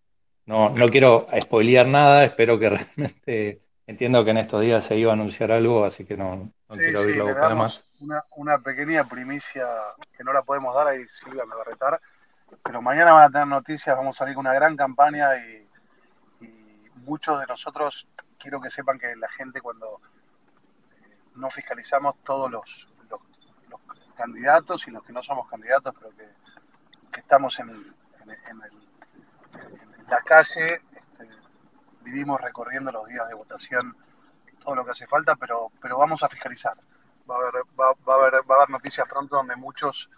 No, 0.46 0.70
no 0.70 0.90
quiero 0.90 1.28
spoilear 1.42 1.88
nada, 1.88 2.24
espero 2.24 2.60
que 2.60 2.70
realmente 2.96 3.62
entiendo 3.88 4.24
que 4.24 4.32
en 4.32 4.38
estos 4.38 4.62
días 4.62 4.86
se 4.86 4.96
iba 4.96 5.12
a 5.12 5.14
anunciar 5.14 5.52
algo, 5.52 5.86
así 5.86 6.06
que 6.06 6.18
no, 6.18 6.52
no 6.70 6.76
quiero 6.76 7.02
sí, 7.02 7.56
más. 7.56 7.84
Una, 8.00 8.24
una 8.36 8.58
pequeña 8.60 9.04
primicia 9.08 9.66
que 10.18 10.24
no 10.24 10.34
la 10.34 10.42
podemos 10.42 10.74
dar, 10.74 10.88
ahí 10.88 11.06
Silvia 11.08 11.46
me 11.46 11.56
va 11.56 11.62
a 11.62 11.66
retar, 11.66 12.02
pero 12.64 12.82
mañana 12.82 13.14
van 13.14 13.24
a 13.24 13.32
tener 13.32 13.48
noticias, 13.48 13.96
vamos 13.96 14.16
a 14.16 14.20
salir 14.20 14.36
con 14.36 14.46
una 14.46 14.56
gran 14.56 14.76
campaña 14.76 15.36
y, 15.38 15.68
muchos 17.04 17.40
de 17.40 17.48
nosotros, 17.48 18.08
quiero 18.38 18.62
que 18.62 18.70
sepan 18.70 19.00
que 19.00 19.16
la 19.16 19.28
gente 19.30 19.60
cuando 19.60 20.00
eh, 20.92 21.18
no 21.36 21.50
fiscalizamos 21.50 22.16
todos 22.24 22.52
los, 22.52 22.88
los, 23.10 23.20
los 23.70 23.82
candidatos 24.16 24.88
y 24.88 24.92
los 24.92 25.04
que 25.04 25.12
no 25.12 25.24
somos 25.24 25.50
candidatos, 25.50 25.96
pero 25.98 26.16
que 26.16 26.26
estamos 27.20 27.60
en, 27.60 27.94
la 30.08 30.22
calle, 30.24 30.82
este, 31.20 31.28
vivimos 32.02 32.40
recorriendo 32.40 32.92
los 32.92 33.08
días 33.08 33.28
de 33.28 33.34
votación 33.34 33.96
todo 34.64 34.76
lo 34.76 34.86
que 34.86 34.92
hace 34.92 35.08
falta, 35.08 35.36
pero, 35.36 35.72
pero 35.82 35.98
vamos 35.98 36.22
a 36.24 36.28
fiscalizar. 36.28 36.78
Va 37.30 37.36
a, 37.36 37.40
haber, 37.40 37.64
va, 37.80 37.88
a 37.88 38.18
haber, 38.18 38.34
va 38.50 38.56
a 38.56 38.58
haber 38.58 38.70
noticias 38.70 39.08
pronto 39.08 39.38
donde 39.38 39.56
muchos 39.56 40.10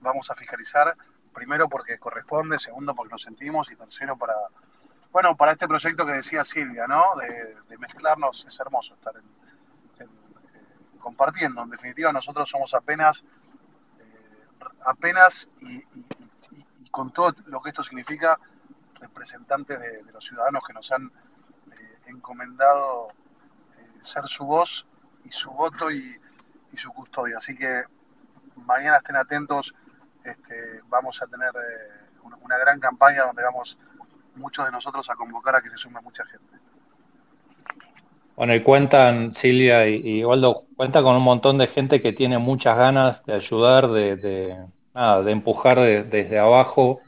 vamos 0.00 0.30
a 0.30 0.34
fiscalizar, 0.34 0.96
primero 1.32 1.68
porque 1.68 1.98
corresponde, 1.98 2.56
segundo 2.56 2.94
porque 2.94 3.12
lo 3.12 3.18
sentimos 3.18 3.70
y 3.70 3.76
tercero 3.76 4.16
para, 4.16 4.34
bueno, 5.12 5.36
para 5.36 5.52
este 5.52 5.68
proyecto 5.68 6.06
que 6.06 6.12
decía 6.12 6.42
Silvia, 6.42 6.86
¿no? 6.86 7.04
De, 7.16 7.78
mezclarnos, 7.78 8.44
es 8.46 8.60
hermoso 8.60 8.94
estar 8.94 9.14
eh, 9.16 10.06
compartiendo. 10.98 11.62
En 11.62 11.70
definitiva, 11.70 12.12
nosotros 12.12 12.48
somos 12.48 12.72
apenas, 12.74 13.22
eh, 13.98 14.64
apenas 14.86 15.48
y, 15.60 15.82
con 16.92 17.10
todo 17.10 17.34
lo 17.46 17.60
que 17.60 17.70
esto 17.70 17.82
significa, 17.82 18.38
representantes 19.00 19.80
de, 19.80 20.12
los 20.12 20.22
ciudadanos 20.22 20.62
que 20.64 20.74
nos 20.74 20.92
han 20.92 21.06
eh, 21.06 21.98
encomendado 22.06 23.08
eh, 23.76 23.88
ser 23.98 24.26
su 24.26 24.44
voz 24.44 24.86
y 25.24 25.30
su 25.30 25.50
voto 25.50 25.90
y, 25.90 26.16
su 26.74 26.90
custodia. 26.92 27.36
Así 27.36 27.54
que 27.54 27.82
mañana 28.56 28.96
estén 28.96 29.16
atentos, 29.16 29.74
este, 30.24 30.80
vamos 30.88 31.20
a 31.20 31.26
tener 31.26 31.50
eh, 31.50 32.20
una, 32.22 32.56
gran 32.56 32.80
campaña 32.80 33.24
donde 33.24 33.42
vamos 33.42 33.76
muchos 34.36 34.64
de 34.64 34.72
nosotros 34.72 35.08
a 35.10 35.14
convocar 35.14 35.56
a 35.56 35.60
que 35.60 35.68
se 35.68 35.76
sume 35.76 36.00
mucha 36.00 36.24
gente. 36.24 36.56
Bueno, 38.36 38.54
y 38.54 38.62
cuentan, 38.62 39.34
Silvia 39.36 39.86
y, 39.86 40.24
Waldo, 40.24 40.64
cuenta 40.76 41.02
con 41.02 41.14
un 41.14 41.22
montón 41.22 41.58
de 41.58 41.66
gente 41.66 42.00
que 42.00 42.14
tiene 42.14 42.38
muchas 42.38 42.76
ganas 42.78 43.22
de 43.26 43.34
ayudar, 43.34 43.88
de 43.88 44.66
nada, 44.94 45.22
de 45.22 45.32
empujar 45.32 45.80
desde 45.80 46.38
abajo. 46.38 47.00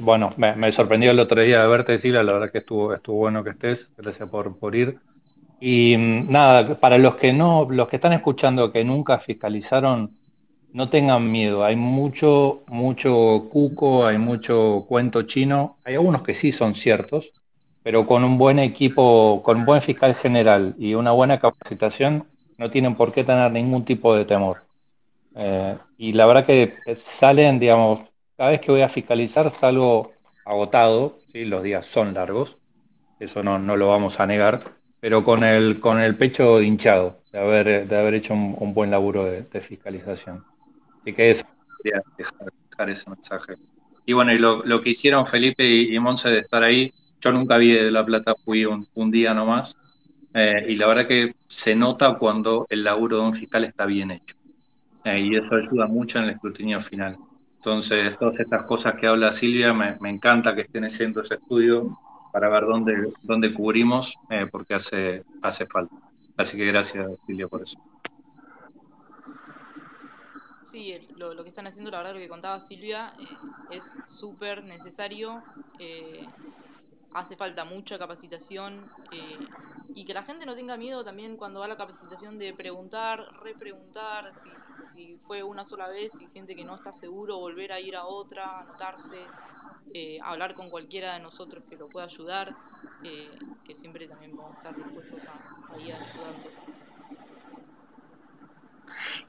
bueno, 0.00 0.30
me, 0.36 0.72
sorprendió 0.72 1.10
el 1.10 1.20
otro 1.20 1.40
día 1.42 1.62
de 1.62 1.68
verte, 1.68 1.98
Silvia, 1.98 2.22
la 2.22 2.32
verdad 2.34 2.50
que 2.50 2.58
estuvo, 2.58 2.94
estuvo 2.94 3.18
bueno 3.18 3.44
que 3.44 3.50
estés, 3.50 3.90
gracias 3.96 4.28
por, 4.30 4.58
por 4.58 4.74
ir. 4.74 4.98
Y 5.60 5.96
mm, 5.96 6.30
nada, 6.30 6.78
para 6.80 6.98
los 6.98 7.16
que 7.16 7.32
no, 7.32 7.66
los 7.70 7.88
que 7.88 7.96
están 7.96 8.12
escuchando 8.12 8.72
que 8.72 8.84
nunca 8.84 9.18
fiscalizaron, 9.20 10.10
no 10.72 10.90
tengan 10.90 11.30
miedo, 11.30 11.64
hay 11.64 11.76
mucho, 11.76 12.62
mucho 12.68 13.48
cuco, 13.50 14.06
hay 14.06 14.18
mucho 14.18 14.84
cuento 14.88 15.22
chino, 15.22 15.76
hay 15.84 15.94
algunos 15.94 16.22
que 16.22 16.34
sí 16.34 16.52
son 16.52 16.74
ciertos, 16.74 17.32
pero 17.82 18.06
con 18.06 18.24
un 18.24 18.36
buen 18.36 18.58
equipo, 18.58 19.42
con 19.42 19.58
un 19.60 19.64
buen 19.64 19.80
fiscal 19.82 20.14
general 20.16 20.74
y 20.78 20.94
una 20.94 21.12
buena 21.12 21.40
capacitación, 21.40 22.26
no 22.58 22.70
tienen 22.70 22.94
por 22.94 23.12
qué 23.12 23.24
tener 23.24 23.50
ningún 23.52 23.84
tipo 23.86 24.14
de 24.14 24.26
temor. 24.26 24.65
Eh, 25.36 25.76
y 25.98 26.12
la 26.12 26.26
verdad 26.26 26.46
que 26.46 26.78
salen, 27.18 27.58
digamos, 27.58 28.08
cada 28.36 28.50
vez 28.50 28.60
que 28.60 28.72
voy 28.72 28.80
a 28.80 28.88
fiscalizar 28.88 29.52
salgo 29.60 30.12
agotado, 30.46 31.18
¿sí? 31.30 31.44
los 31.44 31.62
días 31.62 31.86
son 31.86 32.14
largos, 32.14 32.56
eso 33.20 33.42
no, 33.42 33.58
no 33.58 33.76
lo 33.76 33.88
vamos 33.88 34.18
a 34.18 34.26
negar, 34.26 34.72
pero 35.00 35.24
con 35.24 35.44
el, 35.44 35.78
con 35.78 36.00
el 36.00 36.16
pecho 36.16 36.62
hinchado 36.62 37.20
de 37.32 37.38
haber, 37.38 37.86
de 37.86 37.98
haber 37.98 38.14
hecho 38.14 38.32
un, 38.32 38.72
buen 38.72 38.90
laburo 38.90 39.24
de, 39.24 39.60
fiscalización. 39.60 40.42
Así 41.02 41.12
que 41.12 41.32
eso. 41.32 41.44
Quería 41.82 42.02
dejar, 42.16 42.90
ese 42.90 43.10
mensaje. 43.10 43.54
Y 44.06 44.12
bueno, 44.14 44.32
y 44.32 44.38
lo, 44.38 44.62
lo 44.64 44.80
que 44.80 44.90
hicieron 44.90 45.26
Felipe 45.26 45.64
y, 45.64 45.94
y, 45.94 45.98
Monse 45.98 46.30
de 46.30 46.38
estar 46.40 46.62
ahí, 46.62 46.92
yo 47.20 47.32
nunca 47.32 47.58
vi 47.58 47.72
de 47.72 47.90
La 47.90 48.04
Plata, 48.04 48.34
fui 48.42 48.64
un, 48.64 48.86
un 48.94 49.10
día 49.10 49.34
nomás, 49.34 49.76
eh, 50.32 50.64
y 50.68 50.74
la 50.76 50.86
verdad 50.86 51.06
que 51.06 51.34
se 51.48 51.74
nota 51.74 52.14
cuando 52.14 52.66
el 52.70 52.84
laburo 52.84 53.18
de 53.18 53.22
un 53.22 53.34
fiscal 53.34 53.64
está 53.64 53.84
bien 53.86 54.10
hecho 54.12 54.36
y 55.14 55.36
eso 55.36 55.54
ayuda 55.54 55.86
mucho 55.86 56.18
en 56.18 56.24
el 56.24 56.30
escrutinio 56.30 56.80
final. 56.80 57.16
Entonces, 57.56 58.18
todas 58.18 58.38
estas 58.40 58.64
cosas 58.64 58.94
que 59.00 59.06
habla 59.06 59.32
Silvia, 59.32 59.72
me, 59.72 59.96
encanta 60.10 60.54
que 60.54 60.62
estén 60.62 60.84
haciendo 60.84 61.20
ese 61.20 61.34
estudio 61.34 61.96
para 62.32 62.48
ver 62.48 62.64
dónde, 62.64 63.12
dónde 63.22 63.54
cubrimos, 63.54 64.14
eh, 64.30 64.46
porque 64.50 64.74
hace, 64.74 65.24
hace 65.42 65.66
falta. 65.66 65.94
Así 66.36 66.56
que 66.56 66.66
gracias, 66.66 67.06
Silvia, 67.26 67.48
por 67.48 67.62
eso. 67.62 67.78
Sí, 70.64 71.08
lo, 71.16 71.32
lo, 71.34 71.42
que 71.42 71.48
están 71.48 71.66
haciendo, 71.66 71.90
la 71.90 71.98
verdad, 71.98 72.14
lo 72.14 72.18
que 72.18 72.28
contaba 72.28 72.58
Silvia, 72.60 73.12
eh, 73.18 73.76
es 73.76 73.96
súper 74.08 74.64
necesario. 74.64 75.42
Eh, 75.78 76.26
hace 77.14 77.36
falta 77.36 77.64
mucha 77.64 77.98
capacitación 77.98 78.84
y 79.94 80.04
que 80.04 80.12
la 80.12 80.22
gente 80.22 80.44
no 80.44 80.54
tenga 80.54 80.76
miedo 80.76 81.02
también 81.02 81.38
cuando 81.38 81.60
va 81.60 81.64
a 81.64 81.68
la 81.68 81.76
capacitación 81.78 82.38
de 82.38 82.52
preguntar, 82.52 83.26
repreguntar, 83.42 84.34
si 84.34 84.50
si 84.76 85.18
fue 85.22 85.42
una 85.42 85.64
sola 85.64 85.88
vez 85.88 86.20
y 86.20 86.28
siente 86.28 86.54
que 86.54 86.64
no 86.64 86.74
está 86.74 86.92
seguro, 86.92 87.38
volver 87.38 87.72
a 87.72 87.80
ir 87.80 87.96
a 87.96 88.06
otra, 88.06 88.60
anotarse, 88.60 89.26
eh, 89.92 90.18
hablar 90.22 90.54
con 90.54 90.70
cualquiera 90.70 91.14
de 91.14 91.20
nosotros 91.20 91.64
que 91.68 91.76
lo 91.76 91.88
pueda 91.88 92.06
ayudar, 92.06 92.56
eh, 93.04 93.30
que 93.64 93.74
siempre 93.74 94.08
también 94.08 94.36
vamos 94.36 94.54
a 94.56 94.58
estar 94.58 94.76
dispuestos 94.76 95.22
a, 95.26 95.78
ir 95.78 95.94
ayudando. 95.94 96.50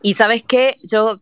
Y 0.01 0.15
sabes 0.15 0.43
qué, 0.43 0.77
yo 0.83 1.17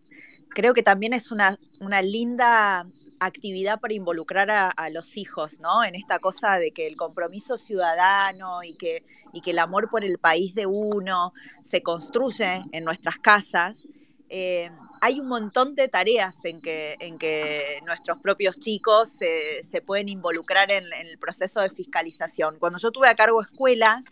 creo 0.50 0.74
que 0.74 0.84
también 0.84 1.14
es 1.14 1.32
una, 1.32 1.58
una 1.80 2.02
linda 2.02 2.86
actividad 3.20 3.80
para 3.80 3.94
involucrar 3.94 4.50
a, 4.52 4.90
los 4.90 5.18
hijos, 5.18 5.60
¿no? 5.60 5.84
En 5.84 5.96
esta 5.96 6.20
cosa 6.20 6.58
de 6.60 6.72
que 6.72 6.88
el 6.88 6.96
compromiso 6.96 7.58
ciudadano 7.58 8.64
y 8.64 8.74
que, 8.74 9.04
y 9.34 9.42
que 9.42 9.52
el 9.52 9.60
amor 9.60 9.90
por 9.90 10.04
el 10.04 10.18
país 10.18 10.56
de 10.56 10.66
uno 10.66 11.34
se 11.64 11.82
construye 11.82 12.60
en 12.72 12.84
nuestras 12.84 13.18
casas. 13.18 13.88
Eh, 14.30 14.72
hay 15.02 15.20
un 15.20 15.28
montón 15.28 15.76
de 15.76 15.88
tareas 15.88 16.46
en 16.46 16.60
que, 16.60 16.96
en 17.00 17.18
que 17.18 17.80
nuestros 17.86 18.20
propios 18.20 18.60
chicos 18.60 19.10
se, 19.10 19.82
pueden 19.86 20.10
involucrar 20.10 20.72
en, 20.72 20.86
en, 20.86 21.08
el 21.08 21.18
proceso 21.18 21.62
de 21.62 21.70
fiscalización. 21.70 22.58
Cuando 22.60 22.80
yo 22.80 22.92
tuve 22.92 23.08
a 23.08 23.16
cargo 23.16 23.42
escuelas, 23.42 24.04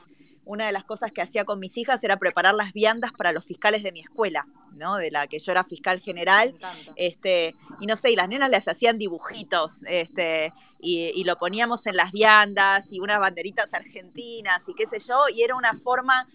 una 0.45 0.65
de 0.65 0.71
las 0.71 0.83
cosas 0.83 1.11
que 1.11 1.21
hacía 1.21 1.45
con 1.45 1.59
mis 1.59 1.77
hijas 1.77 2.03
era 2.03 2.17
preparar 2.17 2.53
las 2.53 2.73
viandas 2.73 3.11
para 3.13 3.31
los 3.31 3.45
fiscales 3.45 3.83
de 3.83 3.91
mi 3.91 4.01
escuela, 4.01 4.45
¿no? 4.73 4.97
De 4.97 5.09
la 5.11 5.27
que 5.27 5.39
yo 5.39 5.51
era 5.51 5.63
fiscal 5.63 5.99
general. 5.99 6.53
Este, 6.95 7.55
y 7.79 7.85
no 7.85 7.95
sé, 7.95 8.11
y 8.11 8.15
las 8.15 8.27
nenas 8.27 8.49
les 8.49 8.67
hacían 8.67 8.97
dibujitos, 8.97 9.83
este, 9.87 10.51
y, 10.79 11.23
lo 11.23 11.37
poníamos 11.37 11.87
en 11.87 11.95
las 11.95 12.11
viandas, 12.11 12.91
y 12.91 12.99
unas 12.99 13.19
banderitas 13.19 13.73
argentinas, 13.73 14.61
y 14.67 14.73
qué 14.73 14.85
sé 14.87 14.99
yo, 14.99 15.23
y 15.33 15.43
era 15.43 15.55
una 15.55 15.73
forma 15.75 16.27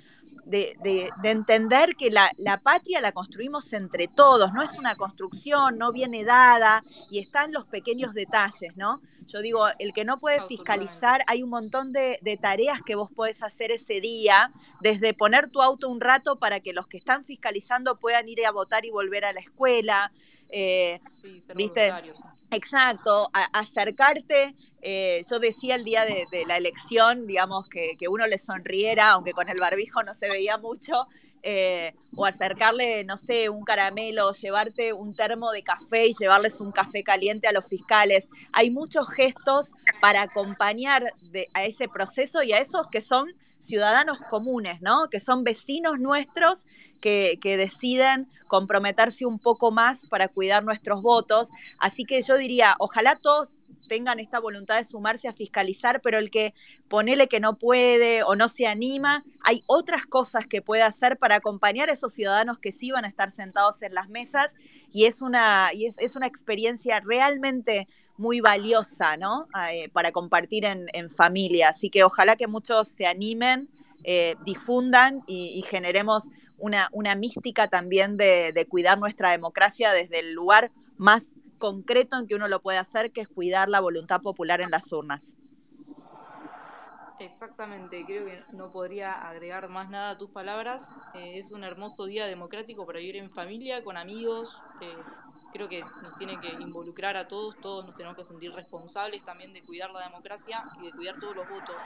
de, 0.44 1.10
entender 1.22 1.94
que 1.96 2.10
la, 2.10 2.30
la, 2.36 2.58
patria 2.58 3.00
la 3.00 3.12
construimos 3.12 3.72
entre 3.72 4.08
todos, 4.08 4.52
no 4.52 4.62
es 4.62 4.78
una 4.78 4.94
construcción, 4.96 5.78
no 5.78 5.92
viene 5.92 6.24
dada, 6.24 6.82
y 7.10 7.18
están 7.18 7.52
los 7.52 7.66
pequeños 7.66 8.14
detalles, 8.14 8.76
¿no? 8.76 9.00
Yo 9.28 9.42
digo, 9.42 9.66
el 9.78 9.92
que 9.92 10.06
no 10.06 10.16
puede 10.16 10.40
fiscalizar, 10.40 11.20
hay 11.26 11.42
un 11.42 11.50
montón 11.50 11.92
de, 11.92 12.38
tareas 12.40 12.80
que 12.80 12.94
vos 12.94 13.10
podés 13.12 13.42
hacer 13.42 13.70
ese 13.70 14.00
día, 14.00 14.50
desde 14.80 15.12
poner 15.12 15.50
tu 15.50 15.60
auto 15.60 15.88
un 15.90 16.00
rato 16.00 16.36
para 16.36 16.60
que 16.60 16.72
los 16.72 16.86
que 16.86 16.96
están 16.96 17.24
fiscalizando 17.24 17.96
puedan 17.96 18.26
ir 18.26 18.46
a 18.46 18.52
votar 18.52 18.86
y 18.86 18.90
volver 18.90 19.26
a 19.26 19.34
la 19.34 19.40
escuela. 19.40 20.12
Eh, 20.50 21.00
¿Viste? 21.54 21.92
Exacto, 22.50 23.30
acercarte. 23.52 24.54
Eh, 24.80 25.22
yo 25.30 25.38
decía 25.38 25.74
el 25.74 25.84
día 25.84 26.04
de, 26.04 26.26
la 26.46 26.56
elección, 26.56 27.26
digamos, 27.26 27.68
que, 27.68 27.96
que, 27.98 28.08
uno 28.08 28.26
le 28.26 28.38
sonriera, 28.38 29.10
aunque 29.10 29.32
con 29.32 29.48
el 29.48 29.60
barbijo 29.60 30.02
no 30.02 30.14
se 30.14 30.28
veía 30.28 30.56
mucho, 30.56 31.06
eh, 31.42 31.94
o 32.16 32.26
acercarle, 32.26 33.04
no 33.04 33.16
sé, 33.16 33.48
un 33.48 33.64
caramelo, 33.64 34.32
llevarte 34.32 34.92
un 34.92 35.14
termo 35.14 35.52
de 35.52 35.62
café 35.62 36.06
y 36.06 36.14
llevarles 36.18 36.60
un 36.60 36.72
café 36.72 37.04
caliente 37.04 37.46
a 37.46 37.52
los 37.52 37.64
fiscales. 37.66 38.26
Hay 38.52 38.70
muchos 38.70 39.08
gestos 39.10 39.72
para 40.00 40.22
acompañar 40.22 41.04
a 41.54 41.64
ese 41.64 41.88
proceso 41.88 42.42
y 42.42 42.52
a 42.52 42.58
esos 42.58 42.88
que 42.88 43.00
son 43.00 43.28
ciudadanos 43.60 44.18
comunes, 44.28 44.80
¿no? 44.80 45.08
Que 45.10 45.20
son 45.20 45.44
vecinos 45.44 45.98
nuestros 45.98 46.66
que, 47.00 47.38
que, 47.40 47.56
deciden 47.56 48.28
comprometerse 48.48 49.26
un 49.26 49.38
poco 49.38 49.70
más 49.70 50.06
para 50.06 50.28
cuidar 50.28 50.64
nuestros 50.64 51.02
votos. 51.02 51.50
Así 51.78 52.04
que 52.04 52.22
yo 52.22 52.36
diría, 52.36 52.74
ojalá 52.78 53.14
todos 53.16 53.60
tengan 53.88 54.20
esta 54.20 54.38
voluntad 54.38 54.76
de 54.76 54.84
sumarse 54.84 55.26
a 55.26 55.32
fiscalizar, 55.32 56.00
pero 56.00 56.18
el 56.18 56.30
que 56.30 56.54
ponele 56.88 57.26
que 57.26 57.40
no 57.40 57.58
puede 57.58 58.22
o 58.22 58.36
no 58.36 58.48
se 58.48 58.66
anima, 58.66 59.24
hay 59.42 59.64
otras 59.66 60.06
cosas 60.06 60.46
que 60.46 60.62
puede 60.62 60.82
hacer 60.82 61.18
para 61.18 61.36
acompañar 61.36 61.88
a 61.88 61.94
esos 61.94 62.12
ciudadanos 62.12 62.58
que 62.58 62.70
sí 62.70 62.92
van 62.92 63.04
a 63.04 63.08
estar 63.08 63.32
sentados 63.32 63.82
en 63.82 63.94
las 63.94 64.08
mesas 64.08 64.52
y 64.92 65.06
es 65.06 65.22
una, 65.22 65.70
y 65.74 65.86
es, 65.86 66.16
una 66.16 66.26
experiencia 66.26 67.00
realmente 67.00 67.88
muy 68.18 68.40
valiosa, 68.40 69.16
¿no? 69.16 69.46
Eh, 69.72 69.88
para 69.90 70.12
compartir 70.12 70.64
en, 70.64 71.08
familia. 71.08 71.70
Así 71.70 71.88
que 71.88 72.04
ojalá 72.04 72.36
que 72.36 72.46
muchos 72.46 72.88
se 72.88 73.06
animen, 73.06 73.70
eh, 74.04 74.34
difundan 74.44 75.22
y, 75.26 75.62
generemos 75.62 76.28
una, 76.58 76.88
una 76.92 77.14
mística 77.14 77.68
también 77.68 78.16
de, 78.16 78.52
de 78.52 78.66
cuidar 78.66 78.98
nuestra 78.98 79.30
democracia 79.30 79.92
desde 79.92 80.20
el 80.20 80.32
lugar 80.32 80.72
más 80.96 81.22
concreto 81.58 82.18
en 82.18 82.26
que 82.26 82.34
uno 82.34 82.48
lo 82.48 82.60
puede 82.60 82.78
hacer, 82.78 83.12
que 83.12 83.20
es 83.20 83.28
cuidar 83.28 83.68
la 83.68 83.80
voluntad 83.80 84.20
popular 84.20 84.60
en 84.60 84.70
las 84.70 84.92
urnas. 84.92 85.36
Exactamente, 87.20 88.04
creo 88.06 88.26
que 88.26 88.44
no 88.52 88.70
podría 88.70 89.28
agregar 89.28 89.68
más 89.68 89.90
nada 89.90 90.10
a 90.10 90.18
tus 90.18 90.30
palabras. 90.30 90.96
Eh, 91.14 91.38
es 91.38 91.50
un 91.50 91.64
hermoso 91.64 92.06
día 92.06 92.26
democrático 92.26 92.86
para 92.86 93.00
vivir 93.00 93.16
en 93.16 93.28
familia, 93.28 93.82
con 93.82 93.96
amigos. 93.96 94.56
Eh, 94.80 94.96
creo 95.52 95.68
que 95.68 95.82
nos 96.02 96.16
tiene 96.16 96.38
que 96.38 96.52
involucrar 96.62 97.16
a 97.16 97.26
todos, 97.26 97.56
todos 97.60 97.84
nos 97.86 97.96
tenemos 97.96 98.16
que 98.16 98.24
sentir 98.24 98.52
responsables 98.52 99.24
también 99.24 99.52
de 99.52 99.62
cuidar 99.62 99.90
la 99.90 100.04
democracia 100.04 100.62
y 100.80 100.86
de 100.86 100.92
cuidar 100.92 101.18
todos 101.18 101.34
los 101.34 101.48
votos. 101.48 101.76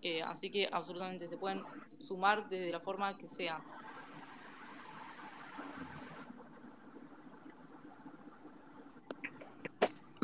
Eh, 0.00 0.22
así 0.22 0.50
que 0.50 0.66
absolutamente 0.72 1.28
se 1.28 1.36
pueden 1.36 1.62
sumar 1.98 2.48
desde 2.48 2.70
la 2.72 2.80
forma 2.80 3.16
que 3.18 3.28
sea. 3.28 3.62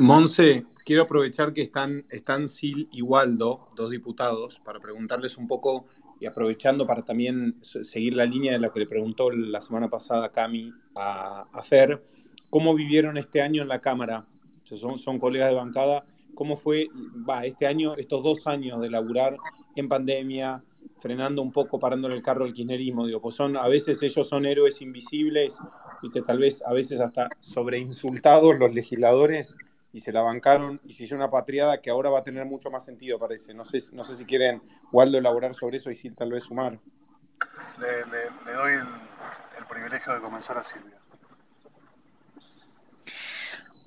Monse, 0.01 0.65
quiero 0.87 1.03
aprovechar 1.03 1.53
que 1.53 1.61
están, 1.61 2.07
están 2.09 2.49
Sil 2.49 2.89
y 2.91 3.03
Waldo, 3.03 3.69
dos 3.77 3.91
diputados, 3.91 4.59
para 4.65 4.81
preguntarles 4.81 5.37
un 5.37 5.47
poco 5.47 5.89
y 6.19 6.25
aprovechando 6.25 6.87
para 6.87 7.05
también 7.05 7.59
seguir 7.61 8.17
la 8.17 8.25
línea 8.25 8.53
de 8.53 8.61
lo 8.61 8.73
que 8.73 8.81
le 8.81 8.87
preguntó 8.87 9.31
la 9.31 9.61
semana 9.61 9.91
pasada 9.91 10.33
Cami 10.33 10.73
a, 10.97 11.63
Fer, 11.65 12.03
¿cómo 12.49 12.75
vivieron 12.75 13.19
este 13.19 13.43
año 13.43 13.61
en 13.61 13.69
la 13.69 13.83
Cámara? 13.83 14.25
son, 14.65 14.97
son 14.97 15.19
colegas 15.19 15.51
de 15.51 15.57
bancada. 15.57 16.07
¿Cómo 16.35 16.57
fue 16.57 16.89
va, 17.29 17.45
este 17.45 17.67
año, 17.67 17.95
estos 17.97 18.25
dos 18.25 18.47
años 18.47 18.81
de 18.81 18.89
laburar 18.89 19.37
en 19.77 19.87
pandemia, 19.87 20.65
frenando 20.99 21.43
un 21.43 21.53
poco, 21.53 21.79
parándole 21.79 22.15
el 22.15 22.23
carro 22.23 22.47
al 22.47 22.55
kirchnerismo? 22.55 23.07
Digo, 23.07 23.21
pues 23.21 23.35
son, 23.35 23.55
a 23.55 23.69
veces 23.69 24.03
ellos 24.03 24.27
son 24.27 24.47
héroes 24.47 24.81
invisibles 24.81 25.59
y 26.01 26.11
que 26.11 26.23
tal 26.23 26.39
vez 26.39 26.63
a 26.63 26.73
veces 26.73 27.01
hasta 27.01 27.29
sobreinsultados 27.41 28.59
los 28.59 28.73
legisladores 28.73 29.59
y 29.93 30.01
se 30.01 30.13
la 30.13 30.23
bancaron 30.23 30.81
y 30.85 30.93
se 30.93 31.05
hizo 31.05 31.15
una 31.15 31.31
patriada 31.31 31.81
que 31.81 31.91
ahora 31.91 32.11
va 32.11 32.21
a 32.21 32.23
tener 32.23 32.45
mucho 32.45 32.71
más 32.71 32.85
sentido, 32.85 33.19
parece. 33.19 33.55
No 33.55 33.65
sé, 33.65 33.79
no 33.93 34.05
sé 34.05 34.15
si 34.15 34.25
quieren 34.25 34.63
Waldo 34.93 35.19
elaborar 35.19 35.55
sobre 35.55 35.79
eso 35.79 35.91
y 35.91 35.97
si 35.97 36.11
tal 36.11 36.33
vez 36.33 36.45
sumar. 36.45 36.79
Le, 37.79 38.53
doy 38.53 38.73
el, 38.75 39.67
privilegio 39.69 40.15
de 40.15 40.21
comenzar 40.21 40.59
a 40.59 40.63
Silvia. 40.63 40.99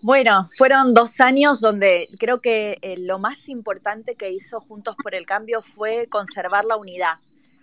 Bueno, 0.02 0.42
fueron 0.58 0.94
dos 0.94 1.22
años 1.22 1.62
donde 1.62 2.10
creo 2.20 2.42
que 2.42 2.78
eh, 2.82 2.98
lo 2.98 3.20
más 3.20 3.48
importante 3.48 4.16
que 4.16 4.32
hizo 4.32 4.60
Juntos 4.60 4.96
por 5.02 5.16
el 5.16 5.26
Cambio 5.26 5.62
fue 5.62 6.08
conservar 6.08 6.66
la 6.66 6.76
unidad, 6.76 7.16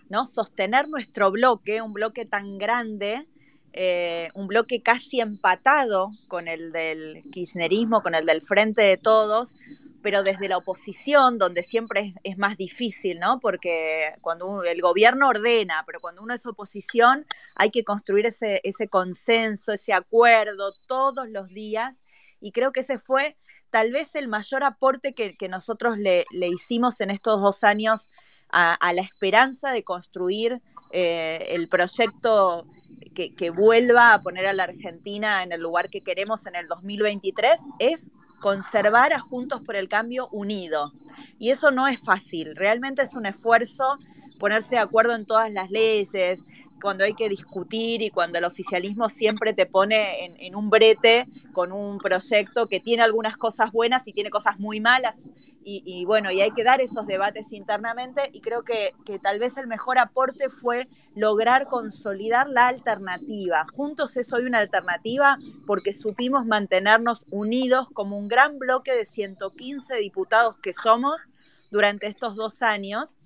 ¿no? 0.09 0.25
Sostener 0.25 0.87
nuestro 0.87 1.29
bloque, 1.31 1.81
un 1.81 1.93
bloque 1.93 2.25
tan 2.25 2.57
grande, 2.57 3.27
eh, 3.73 4.29
un 4.35 4.47
bloque 4.47 4.81
casi 4.81 5.21
empatado 5.21 6.11
con 6.27 6.47
el 6.47 6.71
del 6.71 7.23
kirchnerismo, 7.31 8.01
con 8.01 8.15
el 8.15 8.25
del 8.25 8.41
Frente 8.41 8.81
de 8.81 8.97
Todos, 8.97 9.55
pero 10.01 10.23
desde 10.23 10.49
la 10.49 10.57
oposición, 10.57 11.37
donde 11.37 11.63
siempre 11.63 12.15
es, 12.23 12.37
más 12.37 12.57
difícil, 12.57 13.19
¿no? 13.19 13.39
Porque 13.39 14.15
cuando 14.21 14.63
el 14.63 14.81
gobierno 14.81 15.29
ordena, 15.29 15.83
pero 15.85 15.99
cuando 15.99 16.23
uno 16.23 16.33
es 16.33 16.45
oposición, 16.45 17.25
hay 17.55 17.69
que 17.69 17.83
construir 17.83 18.25
ese, 18.25 18.61
ese 18.63 18.87
consenso, 18.87 19.73
ese 19.73 19.93
acuerdo 19.93 20.73
todos 20.87 21.29
los 21.29 21.49
días, 21.49 22.03
y 22.39 22.51
creo 22.51 22.71
que 22.71 22.79
ese 22.79 22.97
fue 22.97 23.37
tal 23.71 23.91
vez 23.91 24.15
el 24.15 24.27
mayor 24.27 24.63
aporte 24.63 25.13
que, 25.13 25.49
nosotros 25.49 25.97
le, 25.97 26.25
hicimos 26.31 27.01
en 27.01 27.09
estos 27.09 27.41
dos 27.41 27.63
años 27.63 28.09
a, 28.51 28.93
la 28.93 29.01
esperanza 29.01 29.71
de 29.71 29.83
construir 29.83 30.61
eh, 30.91 31.47
el 31.51 31.67
proyecto 31.69 32.67
que, 33.13 33.49
vuelva 33.49 34.13
a 34.13 34.21
poner 34.21 34.47
a 34.47 34.53
la 34.53 34.63
Argentina 34.63 35.43
en 35.43 35.51
el 35.51 35.61
lugar 35.61 35.89
que 35.89 36.01
queremos 36.01 36.45
en 36.45 36.55
el 36.55 36.67
2023 36.67 37.57
es 37.79 38.09
conservar 38.39 39.13
a 39.13 39.19
Juntos 39.19 39.61
por 39.61 39.75
el 39.75 39.87
Cambio 39.87 40.27
unido. 40.31 40.91
Y 41.37 41.51
eso 41.51 41.71
no 41.71 41.87
es 41.87 41.99
fácil, 41.99 42.55
realmente 42.55 43.01
es 43.01 43.13
un 43.13 43.25
esfuerzo 43.25 43.97
ponerse 44.39 44.75
de 44.75 44.79
acuerdo 44.79 45.13
en 45.13 45.25
todas 45.25 45.51
las 45.51 45.69
leyes, 45.69 46.39
cuando 46.81 47.03
hay 47.03 47.13
que 47.13 47.29
discutir 47.29 48.01
y 48.01 48.09
cuando 48.09 48.37
el 48.37 48.45
oficialismo 48.45 49.09
siempre 49.09 49.53
te 49.53 49.65
pone 49.65 50.35
en, 50.39 50.55
un 50.55 50.69
brete 50.69 51.25
con 51.53 51.71
un 51.71 51.99
proyecto 51.99 52.67
que 52.67 52.79
tiene 52.79 53.03
algunas 53.03 53.37
cosas 53.37 53.71
buenas 53.71 54.07
y 54.07 54.13
tiene 54.13 54.29
cosas 54.29 54.59
muy 54.59 54.79
malas. 54.79 55.15
Y, 55.63 56.05
bueno, 56.05 56.31
y 56.31 56.41
hay 56.41 56.49
que 56.49 56.63
dar 56.63 56.81
esos 56.81 57.05
debates 57.05 57.53
internamente 57.53 58.31
y 58.33 58.41
creo 58.41 58.63
que, 58.63 58.95
que, 59.05 59.19
tal 59.19 59.37
vez 59.37 59.57
el 59.57 59.67
mejor 59.67 59.99
aporte 59.99 60.49
fue 60.49 60.87
lograr 61.15 61.67
consolidar 61.67 62.49
la 62.49 62.67
alternativa. 62.67 63.67
Juntos 63.71 64.17
es 64.17 64.33
hoy 64.33 64.45
una 64.45 64.57
alternativa 64.57 65.37
porque 65.67 65.93
supimos 65.93 66.47
mantenernos 66.47 67.27
unidos 67.29 67.89
como 67.93 68.17
un 68.17 68.27
gran 68.27 68.57
bloque 68.57 68.95
de 68.95 69.05
115 69.05 69.97
diputados 69.97 70.57
que 70.57 70.73
somos 70.73 71.21
durante 71.69 72.07
estos 72.07 72.35
dos 72.35 72.63
años. 72.63 73.19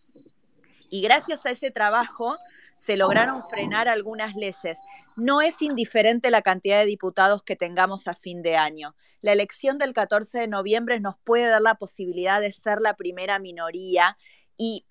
Y 0.89 1.01
gracias 1.01 1.45
a 1.45 1.51
ese 1.51 1.71
trabajo 1.71 2.37
se 2.85 2.97
lograron 2.97 3.41
frenar 3.49 3.87
algunas 3.87 4.35
leyes. 4.35 4.77
No 5.15 5.41
es 5.41 5.61
indiferente 5.61 6.29
la 6.29 6.41
cantidad 6.41 6.79
de 6.79 6.85
diputados 6.85 7.43
que 7.43 7.55
tengamos 7.55 8.07
a 8.07 8.15
fin 8.15 8.41
de 8.41 8.57
año. 8.57 8.95
La 9.21 9.31
elección 9.31 9.77
del 9.77 9.93
14 9.93 10.39
de 10.39 10.47
noviembre 10.47 10.99
nos 10.99 11.15
puede 11.23 11.47
dar 11.47 11.61
la 11.61 11.75
posibilidad 11.75 12.41
de 12.41 12.53
ser 12.53 12.81
la 12.81 12.95
primera 12.95 13.39
minoría 13.39 14.17
y 14.57 14.85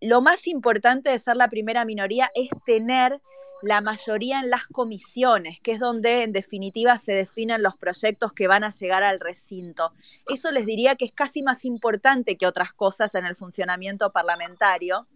lo 0.00 0.20
más 0.20 0.46
importante 0.46 1.10
de 1.10 1.18
ser 1.18 1.36
la 1.36 1.48
primera 1.48 1.84
minoría 1.84 2.30
es 2.34 2.48
tener 2.64 3.20
la 3.62 3.80
mayoría 3.80 4.40
en 4.40 4.50
las 4.50 4.66
comisiones, 4.66 5.60
que 5.60 5.72
es 5.72 5.80
donde 5.80 6.24
en 6.24 6.32
definitiva 6.32 6.98
se 6.98 7.12
definen 7.12 7.62
los 7.62 7.76
proyectos 7.76 8.32
que 8.32 8.48
van 8.48 8.64
a 8.64 8.70
llegar 8.70 9.02
al 9.02 9.20
recinto. 9.20 9.92
Eso 10.28 10.50
les 10.50 10.66
diría 10.66 10.96
que 10.96 11.06
es 11.06 11.12
casi 11.12 11.42
más 11.42 11.64
importante 11.64 12.36
que 12.36 12.46
otras 12.46 12.72
cosas 12.72 13.14
en 13.14 13.24
el 13.24 13.36
funcionamiento 13.36 14.10
parlamentario. 14.12 15.06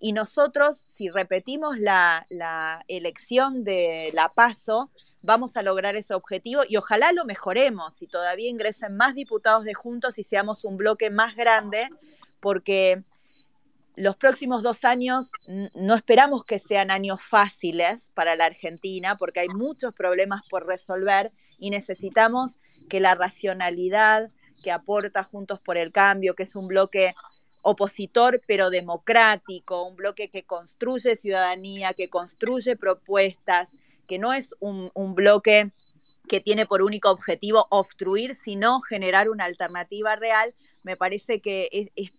Y 0.00 0.12
nosotros, 0.12 0.84
si 0.88 1.08
repetimos 1.08 1.78
la, 1.78 2.26
elección 2.88 3.64
de 3.64 4.10
la 4.12 4.30
PASO, 4.32 4.90
vamos 5.22 5.56
a 5.56 5.62
lograr 5.62 5.96
ese 5.96 6.14
objetivo 6.14 6.62
y 6.68 6.76
ojalá 6.76 7.12
lo 7.12 7.24
mejoremos 7.24 8.00
y 8.00 8.06
todavía 8.06 8.48
ingresen 8.48 8.96
más 8.96 9.14
diputados 9.14 9.64
de 9.64 9.74
Juntos 9.74 10.18
y 10.18 10.24
seamos 10.24 10.64
un 10.64 10.76
bloque 10.76 11.10
más 11.10 11.34
grande, 11.34 11.88
porque 12.40 13.02
los 13.96 14.16
próximos 14.16 14.62
dos 14.62 14.84
años 14.84 15.32
no 15.74 15.94
esperamos 15.94 16.44
que 16.44 16.58
sean 16.58 16.90
años 16.90 17.22
fáciles 17.22 18.12
para 18.14 18.36
la 18.36 18.44
Argentina, 18.44 19.16
porque 19.16 19.40
hay 19.40 19.48
muchos 19.48 19.94
problemas 19.94 20.42
por 20.50 20.66
resolver 20.66 21.32
y 21.58 21.70
necesitamos 21.70 22.60
que 22.90 23.00
la 23.00 23.14
racionalidad 23.14 24.28
que 24.62 24.70
aporta 24.70 25.24
Juntos 25.24 25.60
por 25.60 25.76
el 25.78 25.92
Cambio, 25.92 26.34
que 26.34 26.42
es 26.42 26.54
un 26.54 26.68
bloque 26.68 27.14
opositor 27.68 28.40
pero 28.46 28.70
democrático, 28.70 29.82
un 29.82 29.96
bloque 29.96 30.30
que 30.30 30.44
construye 30.44 31.16
ciudadanía, 31.16 31.94
que 31.94 32.08
construye 32.08 32.76
propuestas, 32.76 33.70
que 34.06 34.20
no 34.20 34.32
es 34.32 34.54
un, 34.60 34.92
bloque 35.16 35.72
que 36.28 36.40
tiene 36.40 36.66
por 36.66 36.80
único 36.82 37.10
objetivo 37.10 37.66
obstruir, 37.70 38.36
sino 38.36 38.80
generar 38.82 39.28
una 39.28 39.46
alternativa 39.46 40.14
real, 40.14 40.54
me 40.84 40.96
parece 40.96 41.40
que 41.40 41.90
es, 41.96 42.12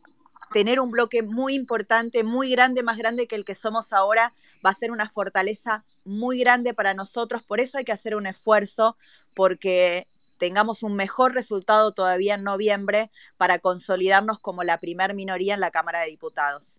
tener 0.51 0.81
un 0.81 0.91
bloque 0.91 1.23
muy 1.23 1.55
importante, 1.55 2.25
muy 2.25 2.51
grande, 2.51 2.83
más 2.83 2.97
grande 2.97 3.25
que 3.25 3.35
el 3.35 3.45
que 3.45 3.55
somos 3.55 3.93
ahora, 3.93 4.33
va 4.65 4.71
a 4.71 4.75
ser 4.75 4.91
una 4.91 5.09
fortaleza 5.09 5.85
muy 6.03 6.39
grande 6.39 6.73
para 6.73 6.93
nosotros. 6.93 7.41
Por 7.43 7.61
eso 7.61 7.77
hay 7.77 7.85
que 7.85 7.93
hacer 7.93 8.17
un 8.17 8.27
esfuerzo, 8.27 8.97
porque 9.33 10.07
tengamos 10.37 10.83
un 10.83 10.95
mejor 10.95 11.33
resultado 11.33 11.91
todavía 11.91 12.35
en 12.35 12.43
noviembre 12.43 13.11
para 13.37 13.59
consolidarnos 13.59 14.39
como 14.39 14.63
la 14.63 14.77
primer 14.77 15.13
minoría 15.13 15.53
en 15.53 15.59
la 15.59 15.71
Cámara 15.71 16.01
de 16.01 16.07
Diputados. 16.07 16.71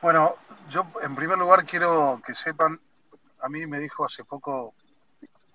Bueno, 0.00 0.36
yo 0.68 0.86
en 1.02 1.14
primer 1.14 1.38
lugar 1.38 1.64
quiero 1.64 2.20
que 2.26 2.34
sepan, 2.34 2.78
a 3.40 3.48
mí 3.48 3.66
me 3.66 3.78
dijo 3.78 4.04
hace 4.04 4.22
poco 4.22 4.74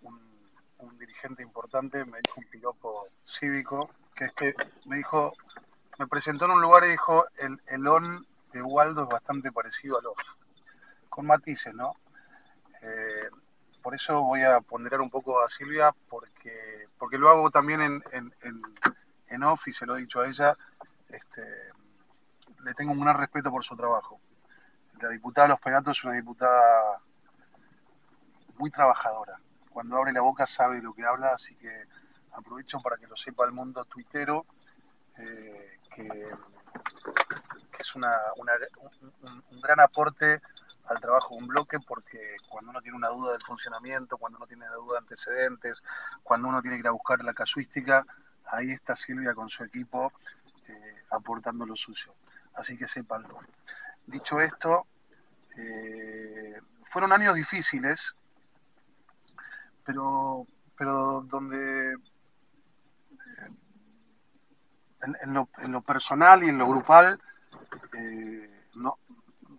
un, 0.01 0.97
dirigente 0.97 1.43
importante, 1.43 2.03
me 2.03 2.17
dijo 2.17 2.39
un 2.39 2.49
piloto 2.49 3.07
cívico, 3.21 3.89
que 4.15 4.25
es 4.25 4.33
que 4.33 4.55
me 4.85 4.97
dijo, 4.97 5.33
me 5.97 6.07
presentó 6.07 6.45
en 6.45 6.51
un 6.51 6.61
lugar 6.61 6.83
y 6.85 6.89
dijo, 6.89 7.25
el, 7.37 7.61
el 7.67 7.87
on 7.87 8.25
de 8.51 8.61
Waldo 8.61 9.03
es 9.03 9.09
bastante 9.09 9.51
parecido 9.51 9.99
al 9.99 10.07
off, 10.07 10.19
con 11.09 11.27
matices, 11.27 11.73
¿no? 11.73 11.93
Eh, 12.81 13.29
por 13.81 13.95
eso 13.95 14.21
voy 14.21 14.43
a 14.43 14.61
ponderar 14.61 15.01
un 15.01 15.09
poco 15.09 15.41
a 15.41 15.47
Silvia, 15.47 15.93
porque, 16.09 16.87
porque 16.97 17.17
lo 17.17 17.29
hago 17.29 17.49
también 17.49 17.81
en, 17.81 18.03
en, 18.11 18.33
en, 19.27 19.43
off 19.43 19.67
y 19.67 19.71
se 19.71 19.85
lo 19.85 19.95
he 19.95 20.01
dicho 20.01 20.21
a 20.21 20.27
ella, 20.27 20.57
este, 21.07 21.43
le 22.63 22.73
tengo 22.73 22.91
un 22.91 23.01
gran 23.01 23.17
respeto 23.17 23.49
por 23.51 23.63
su 23.63 23.75
trabajo. 23.75 24.19
La 25.01 25.09
diputada 25.09 25.47
Los 25.47 25.61
Penatos 25.61 25.97
es 25.97 26.03
una 26.03 26.13
diputada 26.13 27.01
muy 28.57 28.69
trabajadora. 28.69 29.39
Cuando 29.71 29.97
abre 29.97 30.11
la 30.11 30.21
boca 30.21 30.45
sabe 30.45 30.81
lo 30.81 30.93
que 30.93 31.05
habla, 31.05 31.31
así 31.31 31.55
que 31.55 31.85
aprovecho 32.33 32.79
para 32.81 32.97
que 32.97 33.07
lo 33.07 33.15
sepa 33.15 33.45
el 33.45 33.51
mundo 33.53 33.85
tuitero, 33.85 34.45
eh, 35.17 35.79
que, 35.95 36.31
es 37.79 37.95
una, 37.95 38.11
un, 38.37 39.61
gran 39.61 39.79
aporte 39.79 40.41
al 40.89 40.99
trabajo 40.99 41.35
de 41.35 41.41
un 41.41 41.47
bloque 41.47 41.77
porque 41.79 42.35
cuando 42.49 42.71
uno 42.71 42.81
tiene 42.81 42.97
una 42.97 43.09
duda 43.09 43.33
del 43.33 43.41
funcionamiento, 43.41 44.17
cuando 44.17 44.37
uno 44.37 44.47
tiene 44.47 44.65
duda 44.67 44.93
de 44.93 44.97
antecedentes, 44.99 45.81
cuando 46.23 46.47
uno 46.47 46.61
tiene 46.61 46.77
que 46.77 46.81
ir 46.81 46.87
a 46.87 46.91
buscar 46.91 47.23
la 47.23 47.33
casuística, 47.33 48.05
ahí 48.47 48.71
está 48.71 48.95
Silvia 48.95 49.35
con 49.35 49.47
su 49.47 49.63
equipo 49.63 50.11
eh, 50.67 51.03
aportando 51.11 51.65
lo 51.65 51.75
suyo. 51.75 52.13
Así 52.55 52.75
que 52.75 52.87
sépanlo. 52.87 53.39
Dicho 54.07 54.39
esto, 54.39 54.87
eh, 55.57 56.59
fueron 56.81 57.11
años 57.11 57.35
difíciles, 57.35 58.15
pero, 59.85 60.47
pero 60.75 61.21
donde 61.21 61.93
eh, 61.93 61.97
en, 65.01 65.33
lo, 65.71 65.81
personal 65.81 66.43
y 66.43 66.49
en 66.49 66.57
lo 66.57 66.67
grupal 66.67 67.21
no, 68.73 68.97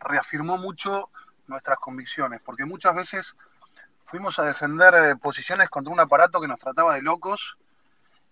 reafirmó 0.00 0.58
mucho 0.58 1.08
nuestras 1.50 1.78
convicciones, 1.78 2.40
porque 2.42 2.64
muchas 2.64 2.96
veces 2.96 3.34
fuimos 4.04 4.38
a 4.38 4.44
defender 4.44 4.94
eh, 4.94 5.16
posiciones 5.16 5.68
contra 5.68 5.92
un 5.92 6.00
aparato 6.00 6.40
que 6.40 6.48
nos 6.48 6.58
trataba 6.58 6.94
de 6.94 7.02
locos 7.02 7.56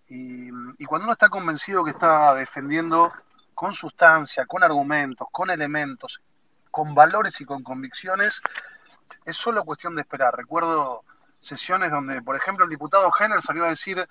y, 0.09 0.49
cuando 0.85 1.05
uno 1.05 1.13
está 1.13 1.29
convencido 1.29 1.83
que 1.83 1.91
está 1.91 2.33
defendiendo 2.33 3.13
con 3.53 3.71
sustancia, 3.73 4.47
con 4.47 4.63
argumentos, 4.63 5.27
con 5.31 5.51
elementos, 5.51 6.19
con 6.71 6.95
valores 6.95 7.39
y 7.39 7.45
con 7.45 7.61
convicciones, 7.61 8.41
es 9.25 9.35
solo 9.35 9.63
cuestión 9.63 9.93
de 9.93 10.01
esperar. 10.01 10.35
Recuerdo 10.35 11.03
sesiones 11.37 11.91
donde, 11.91 12.23
por 12.23 12.35
ejemplo, 12.35 12.65
el 12.65 12.71
diputado 12.71 13.11
Henner 13.17 13.39
salió 13.39 13.65
a 13.65 13.69
decir, 13.69 14.07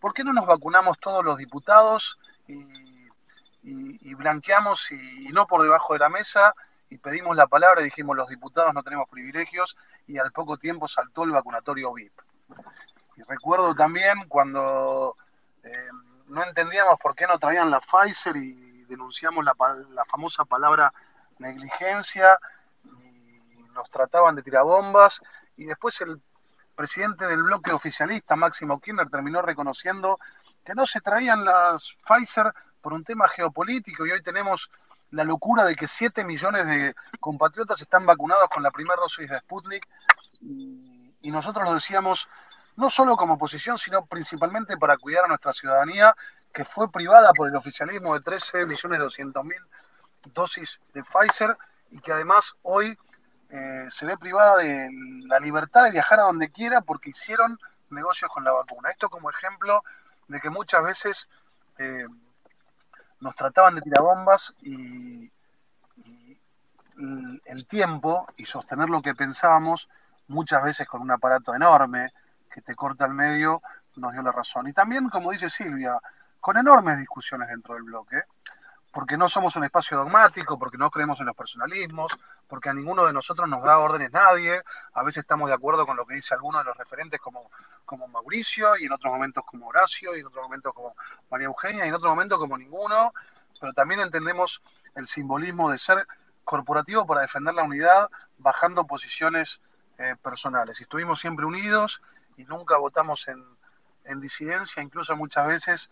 ¿por 0.00 0.12
qué 0.12 0.22
no 0.22 0.32
nos 0.32 0.46
vacunamos 0.46 0.98
todos 1.00 1.24
los 1.24 1.36
diputados 1.36 2.18
y, 2.46 4.14
blanqueamos 4.14 4.90
y 4.92 5.28
no 5.32 5.46
por 5.46 5.62
debajo 5.62 5.94
de 5.94 5.98
la 5.98 6.08
mesa 6.08 6.54
y 6.90 6.98
pedimos 6.98 7.36
la 7.36 7.46
palabra 7.46 7.80
y 7.80 7.84
dijimos 7.84 8.16
los 8.16 8.28
diputados 8.28 8.72
no 8.74 8.82
tenemos 8.82 9.08
privilegios 9.08 9.76
y 10.06 10.18
al 10.18 10.32
poco 10.32 10.56
tiempo 10.56 10.86
saltó 10.86 11.24
el 11.24 11.30
vacunatorio 11.30 11.92
VIP. 11.92 12.12
Y 13.16 13.22
recuerdo 13.22 13.74
también 13.74 14.28
cuando 14.28 15.14
eh, 15.62 15.88
no 16.26 16.42
entendíamos 16.42 16.98
por 16.98 17.14
qué 17.14 17.26
no 17.26 17.38
traían 17.38 17.70
la 17.70 17.80
Pfizer 17.80 18.36
y 18.36 18.84
denunciamos 18.84 19.44
la, 19.44 19.54
la 19.90 20.04
famosa 20.04 20.44
palabra 20.44 20.92
negligencia 21.38 22.38
y 22.84 23.62
nos 23.72 23.88
trataban 23.90 24.34
de 24.34 24.42
tirabombas 24.42 25.20
y 25.56 25.64
después 25.64 26.00
el 26.00 26.20
presidente 26.74 27.26
del 27.26 27.42
bloque 27.42 27.72
oficialista, 27.72 28.36
Máximo 28.36 28.80
Kirchner, 28.80 29.08
terminó 29.08 29.42
reconociendo 29.42 30.18
que 30.64 30.74
no 30.74 30.84
se 30.86 31.00
traían 31.00 31.44
las 31.44 31.94
Pfizer 32.06 32.52
por 32.80 32.92
un 32.92 33.04
tema 33.04 33.28
geopolítico 33.28 34.06
y 34.06 34.10
hoy 34.10 34.22
tenemos 34.22 34.70
la 35.14 35.24
locura 35.24 35.64
de 35.64 35.76
que 35.76 35.86
7 35.86 36.24
millones 36.24 36.66
de 36.66 36.94
compatriotas 37.20 37.80
están 37.80 38.04
vacunados 38.04 38.48
con 38.52 38.62
la 38.62 38.70
primera 38.70 39.00
dosis 39.00 39.28
de 39.28 39.38
Sputnik 39.38 39.86
y, 40.40 41.30
nosotros 41.30 41.64
lo 41.64 41.72
decíamos 41.72 42.26
no 42.76 42.88
solo 42.88 43.16
como 43.16 43.34
oposición, 43.34 43.78
sino 43.78 44.04
principalmente 44.04 44.76
para 44.76 44.98
cuidar 44.98 45.24
a 45.24 45.28
nuestra 45.28 45.52
ciudadanía 45.52 46.14
que 46.52 46.64
fue 46.64 46.90
privada 46.90 47.32
por 47.32 47.48
el 47.48 47.56
oficialismo 47.56 48.14
de 48.14 48.20
13 48.20 48.66
millones 48.66 48.98
200 48.98 49.44
mil 49.44 49.62
dosis 50.26 50.78
de 50.92 51.02
Pfizer 51.02 51.56
y 51.90 51.98
que 51.98 52.12
además 52.12 52.52
hoy 52.62 52.98
eh, 53.50 53.84
se 53.88 54.04
ve 54.04 54.18
privada 54.18 54.58
de 54.58 54.90
la 55.26 55.40
libertad 55.40 55.84
de 55.84 55.92
viajar 55.92 56.20
a 56.20 56.24
donde 56.24 56.50
quiera 56.50 56.82
porque 56.82 57.10
hicieron 57.10 57.58
negocios 57.90 58.30
con 58.30 58.44
la 58.44 58.52
vacuna. 58.52 58.90
Esto 58.90 59.08
como 59.08 59.30
ejemplo 59.30 59.82
de 60.28 60.40
que 60.40 60.50
muchas 60.50 60.84
veces 60.84 61.26
eh, 61.78 62.06
nos 63.24 63.34
trataban 63.34 63.74
de 63.74 63.80
tirabombas 63.80 64.52
y, 64.60 65.32
y 65.96 66.38
el 67.46 67.66
tiempo 67.66 68.26
y 68.36 68.44
sostener 68.44 68.90
lo 68.90 69.00
que 69.00 69.14
pensábamos, 69.14 69.88
muchas 70.28 70.62
veces 70.62 70.86
con 70.86 71.00
un 71.00 71.10
aparato 71.10 71.54
enorme 71.54 72.12
que 72.52 72.60
te 72.60 72.74
corta 72.74 73.06
el 73.06 73.14
medio, 73.14 73.62
nos 73.96 74.12
dio 74.12 74.22
la 74.22 74.30
razón. 74.30 74.68
Y 74.68 74.74
también, 74.74 75.08
como 75.08 75.30
dice 75.30 75.48
Silvia, 75.48 75.98
con 76.38 76.58
enormes 76.58 76.98
discusiones 76.98 77.48
dentro 77.48 77.74
del 77.74 77.84
bloque, 77.84 78.22
porque 78.94 79.16
no 79.16 79.26
somos 79.26 79.56
un 79.56 79.64
espacio 79.64 79.98
dogmático, 79.98 80.56
porque 80.56 80.78
no 80.78 80.88
creemos 80.88 81.18
en 81.18 81.26
los 81.26 81.34
personalismos, 81.34 82.12
porque 82.46 82.68
a 82.68 82.72
ninguno 82.72 83.04
de 83.04 83.12
nosotros 83.12 83.48
nos 83.48 83.60
da 83.64 83.78
órdenes 83.78 84.12
nadie, 84.12 84.62
a 84.92 85.02
veces 85.02 85.22
estamos 85.22 85.48
de 85.48 85.54
acuerdo 85.54 85.84
con 85.84 85.96
lo 85.96 86.06
que 86.06 86.14
dice 86.14 86.32
alguno 86.32 86.58
de 86.58 86.64
los 86.64 86.76
referentes 86.76 87.20
como, 87.20 87.50
como 87.84 88.06
Mauricio, 88.06 88.76
y 88.76 88.84
en 88.84 88.92
otros 88.92 89.12
momentos 89.12 89.42
como 89.44 89.66
Horacio, 89.66 90.16
y 90.16 90.20
en 90.20 90.26
otros 90.26 90.44
momentos 90.44 90.72
como 90.72 90.94
María 91.28 91.46
Eugenia, 91.46 91.84
y 91.84 91.88
en 91.88 91.94
otros 91.94 92.08
momentos 92.08 92.38
como 92.38 92.56
ninguno, 92.56 93.12
pero 93.60 93.72
también 93.72 93.98
entendemos 93.98 94.62
el 94.94 95.06
simbolismo 95.06 95.70
de 95.70 95.76
ser 95.76 96.06
corporativo 96.44 97.04
para 97.04 97.22
defender 97.22 97.52
la 97.52 97.64
unidad, 97.64 98.08
bajando 98.38 98.86
posiciones 98.86 99.60
eh, 99.98 100.14
personales. 100.22 100.78
Y 100.78 100.84
estuvimos 100.84 101.18
siempre 101.18 101.46
unidos 101.46 102.00
y 102.36 102.44
nunca 102.44 102.76
votamos 102.76 103.26
en, 103.26 103.44
disidencia, 104.20 104.82
incluso 104.82 105.16
muchas 105.16 105.48
veces 105.48 105.90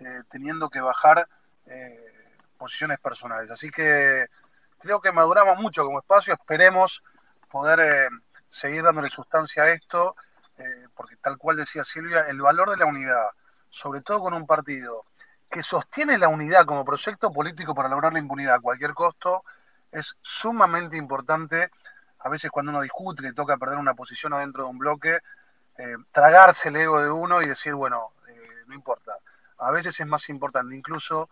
eh, 0.00 0.22
teniendo 0.28 0.68
que 0.68 0.80
bajar 0.80 1.28
eh, 1.66 2.03
posiciones 2.64 2.98
personales. 2.98 3.50
Así 3.50 3.68
que 3.68 4.26
creo 4.78 4.98
que 4.98 5.12
maduramos 5.12 5.58
mucho 5.58 5.84
como 5.84 5.98
espacio, 5.98 6.32
esperemos 6.32 7.02
poder 7.50 7.80
eh, 7.80 8.08
seguir 8.46 8.82
dándole 8.82 9.10
sustancia 9.10 9.64
a 9.64 9.70
esto, 9.70 10.16
eh, 10.56 10.86
porque 10.94 11.16
tal 11.16 11.36
cual 11.36 11.56
decía 11.56 11.82
Silvia, 11.82 12.20
el 12.20 12.40
valor 12.40 12.70
de 12.70 12.78
la 12.78 12.86
unidad, 12.86 13.28
sobre 13.68 14.00
todo 14.00 14.20
con 14.20 14.32
un 14.32 14.46
partido 14.46 15.04
que 15.50 15.60
sostiene 15.60 16.16
la 16.16 16.28
unidad 16.28 16.64
como 16.64 16.86
proyecto 16.86 17.30
político 17.30 17.74
para 17.74 17.90
lograr 17.90 18.14
la 18.14 18.18
impunidad 18.18 18.54
a 18.54 18.60
cualquier 18.60 18.94
costo, 18.94 19.44
es 19.92 20.14
sumamente 20.20 20.96
importante, 20.96 21.70
a 22.20 22.30
veces 22.30 22.50
cuando 22.50 22.70
uno 22.70 22.80
discute, 22.80 23.20
le 23.20 23.34
toca 23.34 23.58
perder 23.58 23.76
una 23.76 23.92
posición 23.92 24.32
adentro 24.32 24.64
de 24.64 24.70
un 24.70 24.78
bloque, 24.78 25.18
eh, 25.76 25.96
tragarse 26.10 26.70
el 26.70 26.76
ego 26.76 27.02
de 27.02 27.10
uno 27.10 27.42
y 27.42 27.46
decir, 27.46 27.74
bueno, 27.74 28.12
no 28.66 28.74
importa. 28.74 29.12
A 29.58 29.70
veces 29.70 30.00
es 30.00 30.06
más 30.06 30.28
importante 30.30 30.74
incluso 30.74 31.28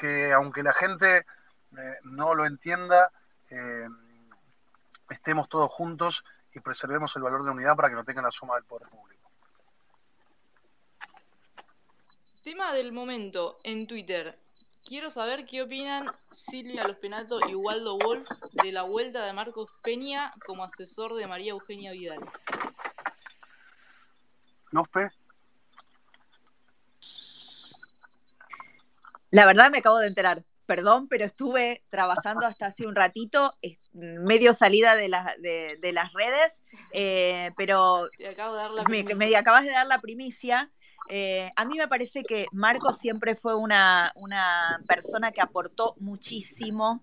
que 0.00 0.32
aunque 0.32 0.62
la 0.62 0.72
gente 0.72 1.26
no 2.04 2.34
lo 2.34 2.46
entienda, 2.46 3.12
estemos 5.10 5.48
todos 5.48 5.70
juntos 5.70 6.24
y 6.54 6.60
preservemos 6.60 7.14
el 7.16 7.22
valor 7.22 7.44
de 7.44 7.50
unidad 7.50 7.76
para 7.76 7.90
que 7.90 7.96
no 7.96 8.04
tengan 8.04 8.24
la 8.24 8.30
suma 8.30 8.54
del 8.54 8.64
poder 8.64 8.88
público. 8.88 9.30
Tema 12.42 12.72
del 12.72 12.92
momento 12.92 13.58
en 13.62 13.86
Twitter. 13.86 14.38
Quiero 14.82 15.10
saber 15.10 15.44
qué 15.44 15.60
opinan 15.60 16.10
Silvia 16.30 16.88
Los 16.88 16.96
Penato 16.96 17.38
y 17.46 17.54
Waldo 17.54 17.98
Wolf 17.98 18.26
de 18.52 18.72
la 18.72 18.82
vuelta 18.82 19.26
de 19.26 19.34
Marcos 19.34 19.70
Peña 19.82 20.32
como 20.46 20.64
asesor 20.64 21.14
de 21.14 21.26
María 21.26 21.50
Eugenia 21.50 21.92
Vidal. 21.92 22.20
¿Lospe? 24.70 25.10
La 29.30 29.46
verdad 29.46 29.70
me 29.70 29.78
acabo 29.78 29.98
de 29.98 30.08
enterar. 30.08 30.44
Perdón, 30.66 31.08
pero 31.08 31.24
estuve 31.24 31.84
trabajando 31.88 32.46
hasta 32.46 32.66
hace 32.66 32.86
un 32.86 32.94
ratito, 32.94 33.52
medio 33.92 34.54
salida 34.54 34.94
de, 34.94 35.08
de, 35.80 35.92
las 35.92 36.12
redes, 36.12 36.62
eh, 36.92 37.50
pero 37.56 38.08
me, 38.88 39.02
me 39.02 39.34
acabas 39.34 39.64
de 39.64 39.72
dar 39.72 39.88
la 39.88 40.00
primicia 40.00 40.70
eh, 41.12 41.50
a 41.56 41.64
mí 41.64 41.76
me 41.76 41.88
parece 41.88 42.22
que 42.22 42.46
Marco 42.52 42.92
siempre 42.92 43.34
fue 43.34 43.56
una, 43.56 44.12
persona 44.86 45.32
que 45.32 45.40
aportó 45.40 45.96
muchísimo 45.98 47.02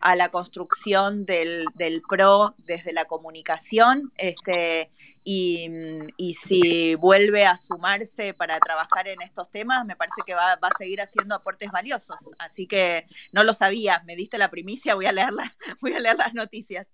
a 0.00 0.16
la 0.16 0.30
construcción 0.30 1.24
del, 1.24 1.66
PRO 2.08 2.54
desde 2.58 2.92
la 2.92 3.06
comunicación 3.06 4.12
este, 4.16 4.90
y, 5.24 6.34
si 6.40 6.94
vuelve 6.96 7.46
a 7.46 7.56
sumarse 7.56 8.34
para 8.34 8.58
trabajar 8.60 9.08
en 9.08 9.20
estos 9.22 9.50
temas, 9.50 9.84
me 9.84 9.96
parece 9.96 10.22
que 10.24 10.34
va, 10.34 10.52
a 10.52 10.78
seguir 10.78 11.00
haciendo 11.00 11.34
aportes 11.34 11.70
valiosos. 11.70 12.30
Así 12.38 12.66
que 12.66 13.06
no 13.32 13.42
lo 13.44 13.54
sabía, 13.54 14.02
me 14.06 14.16
diste 14.16 14.38
la 14.38 14.50
primicia, 14.50 14.94
voy 14.94 15.06
a 15.06 15.12
leer, 15.12 15.30
voy 15.80 15.94
a 15.94 16.00
leer 16.00 16.16
las 16.16 16.34
noticias. 16.34 16.86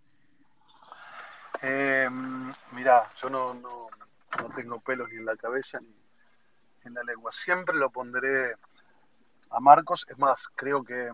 Eh, 1.63 2.09
mira, 2.73 3.07
yo 3.23 3.31
no, 3.31 3.55
no, 3.55 3.89
no 4.39 4.49
tengo 4.55 4.81
pelos 4.81 5.09
ni 5.11 5.17
en 5.17 5.25
la 5.25 5.37
cabeza 5.37 5.79
ni 5.81 5.95
en 6.85 6.95
la 6.95 7.03
lengua. 7.03 7.31
Siempre 7.31 7.77
lo 7.77 7.91
pondré 7.91 8.55
a 9.51 9.61
Marcos. 9.61 10.05
Es 10.09 10.19
más, 10.19 10.47
creo 10.57 10.85
que, 10.85 11.11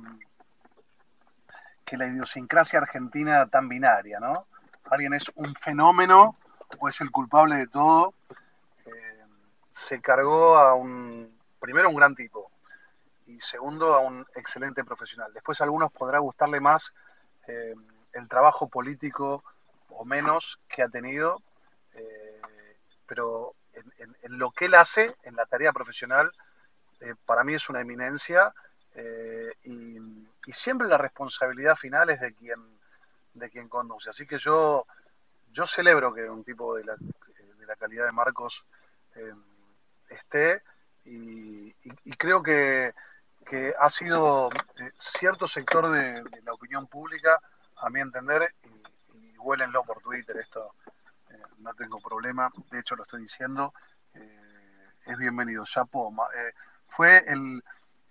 que 1.91 1.97
la 1.97 2.07
idiosincrasia 2.07 2.79
argentina 2.79 3.49
tan 3.49 3.69
binaria, 3.69 4.21
¿no? 4.21 4.47
Alguien 4.85 5.13
es 5.13 5.29
un 5.35 5.53
fenómeno 5.57 6.37
o 6.79 6.89
es 6.89 7.01
el 7.01 7.11
culpable 7.11 7.57
de 7.57 7.67
todo. 7.67 8.15
Eh, 8.87 9.25
se 9.69 10.01
cargó 10.01 10.57
a 10.57 10.75
un, 10.75 11.37
primero, 11.59 11.91
un 11.91 11.97
gran 11.97 12.15
tipo 12.15 12.49
y 13.27 13.41
segundo, 13.41 13.93
a 13.95 13.99
un 13.99 14.25
excelente 14.37 14.85
profesional. 14.85 15.33
Después 15.35 15.61
a 15.61 15.65
algunos 15.65 15.91
podrá 15.91 16.21
gustarle 16.21 16.61
más 16.61 16.93
eh, 17.49 17.75
el 18.13 18.29
trabajo 18.29 18.69
político 18.69 19.43
o 19.89 20.05
menos 20.05 20.61
que 20.69 20.85
ha 20.85 20.89
tenido, 20.89 21.43
eh, 21.95 22.41
pero 23.05 23.55
en, 23.75 24.39
lo 24.39 24.53
que 24.53 24.67
él 24.67 24.75
hace, 24.77 25.13
en 25.25 25.35
la 25.35 25.47
tarea 25.47 25.73
profesional, 25.73 26.31
eh, 27.01 27.15
para 27.27 27.43
mí 27.43 27.55
es 27.55 27.69
una 27.69 27.81
eminencia 27.81 28.53
eh, 28.95 29.51
y, 30.47 30.53
siempre 30.53 30.89
la 30.89 30.99
responsabilidad 30.99 31.77
final 31.77 32.11
es 32.11 32.21
de 32.21 32.35
quien, 32.35 32.79
de 33.35 33.51
quien 33.51 33.69
conduce. 33.69 34.11
Así 34.11 34.27
que 34.27 34.39
yo, 34.39 34.87
yo 35.51 35.67
celebro 35.67 36.13
que 36.13 36.29
un 36.29 36.45
tipo 36.45 36.75
de 36.77 36.85
la, 36.85 36.97
de 36.97 37.67
la 37.67 37.77
calidad 37.77 38.07
de 38.07 38.13
Marcos 38.13 38.65
eh, 39.15 39.35
esté 40.09 40.63
y, 41.05 41.73
creo 42.19 42.43
que, 42.43 42.93
que, 43.47 43.75
ha 43.79 43.89
sido 43.89 44.51
cierto 44.95 45.47
sector 45.47 45.91
de, 45.91 46.23
la 46.45 46.53
opinión 46.53 46.87
pública, 46.87 47.41
a 47.79 47.89
mi 47.89 48.01
entender, 48.01 48.55
y, 49.15 49.19
y 49.19 49.39
huélenlo 49.39 49.83
por 49.85 50.01
Twitter, 50.03 50.37
esto 50.37 50.75
no 51.61 51.75
tengo 51.75 51.99
problema, 52.01 52.51
de 52.71 52.79
hecho 52.79 52.97
lo 52.97 53.03
estoy 53.03 53.23
diciendo, 53.23 53.73
eh, 54.15 54.89
es 55.07 55.17
bienvenido. 55.19 55.63
Chapo, 55.65 56.13
eh, 56.35 56.53
fue 56.85 57.23
el 57.27 57.63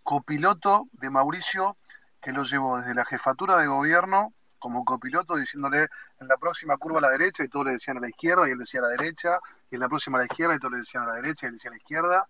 copiloto 0.04 0.88
de 0.94 1.10
Mauricio 1.10 1.78
que 2.22 2.32
lo 2.32 2.44
llevó 2.44 2.78
desde 2.78 2.94
la 2.94 3.06
jefatura 3.06 3.58
de 3.58 3.68
gobierno 3.68 4.34
como 4.60 4.84
copiloto 4.84 5.38
diciéndole 5.38 5.88
en 6.20 6.28
la 6.28 6.38
próxima 6.38 6.78
curva 6.78 7.00
a 7.00 7.04
la 7.04 7.10
derecha 7.12 7.44
y 7.44 7.48
todos 7.48 7.68
le 7.68 7.72
decían 7.74 7.98
a 7.98 8.02
la 8.02 8.10
izquierda 8.10 8.48
y 8.48 8.52
él 8.52 8.58
decía 8.58 8.82
a 8.82 8.84
la 8.84 8.90
derecha 8.90 9.40
y 9.72 9.76
en 9.76 9.82
la 9.82 9.88
próxima 9.88 10.18
a 10.18 10.22
la 10.22 10.26
izquierda 10.26 10.56
y 10.56 10.58
todos 10.58 10.72
le 10.74 10.78
decían 10.80 11.04
a 11.04 11.08
la 11.08 11.16
derecha 11.16 11.46
y 11.46 11.48
él 11.48 11.54
decía 11.54 11.70
a 11.70 11.74
la 11.74 11.78
izquierda. 11.78 12.28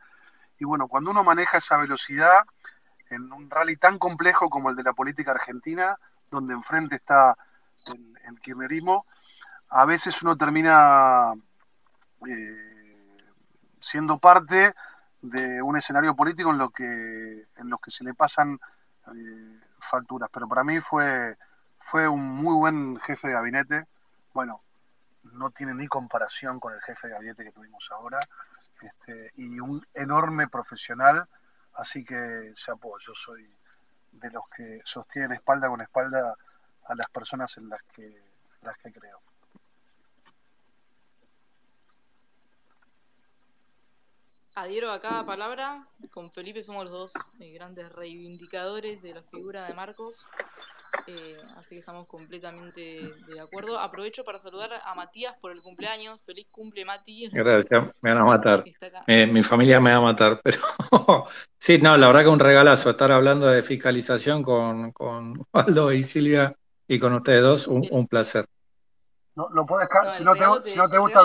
Y 0.59 0.65
bueno, 0.65 0.87
cuando 0.87 1.09
uno 1.09 1.23
maneja 1.23 1.57
esa 1.57 1.77
velocidad 1.77 2.43
en 3.09 3.33
un 3.33 3.49
rally 3.49 3.75
tan 3.75 3.97
complejo 3.97 4.49
como 4.49 4.69
el 4.69 4.75
de 4.75 4.83
la 4.83 4.93
política 4.93 5.31
argentina, 5.31 5.97
donde 6.29 6.53
enfrente 6.53 6.97
está 6.97 7.35
el, 7.87 8.15
el 8.25 8.93
a 9.71 9.85
veces 9.85 10.21
uno 10.21 10.35
termina 10.35 11.33
eh, 12.27 13.17
siendo 13.77 14.17
parte 14.17 14.73
de 15.21 15.61
un 15.61 15.77
escenario 15.77 16.15
político 16.15 16.49
en 16.51 16.57
lo 16.57 16.69
que 16.69 16.83
en 17.57 17.69
que 17.69 17.91
se 17.91 18.03
le 18.03 18.13
pasan 18.13 18.59
eh, 19.15 19.59
facturas. 19.77 20.29
Pero 20.31 20.47
para 20.47 20.63
mí 20.63 20.79
fue, 20.79 21.37
fue 21.75 22.07
un 22.07 22.21
muy 22.21 22.55
buen 22.55 22.99
jefe 23.01 23.27
de 23.27 23.33
gabinete. 23.33 23.85
Bueno, 24.33 24.61
no 25.23 25.49
tiene 25.51 25.73
ni 25.73 25.87
comparación 25.87 26.59
con 26.59 26.73
el 26.73 26.81
jefe 26.81 27.07
de 27.07 27.13
gabinete 27.13 27.43
que 27.43 27.51
tuvimos 27.51 27.87
ahora. 27.91 28.17
Este, 28.81 29.31
y 29.35 29.59
un 29.59 29.85
enorme 29.93 30.47
profesional. 30.47 31.27
Así 31.73 32.03
que 32.03 32.51
se 32.53 32.71
yo 32.71 33.13
soy 33.13 33.49
de 34.11 34.31
los 34.31 34.47
que 34.49 34.81
sostienen 34.83 35.33
espalda 35.33 35.69
con 35.69 35.81
espalda 35.81 36.35
a 36.85 36.95
las 36.95 37.09
personas 37.09 37.55
en 37.57 37.69
las 37.69 37.81
que, 37.83 38.21
las 38.61 38.77
que 38.77 38.91
creo. 38.91 39.21
Adhiero 44.61 44.91
a 44.91 44.99
cada 44.99 45.25
palabra. 45.25 45.87
Con 46.11 46.31
Felipe 46.31 46.63
somos 46.63 46.85
los 46.85 46.93
dos 46.93 47.13
eh, 47.39 47.53
grandes 47.53 47.91
reivindicadores 47.91 49.01
de 49.01 49.13
la 49.13 49.23
figura 49.23 49.65
de 49.65 49.73
Marcos. 49.73 50.25
Eh, 51.07 51.35
así 51.57 51.75
que 51.75 51.79
estamos 51.79 52.07
completamente 52.07 53.13
de 53.27 53.39
acuerdo. 53.39 53.79
Aprovecho 53.79 54.23
para 54.23 54.39
saludar 54.39 54.71
a 54.83 54.95
Matías 54.95 55.35
por 55.39 55.51
el 55.51 55.61
cumpleaños. 55.61 56.21
Feliz 56.23 56.47
cumple, 56.51 56.85
Mati. 56.85 57.29
Gracias, 57.33 57.85
me 58.01 58.11
van 58.11 58.21
a 58.21 58.25
matar. 58.25 58.63
mi 59.07 59.43
familia 59.43 59.79
me 59.79 59.91
va 59.91 59.97
a 59.97 60.01
matar, 60.01 60.41
pero 60.43 60.59
sí, 61.57 61.77
no, 61.77 61.97
la 61.97 62.07
verdad 62.07 62.23
que 62.23 62.29
un 62.29 62.39
regalazo 62.39 62.89
estar 62.89 63.11
hablando 63.11 63.47
de 63.47 63.63
fiscalización 63.63 64.43
con, 64.43 64.91
con 64.91 65.45
Waldo 65.53 65.91
y 65.93 66.03
Silvia 66.03 66.55
y 66.87 66.99
con 66.99 67.13
ustedes 67.13 67.41
dos, 67.41 67.67
un, 67.67 68.07
placer. 68.07 68.45
No, 69.35 69.47
lo 69.49 69.65
puedes 69.65 69.87
si 70.17 70.23
no 70.23 70.33
te, 70.33 70.41
no 70.75 70.89
te 70.89 70.97
gusta, 70.97 71.21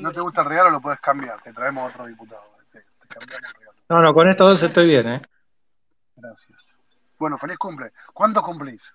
no 0.00 0.12
te 0.12 0.20
gusta 0.20 0.42
el 0.42 0.48
regalo, 0.48 0.70
lo 0.70 0.80
puedes 0.80 1.00
cambiar. 1.00 1.42
Te 1.42 1.52
traemos 1.52 1.90
otro 1.90 2.06
diputado. 2.06 2.51
No, 3.88 4.00
no, 4.00 4.14
con 4.14 4.28
estos 4.30 4.48
dos 4.48 4.62
estoy 4.62 4.86
bien, 4.86 5.08
¿eh? 5.08 5.22
Gracias. 6.16 6.72
Bueno, 7.18 7.36
feliz 7.36 7.58
cumple. 7.58 7.92
¿Cuánto 8.12 8.42
cumplís? 8.42 8.90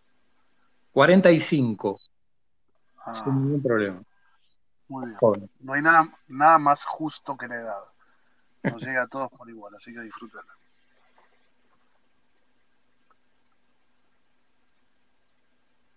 45. 0.92 2.00
Ah, 3.06 3.14
sin 3.14 3.36
ningún 3.36 3.62
problema. 3.62 4.02
Muy 4.88 5.06
bien. 5.06 5.50
No 5.60 5.74
hay 5.74 5.82
nada, 5.82 6.10
nada 6.28 6.58
más 6.58 6.84
justo 6.84 7.38
que 7.38 7.48
la 7.48 7.56
edad. 7.56 7.84
Nos 8.64 8.82
llega 8.82 9.04
a 9.04 9.08
todos 9.08 9.30
por 9.32 9.50
igual, 9.50 9.76
así 9.76 9.94
que 9.94 10.02
disfrútenla. 10.02 10.54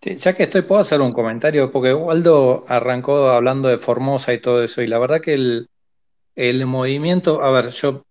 ya 0.03 0.35
que 0.35 0.45
estoy, 0.45 0.63
puedo 0.63 0.81
hacer 0.81 1.01
un 1.01 1.13
comentario, 1.13 1.71
porque 1.71 1.93
Waldo 1.93 2.65
arrancó 2.69 3.31
hablando 3.31 3.69
de 3.69 3.79
Formosa 3.79 4.33
y 4.33 4.41
todo 4.41 4.63
eso, 4.63 4.83
y 4.83 4.87
la 4.87 4.99
verdad 4.99 5.21
que 5.21 5.35
el, 5.35 5.71
el 6.37 6.67
movimiento, 6.67 7.43
a 7.43 7.51
ver, 7.51 7.69
yo 7.69 8.05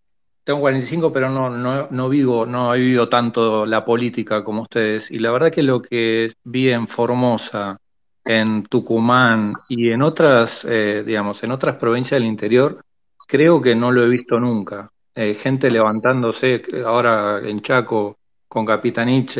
tengo 0.43 0.61
45, 0.61 1.13
pero 1.13 1.29
no, 1.29 1.49
no, 1.89 2.09
vivo, 2.09 2.45
no 2.45 2.73
he 2.73 2.79
vivido 2.79 3.07
tanto 3.09 3.65
la 3.65 3.85
política 3.85 4.43
como 4.43 4.63
ustedes. 4.63 5.11
Y 5.11 5.19
la 5.19 5.31
verdad 5.31 5.51
que 5.51 5.63
lo 5.63 5.81
que 5.81 6.31
vi 6.43 6.69
en 6.69 6.87
Formosa, 6.87 7.77
en 8.25 8.63
Tucumán 8.63 9.53
y 9.67 9.91
en 9.91 10.01
otras, 10.01 10.65
eh, 10.65 11.03
digamos, 11.05 11.43
en 11.43 11.51
otras 11.51 11.75
provincias 11.77 12.19
del 12.19 12.29
interior, 12.29 12.83
creo 13.27 13.61
que 13.61 13.75
no 13.75 13.91
lo 13.91 14.03
he 14.03 14.09
visto 14.09 14.39
nunca. 14.39 14.89
Eh, 15.13 15.33
gente 15.35 15.69
levantándose, 15.69 16.61
ahora 16.85 17.39
en 17.43 17.61
Chaco, 17.61 18.17
con 18.47 18.65
Capitanich, 18.65 19.37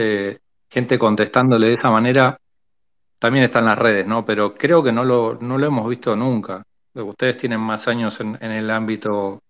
gente 0.69 0.99
contestándole 0.99 1.67
de 1.67 1.73
esa 1.73 1.89
manera, 1.89 2.39
también 3.17 3.43
está 3.45 3.59
en 3.59 3.65
las 3.65 3.77
redes, 3.77 4.07
¿no? 4.07 4.25
Pero 4.25 4.55
creo 4.55 4.81
que 4.83 4.91
no 4.91 5.03
lo, 5.03 5.37
no 5.41 5.57
lo 5.57 5.65
hemos 5.65 5.89
visto 5.89 6.15
nunca. 6.15 6.63
Ustedes 6.93 7.37
tienen 7.37 7.59
más 7.59 7.87
años 7.87 8.19
en, 8.21 8.37
en 8.41 8.51
el 8.51 8.69
ámbito 8.69 9.41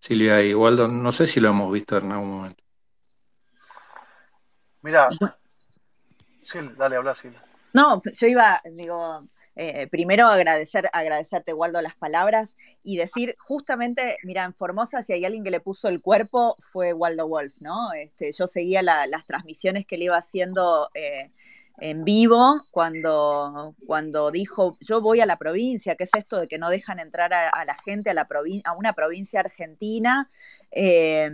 Silvia 0.00 0.42
y 0.42 0.54
Waldo, 0.54 0.88
no 0.88 1.10
sé 1.12 1.26
si 1.26 1.40
lo 1.40 1.48
hemos 1.48 1.72
visto 1.72 1.96
en 1.98 2.12
algún 2.12 2.30
momento. 2.30 2.64
Mira, 4.82 5.08
Sí, 6.46 6.58
dale, 6.76 6.94
habla, 6.94 7.12
sí. 7.12 7.28
No, 7.72 8.00
yo 8.00 8.26
iba, 8.28 8.62
digo, 8.64 9.28
eh, 9.56 9.88
primero 9.88 10.26
agradecer, 10.26 10.88
agradecerte, 10.92 11.52
Waldo, 11.52 11.82
las 11.82 11.96
palabras 11.96 12.56
y 12.84 12.96
decir 12.96 13.34
justamente, 13.38 14.16
mira, 14.22 14.44
en 14.44 14.54
Formosa, 14.54 15.02
si 15.02 15.12
hay 15.12 15.24
alguien 15.24 15.42
que 15.42 15.50
le 15.50 15.58
puso 15.58 15.88
el 15.88 16.00
cuerpo, 16.00 16.54
fue 16.60 16.92
Waldo 16.92 17.26
Wolf, 17.26 17.60
¿no? 17.60 17.92
Este, 17.94 18.30
yo 18.30 18.46
seguía 18.46 18.82
las 18.82 19.26
transmisiones 19.26 19.86
que 19.86 19.98
le 19.98 20.04
iba 20.04 20.16
haciendo 20.16 20.88
eh, 20.94 21.32
en 21.78 22.04
vivo 22.04 22.62
cuando, 22.70 23.74
cuando 23.86 24.30
dijo, 24.30 24.76
yo 24.80 25.00
voy 25.00 25.20
a 25.20 25.26
la 25.26 25.36
provincia, 25.36 25.94
¿qué 25.94 26.04
es 26.04 26.10
esto 26.16 26.40
de 26.40 26.48
que 26.48 26.58
no 26.58 26.70
dejan 26.70 26.98
entrar 26.98 27.34
a, 27.34 27.64
la 27.64 27.76
gente 27.84 28.10
a, 28.10 28.14
la 28.14 28.26
a 28.64 28.72
una 28.72 28.92
provincia 28.94 29.40
argentina? 29.40 30.28
Eh, 30.70 31.30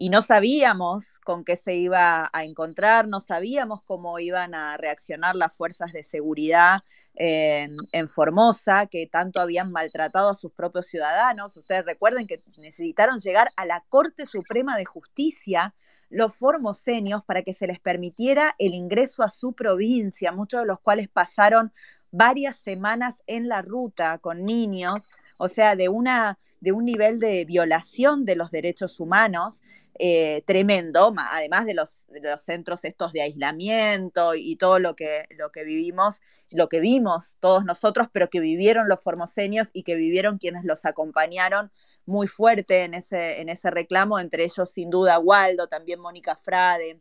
y 0.00 0.10
no 0.10 0.22
sabíamos 0.22 1.18
con 1.24 1.44
qué 1.44 1.56
se 1.56 1.74
iba 1.74 2.30
a 2.32 2.44
encontrar, 2.44 3.08
no 3.08 3.18
sabíamos 3.18 3.82
cómo 3.82 4.20
iban 4.20 4.54
a 4.54 4.76
reaccionar 4.76 5.34
las 5.34 5.52
fuerzas 5.52 5.92
de 5.92 6.04
seguridad 6.04 6.82
en, 7.16 8.08
Formosa, 8.08 8.86
que 8.86 9.08
tanto 9.08 9.40
habían 9.40 9.72
maltratado 9.72 10.28
a 10.28 10.34
sus 10.36 10.52
propios 10.52 10.86
ciudadanos. 10.86 11.56
Ustedes 11.56 11.84
recuerden 11.84 12.28
que 12.28 12.44
necesitaron 12.58 13.18
llegar 13.18 13.48
a 13.56 13.66
la 13.66 13.84
Corte 13.88 14.26
Suprema 14.26 14.76
de 14.76 14.84
Justicia 14.84 15.74
los 16.10 16.34
formoseños 16.34 17.24
para 17.24 17.42
que 17.42 17.54
se 17.54 17.66
les 17.66 17.80
permitiera 17.80 18.54
el 18.58 18.74
ingreso 18.74 19.22
a 19.22 19.30
su 19.30 19.52
provincia, 19.52 20.32
muchos 20.32 20.60
de 20.60 20.66
los 20.66 20.80
cuales 20.80 21.08
pasaron 21.08 21.72
varias 22.10 22.56
semanas 22.56 23.22
en 23.26 23.48
la 23.48 23.62
ruta 23.62 24.18
con 24.18 24.44
niños, 24.44 25.08
o 25.38 25.48
sea, 25.48 25.76
de, 25.76 25.88
una, 25.88 26.38
de 26.60 26.72
un 26.72 26.84
nivel 26.84 27.18
de 27.18 27.44
violación 27.44 28.24
de 28.24 28.36
los 28.36 28.50
derechos 28.50 29.00
humanos 29.00 29.62
eh, 30.00 30.42
tremendo, 30.46 31.12
además 31.16 31.66
de 31.66 31.74
los, 31.74 32.06
centros 32.38 32.84
estos 32.84 33.12
de 33.12 33.22
aislamiento 33.22 34.34
y 34.36 34.54
todo 34.56 34.78
lo 34.78 34.94
que, 34.94 35.26
lo 35.36 35.50
que 35.50 35.64
vivimos, 35.64 36.20
lo 36.50 36.68
que 36.68 36.78
vimos 36.78 37.36
todos 37.40 37.64
nosotros, 37.64 38.08
pero 38.12 38.30
que 38.30 38.38
vivieron 38.38 38.88
los 38.88 39.00
formoseños 39.00 39.68
y 39.72 39.82
que 39.82 39.96
vivieron 39.96 40.38
quienes 40.38 40.64
los 40.64 40.84
acompañaron 40.84 41.72
muy 42.08 42.26
fuerte 42.26 42.84
en 42.84 42.94
ese, 42.94 43.40
en 43.40 43.50
ese 43.50 43.70
reclamo, 43.70 44.18
entre 44.18 44.44
ellos 44.44 44.70
sin 44.70 44.88
duda 44.88 45.18
Waldo, 45.18 45.68
también 45.68 46.00
Mónica 46.00 46.36
Frade 46.36 47.00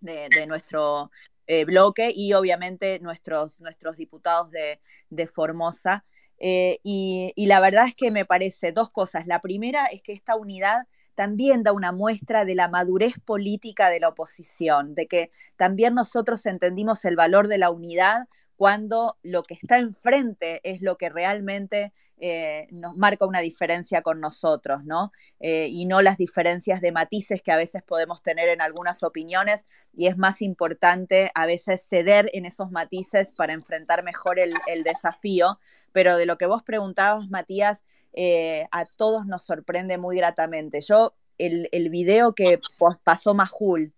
de, 0.00 0.46
nuestro 0.46 1.10
eh, 1.46 1.64
bloque 1.64 2.12
y 2.14 2.32
obviamente 2.32 2.98
nuestros, 3.00 3.60
nuestros 3.60 3.96
diputados 3.96 4.50
de, 4.50 5.26
Formosa. 5.28 6.04
Eh, 6.38 6.80
y 6.82 7.46
la 7.46 7.60
verdad 7.60 7.86
es 7.86 7.94
que 7.94 8.10
me 8.10 8.24
parece 8.24 8.72
dos 8.72 8.90
cosas. 8.90 9.26
La 9.26 9.40
primera 9.40 9.86
es 9.86 10.02
que 10.02 10.12
esta 10.12 10.34
unidad 10.34 10.86
también 11.14 11.62
da 11.62 11.72
una 11.72 11.92
muestra 11.92 12.44
de 12.44 12.54
la 12.54 12.66
madurez 12.66 13.14
política 13.24 13.90
de 13.90 14.00
la 14.00 14.08
oposición, 14.08 14.94
de 14.94 15.06
que 15.06 15.30
también 15.56 15.94
nosotros 15.94 16.46
entendimos 16.46 17.04
el 17.04 17.14
valor 17.14 17.46
de 17.46 17.58
la 17.58 17.70
unidad 17.70 18.26
cuando 18.60 19.16
lo 19.22 19.42
que 19.42 19.54
está 19.54 19.78
enfrente 19.78 20.60
es 20.64 20.82
lo 20.82 20.98
que 20.98 21.08
realmente 21.08 21.94
eh, 22.18 22.68
nos 22.70 22.94
marca 22.94 23.24
una 23.24 23.40
diferencia 23.40 24.02
con 24.02 24.20
nosotros, 24.20 24.84
¿no? 24.84 25.12
Eh, 25.38 25.68
y 25.70 25.86
no 25.86 26.02
las 26.02 26.18
diferencias 26.18 26.82
de 26.82 26.92
matices 26.92 27.40
que 27.40 27.52
a 27.52 27.56
veces 27.56 27.82
podemos 27.82 28.22
tener 28.22 28.50
en 28.50 28.60
algunas 28.60 29.02
opiniones, 29.02 29.64
y 29.94 30.08
es 30.08 30.18
más 30.18 30.42
importante 30.42 31.30
a 31.34 31.46
veces 31.46 31.86
ceder 31.88 32.28
en 32.34 32.44
esos 32.44 32.70
matices 32.70 33.32
para 33.32 33.54
enfrentar 33.54 34.04
mejor 34.04 34.38
el, 34.38 34.52
desafío. 34.84 35.58
Pero 35.92 36.18
de 36.18 36.26
lo 36.26 36.36
que 36.36 36.44
vos 36.44 36.62
preguntabas, 36.62 37.30
Matías, 37.30 37.82
eh, 38.12 38.66
a 38.72 38.84
todos 38.84 39.24
nos 39.24 39.42
sorprende 39.42 39.96
muy 39.96 40.18
gratamente. 40.18 40.82
Yo, 40.82 41.14
el, 41.38 41.70
el 41.72 41.88
video 41.88 42.34
que 42.34 42.60
pasó 43.04 43.32
Majul 43.32 43.94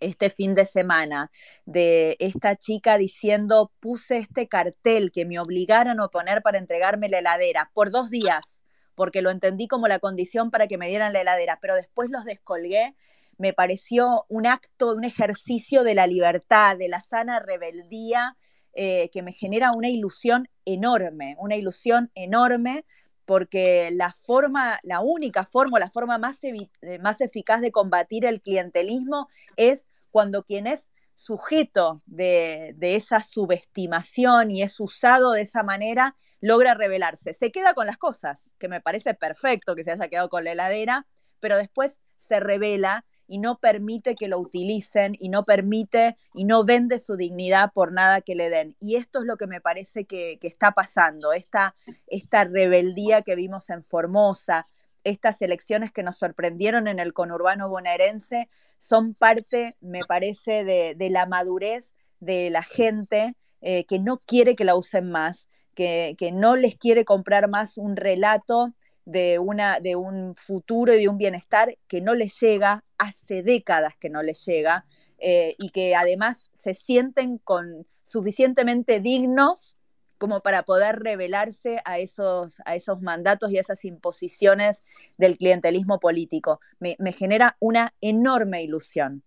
este 0.00 0.30
fin 0.30 0.54
de 0.54 0.66
semana 0.66 1.30
de 1.64 2.16
esta 2.18 2.56
chica 2.56 2.98
diciendo 2.98 3.72
puse 3.80 4.18
este 4.18 4.48
cartel 4.48 5.12
que 5.12 5.24
me 5.24 5.38
obligaron 5.38 6.00
a 6.00 6.08
poner 6.08 6.42
para 6.42 6.58
entregarme 6.58 7.08
la 7.08 7.18
heladera 7.18 7.70
por 7.74 7.90
dos 7.90 8.10
días, 8.10 8.62
porque 8.94 9.22
lo 9.22 9.30
entendí 9.30 9.68
como 9.68 9.88
la 9.88 9.98
condición 9.98 10.50
para 10.50 10.66
que 10.66 10.78
me 10.78 10.88
dieran 10.88 11.12
la 11.12 11.20
heladera, 11.20 11.58
pero 11.60 11.74
después 11.74 12.10
los 12.10 12.24
descolgué, 12.24 12.94
me 13.38 13.52
pareció 13.52 14.26
un 14.28 14.46
acto, 14.46 14.92
un 14.94 15.04
ejercicio 15.04 15.82
de 15.84 15.94
la 15.94 16.06
libertad, 16.06 16.76
de 16.76 16.88
la 16.88 17.00
sana 17.00 17.40
rebeldía, 17.40 18.36
eh, 18.74 19.08
que 19.12 19.22
me 19.22 19.32
genera 19.32 19.72
una 19.72 19.88
ilusión 19.88 20.48
enorme, 20.64 21.36
una 21.38 21.56
ilusión 21.56 22.10
enorme 22.14 22.84
porque 23.24 23.90
la 23.92 24.12
forma, 24.12 24.78
la 24.82 25.00
única 25.00 25.44
forma, 25.44 25.78
la 25.78 25.90
forma 25.90 26.18
más, 26.18 26.36
eh, 26.42 26.98
más 27.00 27.20
eficaz 27.20 27.60
de 27.60 27.72
combatir 27.72 28.26
el 28.26 28.40
clientelismo 28.40 29.28
es 29.56 29.86
cuando 30.10 30.44
quien 30.44 30.66
es 30.66 30.90
sujeto 31.14 32.02
de, 32.06 32.74
esa 32.80 33.20
subestimación 33.20 34.50
y 34.50 34.62
es 34.62 34.78
usado 34.80 35.32
de 35.32 35.42
esa 35.42 35.62
manera, 35.62 36.16
logra 36.40 36.74
revelarse. 36.74 37.34
Se 37.34 37.50
queda 37.50 37.74
con 37.74 37.86
las 37.86 37.98
cosas, 37.98 38.50
que 38.58 38.68
me 38.68 38.80
parece 38.80 39.14
perfecto 39.14 39.74
que 39.74 39.84
se 39.84 39.92
haya 39.92 40.08
quedado 40.08 40.28
con 40.28 40.44
la 40.44 40.52
heladera, 40.52 41.06
pero 41.40 41.56
después 41.56 41.98
se 42.18 42.40
revela 42.40 43.04
y 43.26 43.38
no 43.38 43.58
permite 43.58 44.14
que 44.14 44.28
lo 44.28 44.38
utilicen 44.38 45.14
y 45.18 45.28
no 45.28 45.44
permite 45.44 46.16
y 46.34 46.44
no 46.44 46.64
vende 46.64 46.98
su 46.98 47.16
dignidad 47.16 47.72
por 47.72 47.92
nada 47.92 48.20
que 48.20 48.34
le 48.34 48.50
den. 48.50 48.76
Y 48.80 48.96
esto 48.96 49.20
es 49.20 49.24
lo 49.24 49.36
que 49.36 49.46
me 49.46 49.60
parece 49.60 50.04
que, 50.04 50.38
está 50.42 50.72
pasando, 50.72 51.32
esta, 51.32 51.74
esta 52.06 52.44
rebeldía 52.44 53.22
que 53.22 53.34
vimos 53.34 53.70
en 53.70 53.82
Formosa, 53.82 54.68
estas 55.04 55.40
elecciones 55.42 55.92
que 55.92 56.02
nos 56.02 56.16
sorprendieron 56.16 56.88
en 56.88 56.98
el 56.98 57.12
conurbano 57.12 57.68
bonaerense, 57.68 58.48
son 58.78 59.14
parte, 59.14 59.76
me 59.80 60.00
parece, 60.06 60.64
de, 60.64 61.10
la 61.10 61.26
madurez 61.26 61.94
de 62.20 62.50
la 62.50 62.62
gente 62.62 63.34
eh, 63.60 63.84
que 63.84 63.98
no 63.98 64.18
quiere 64.18 64.56
que 64.56 64.64
la 64.64 64.76
usen 64.76 65.10
más, 65.10 65.48
que, 65.74 66.14
que 66.18 66.32
no 66.32 66.56
les 66.56 66.76
quiere 66.76 67.04
comprar 67.04 67.48
más 67.48 67.76
un 67.76 67.96
relato 67.96 68.74
de, 69.04 69.38
una, 69.38 69.80
de 69.80 69.96
un 69.96 70.34
futuro 70.36 70.94
y 70.94 71.00
de 71.00 71.08
un 71.08 71.18
bienestar 71.18 71.76
que 71.88 72.00
no 72.00 72.14
les 72.14 72.38
llega, 72.40 72.84
hace 72.98 73.42
décadas 73.42 73.96
que 73.96 74.10
no 74.10 74.22
les 74.22 74.44
llega, 74.44 74.84
eh, 75.18 75.54
y 75.58 75.70
que 75.70 75.94
además 75.94 76.50
se 76.54 76.74
sienten 76.74 77.38
con 77.38 77.86
suficientemente 78.02 79.00
dignos 79.00 79.76
como 80.18 80.40
para 80.40 80.62
poder 80.62 81.00
rebelarse 81.00 81.82
a 81.84 81.98
esos, 81.98 82.60
a 82.64 82.76
esos 82.76 83.02
mandatos 83.02 83.50
y 83.50 83.58
a 83.58 83.60
esas 83.60 83.84
imposiciones 83.84 84.82
del 85.18 85.36
clientelismo 85.36 85.98
político. 86.00 86.60
Me, 86.78 86.96
me 86.98 87.12
genera 87.12 87.56
una 87.60 87.94
enorme 88.00 88.62
ilusión. 88.62 89.22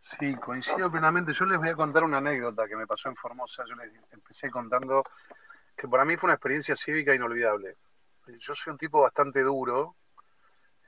Sí, 0.00 0.34
coincido 0.36 0.90
plenamente. 0.90 1.32
Yo 1.32 1.44
les 1.44 1.58
voy 1.58 1.68
a 1.68 1.74
contar 1.74 2.04
una 2.04 2.18
anécdota 2.18 2.66
que 2.66 2.76
me 2.76 2.86
pasó 2.86 3.08
en 3.08 3.14
Formosa. 3.14 3.64
Yo 3.68 3.74
les 3.76 3.92
empecé 4.12 4.50
contando 4.50 5.04
que 5.76 5.86
para 5.86 6.04
mí 6.04 6.16
fue 6.16 6.28
una 6.28 6.34
experiencia 6.34 6.74
cívica 6.74 7.14
inolvidable 7.14 7.76
yo 8.36 8.54
soy 8.54 8.72
un 8.72 8.78
tipo 8.78 9.00
bastante 9.02 9.40
duro 9.42 9.96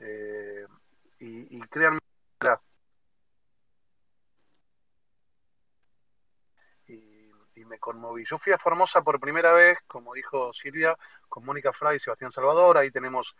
eh, 0.00 0.66
y, 1.18 1.60
créanme, 1.60 2.00
y, 6.86 7.30
y, 7.54 7.64
me 7.66 7.78
conmoví. 7.78 8.24
Yo 8.24 8.38
fui 8.38 8.52
a 8.52 8.58
Formosa 8.58 9.02
por 9.02 9.20
primera 9.20 9.52
vez, 9.52 9.78
como 9.86 10.14
dijo 10.14 10.52
Silvia, 10.52 10.96
con 11.28 11.44
Mónica 11.44 11.72
Fray 11.72 11.96
y 11.96 11.98
Sebastián 11.98 12.30
Salvador. 12.30 12.78
Ahí 12.78 12.90
tenemos 12.90 13.34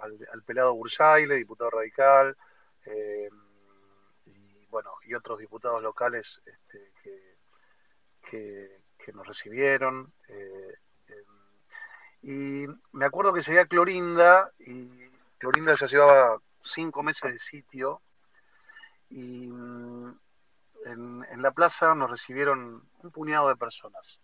al, 0.00 0.42
pelado 0.42 0.74
Bursaile, 0.74 1.36
diputado 1.36 1.70
radical, 1.70 2.36
eh, 2.84 3.28
y 4.26 4.66
bueno, 4.66 4.92
y 5.04 5.14
otros 5.14 5.38
diputados 5.38 5.82
locales 5.82 6.42
este, 6.44 6.92
que, 7.02 8.82
que, 8.98 9.12
nos 9.12 9.26
recibieron. 9.26 10.12
Eh, 10.28 10.74
y 12.22 12.66
me 12.92 13.04
acuerdo 13.04 13.32
que 13.32 13.42
seguía 13.42 13.66
Clorinda 13.66 14.52
y 14.60 14.88
Clorinda 15.38 15.74
ya 15.74 15.86
llevaba 15.86 16.38
cinco 16.60 17.02
meses 17.02 17.32
de 17.32 17.38
sitio 17.38 18.00
y 19.10 19.48
mm, 19.48 20.18
en, 20.84 21.42
la 21.42 21.50
plaza 21.50 21.94
nos 21.96 22.10
recibieron 22.10 22.88
un 23.02 23.10
puñado 23.10 23.48
de 23.48 23.56
personas. 23.56 24.20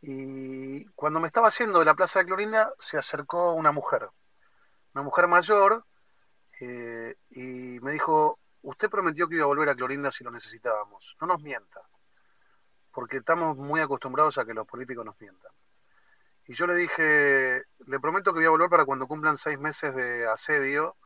Y 0.00 0.84
cuando 0.96 1.20
me 1.20 1.28
estaba 1.28 1.46
haciendo 1.46 1.78
de 1.78 1.84
la 1.84 1.94
plaza 1.94 2.18
de 2.18 2.26
Clorinda 2.26 2.72
se 2.76 2.96
acercó 2.96 3.52
una 3.52 3.70
mujer, 3.70 4.08
una 4.92 5.04
mujer 5.04 5.28
mayor, 5.28 5.84
eh, 6.60 7.16
y 7.30 7.78
me 7.80 7.92
dijo, 7.92 8.40
usted 8.62 8.90
prometió 8.90 9.28
que 9.28 9.36
iba 9.36 9.44
a 9.44 9.48
volver 9.48 9.68
a 9.68 9.74
Clorinda 9.76 10.10
si 10.10 10.24
lo 10.24 10.32
necesitábamos, 10.32 11.16
no 11.20 11.28
nos 11.28 11.40
mienta, 11.40 11.80
porque 12.92 13.18
estamos 13.18 13.56
muy 13.56 13.80
acostumbrados 13.80 14.36
a 14.36 14.44
que 14.44 14.52
los 14.52 14.66
políticos 14.66 15.04
nos 15.04 15.18
mientan. 15.20 15.52
Y 16.46 16.54
yo 16.54 16.66
le 16.66 16.74
dije, 16.74 17.62
le 17.86 18.00
prometo 18.00 18.32
que 18.32 18.40
voy 18.40 18.46
a 18.46 18.50
volver 18.50 18.68
para 18.68 18.84
cuando 18.84 19.06
cumplan 19.06 19.36
seis 19.36 19.58
meses 19.58 19.94
de 19.94 20.26
asedio, 20.26 20.96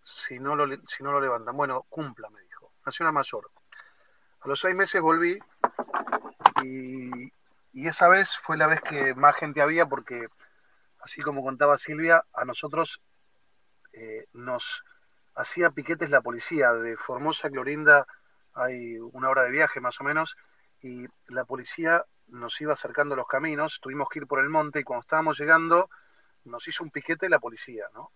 si 0.00 0.38
no 0.38 0.56
lo, 0.56 0.66
si 0.84 1.02
no 1.02 1.12
lo 1.12 1.20
levantan. 1.20 1.56
Bueno, 1.56 1.86
cumpla, 1.88 2.28
me 2.30 2.40
dijo. 2.42 2.72
Nació 2.84 3.04
una 3.04 3.12
mayor. 3.12 3.50
A 4.40 4.48
los 4.48 4.58
seis 4.58 4.74
meses 4.74 5.00
volví 5.00 5.38
y, 6.62 7.32
esa 7.86 8.08
vez 8.08 8.36
fue 8.36 8.56
la 8.56 8.66
vez 8.66 8.80
que 8.80 9.14
más 9.14 9.36
gente 9.36 9.62
había 9.62 9.86
porque, 9.86 10.26
así 11.00 11.22
como 11.22 11.42
contaba 11.42 11.76
Silvia, 11.76 12.24
a 12.32 12.44
nosotros 12.44 13.00
eh, 13.92 14.26
nos 14.32 14.82
hacía 15.34 15.70
piquetes 15.70 16.10
la 16.10 16.20
policía 16.20 16.72
de 16.72 16.96
Formosa 16.96 17.48
a 17.48 17.50
Clorinda 17.50 18.06
hay 18.54 18.98
una 18.98 19.30
hora 19.30 19.42
de 19.42 19.50
viaje 19.50 19.80
más 19.80 20.00
o 20.00 20.04
menos, 20.04 20.36
y 20.82 21.06
la 21.28 21.44
policía 21.44 22.04
nos 22.30 22.60
iba 22.60 22.72
acercando 22.72 23.16
los 23.16 23.26
caminos, 23.26 23.78
tuvimos 23.80 24.08
que 24.08 24.20
ir 24.20 24.26
por 24.26 24.40
el 24.40 24.48
monte 24.48 24.80
y 24.80 24.84
cuando 24.84 25.02
estábamos 25.02 25.38
llegando 25.38 25.90
nos 26.44 26.66
hizo 26.68 26.84
un 26.84 26.90
piquete 26.90 27.28
la 27.28 27.38
policía, 27.38 27.86
¿no? 27.94 28.12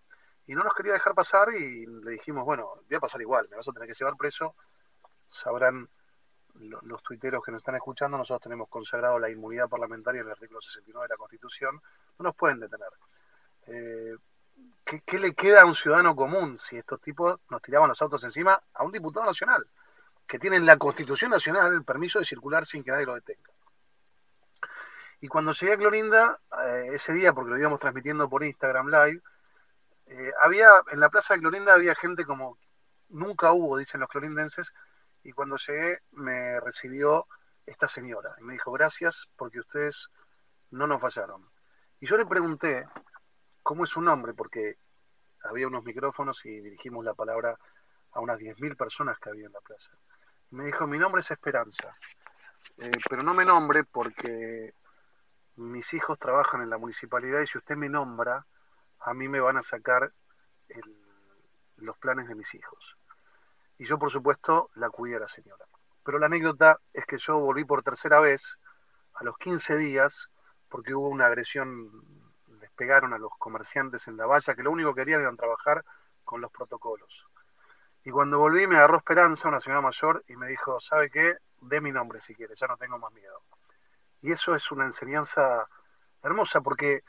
Y 0.47 0.53
no 0.53 0.63
nos 0.63 0.73
quería 0.73 0.93
dejar 0.93 1.15
pasar 1.15 1.53
y 1.53 1.85
le 1.85 2.11
dijimos, 2.11 2.45
bueno, 2.45 2.81
voy 2.87 2.95
a 2.95 2.99
pasar 2.99 3.21
igual, 3.21 3.47
me 3.49 3.55
vas 3.55 3.67
a 3.67 3.71
tener 3.71 3.87
que 3.87 3.95
llevar 3.95 4.15
preso. 4.15 4.55
Sabrán 5.25 5.89
los 6.53 7.03
tuiteros 7.03 7.43
que 7.43 7.51
nos 7.51 7.59
están 7.59 7.75
escuchando, 7.75 8.17
nosotros 8.17 8.43
tenemos 8.43 8.69
consagrado 8.69 9.19
la 9.19 9.29
inmunidad 9.29 9.67
parlamentaria 9.67 10.21
en 10.21 10.27
el 10.27 10.33
artículo 10.33 10.61
69 10.61 11.05
de 11.05 11.13
la 11.13 11.17
Constitución, 11.17 11.81
no 12.19 12.23
nos 12.23 12.35
pueden 12.35 12.59
detener. 12.59 12.89
Eh, 13.67 14.15
¿qué, 15.05 15.19
le 15.19 15.33
queda 15.33 15.63
a 15.63 15.65
un 15.65 15.73
ciudadano 15.73 16.15
común 16.15 16.55
si 16.57 16.77
estos 16.77 17.01
tipos 17.01 17.39
nos 17.49 17.61
tiraban 17.61 17.89
los 17.89 18.01
autos 18.01 18.23
encima 18.23 18.61
a 18.73 18.83
un 18.83 18.91
diputado 18.91 19.25
nacional, 19.25 19.67
que 20.27 20.39
tiene 20.39 20.55
en 20.55 20.65
la 20.65 20.77
Constitución 20.77 21.31
Nacional 21.31 21.73
el 21.73 21.83
permiso 21.83 22.19
de 22.19 22.25
circular 22.25 22.65
sin 22.65 22.83
que 22.83 22.91
nadie 22.91 23.05
lo 23.05 23.15
detenga? 23.15 23.51
Y 25.25 25.27
cuando 25.27 25.53
llegué 25.53 25.73
a 25.73 25.77
Clorinda, 25.77 26.39
eh, 26.65 26.89
ese 26.93 27.11
día, 27.11 27.33
porque 27.33 27.49
lo 27.49 27.57
íbamos 27.57 27.81
transmitiendo 27.81 28.29
por 28.29 28.43
Instagram 28.43 28.89
Live, 28.89 29.23
eh, 30.05 30.31
había, 30.39 30.69
en 30.91 30.99
la 30.99 31.09
plaza 31.09 31.33
de 31.33 31.39
Clorinda 31.39 31.73
había 31.73 31.95
gente 31.95 32.25
como 32.25 32.59
nunca 33.09 33.51
hubo, 33.51 33.75
dicen 33.75 34.01
los 34.01 34.09
clorindenses, 34.09 34.71
y 35.23 35.31
cuando 35.31 35.55
llegué 35.55 36.03
me 36.11 36.59
recibió 36.59 37.25
esta 37.65 37.87
señora 37.87 38.35
y 38.39 38.43
me 38.43 38.53
dijo, 38.53 38.71
gracias 38.71 39.25
porque 39.35 39.61
ustedes 39.61 40.09
no 40.69 40.85
nos 40.85 41.01
fallaron. 41.01 41.49
Y 41.99 42.05
yo 42.05 42.17
le 42.17 42.27
pregunté, 42.27 42.87
¿cómo 43.63 43.85
es 43.85 43.89
su 43.89 44.01
nombre? 44.01 44.35
Porque 44.35 44.77
había 45.41 45.65
unos 45.65 45.83
micrófonos 45.83 46.45
y 46.45 46.61
dirigimos 46.61 47.03
la 47.03 47.15
palabra 47.15 47.57
a 48.11 48.19
unas 48.19 48.37
10.000 48.37 48.77
personas 48.77 49.17
que 49.17 49.31
había 49.31 49.47
en 49.47 49.53
la 49.53 49.61
plaza. 49.61 49.89
Me 50.51 50.65
dijo, 50.65 50.85
mi 50.85 50.99
nombre 50.99 51.21
es 51.21 51.31
Esperanza, 51.31 51.97
eh, 52.77 52.91
pero 53.09 53.23
no 53.23 53.33
me 53.33 53.43
nombre 53.43 53.85
porque 53.85 54.75
mis 55.55 55.93
hijos 55.93 56.19
trabajan 56.19 56.61
en 56.61 56.69
la 56.69 56.77
municipalidad 56.77 57.41
y 57.41 57.45
si 57.45 57.57
usted 57.57 57.75
me 57.75 57.89
nombra, 57.89 58.45
a 58.99 59.13
mí 59.13 59.27
me 59.27 59.39
van 59.39 59.57
a 59.57 59.61
sacar 59.61 60.11
los 61.77 61.97
planes 61.97 62.27
de 62.27 62.35
mis 62.35 62.53
hijos. 62.53 62.97
Y 63.77 63.85
yo, 63.85 63.99
por 63.99 64.09
supuesto, 64.09 64.69
la 64.75 64.89
cuidé 64.89 65.19
la 65.19 65.25
señora. 65.25 65.65
Pero 66.03 66.19
la 66.19 66.27
anécdota 66.27 66.79
es 66.93 67.05
que 67.05 67.17
yo 67.17 67.39
volví 67.39 67.65
por 67.65 67.81
tercera 67.81 68.19
vez 68.19 68.57
a 69.15 69.23
los 69.23 69.37
15 69.37 69.75
días 69.77 70.29
porque 70.69 70.93
hubo 70.93 71.09
una 71.09 71.25
agresión, 71.27 71.89
les 72.59 72.71
pegaron 72.71 73.13
a 73.13 73.17
los 73.17 73.31
comerciantes 73.37 74.07
en 74.07 74.17
la 74.17 74.25
valla 74.25 74.55
que 74.55 74.63
lo 74.63 74.71
único 74.71 74.93
que 74.93 75.01
querían 75.01 75.21
era 75.21 75.35
trabajar 75.35 75.83
con 76.23 76.41
los 76.41 76.51
protocolos. 76.51 77.25
Y 78.03 78.11
cuando 78.11 78.37
volví 78.39 78.67
me 78.67 78.75
agarró 78.75 78.97
Esperanza, 78.97 79.47
una 79.47 79.59
señora 79.59 79.81
mayor, 79.81 80.23
y 80.27 80.35
me 80.35 80.47
dijo, 80.47 80.79
¿sabe 80.79 81.09
qué? 81.09 81.37
De 81.61 81.81
mi 81.81 81.91
nombre 81.91 82.19
si 82.19 82.35
quiere, 82.35 82.53
ya 82.53 82.67
no 82.67 82.77
tengo 82.77 82.99
más 82.99 83.11
miedo. 83.13 83.41
Y 84.25 84.31
eso 84.31 84.55
es 84.55 84.71
una 84.71 84.85
enseñanza 84.85 85.67
hermosa 86.23 86.59
porque 86.59 87.03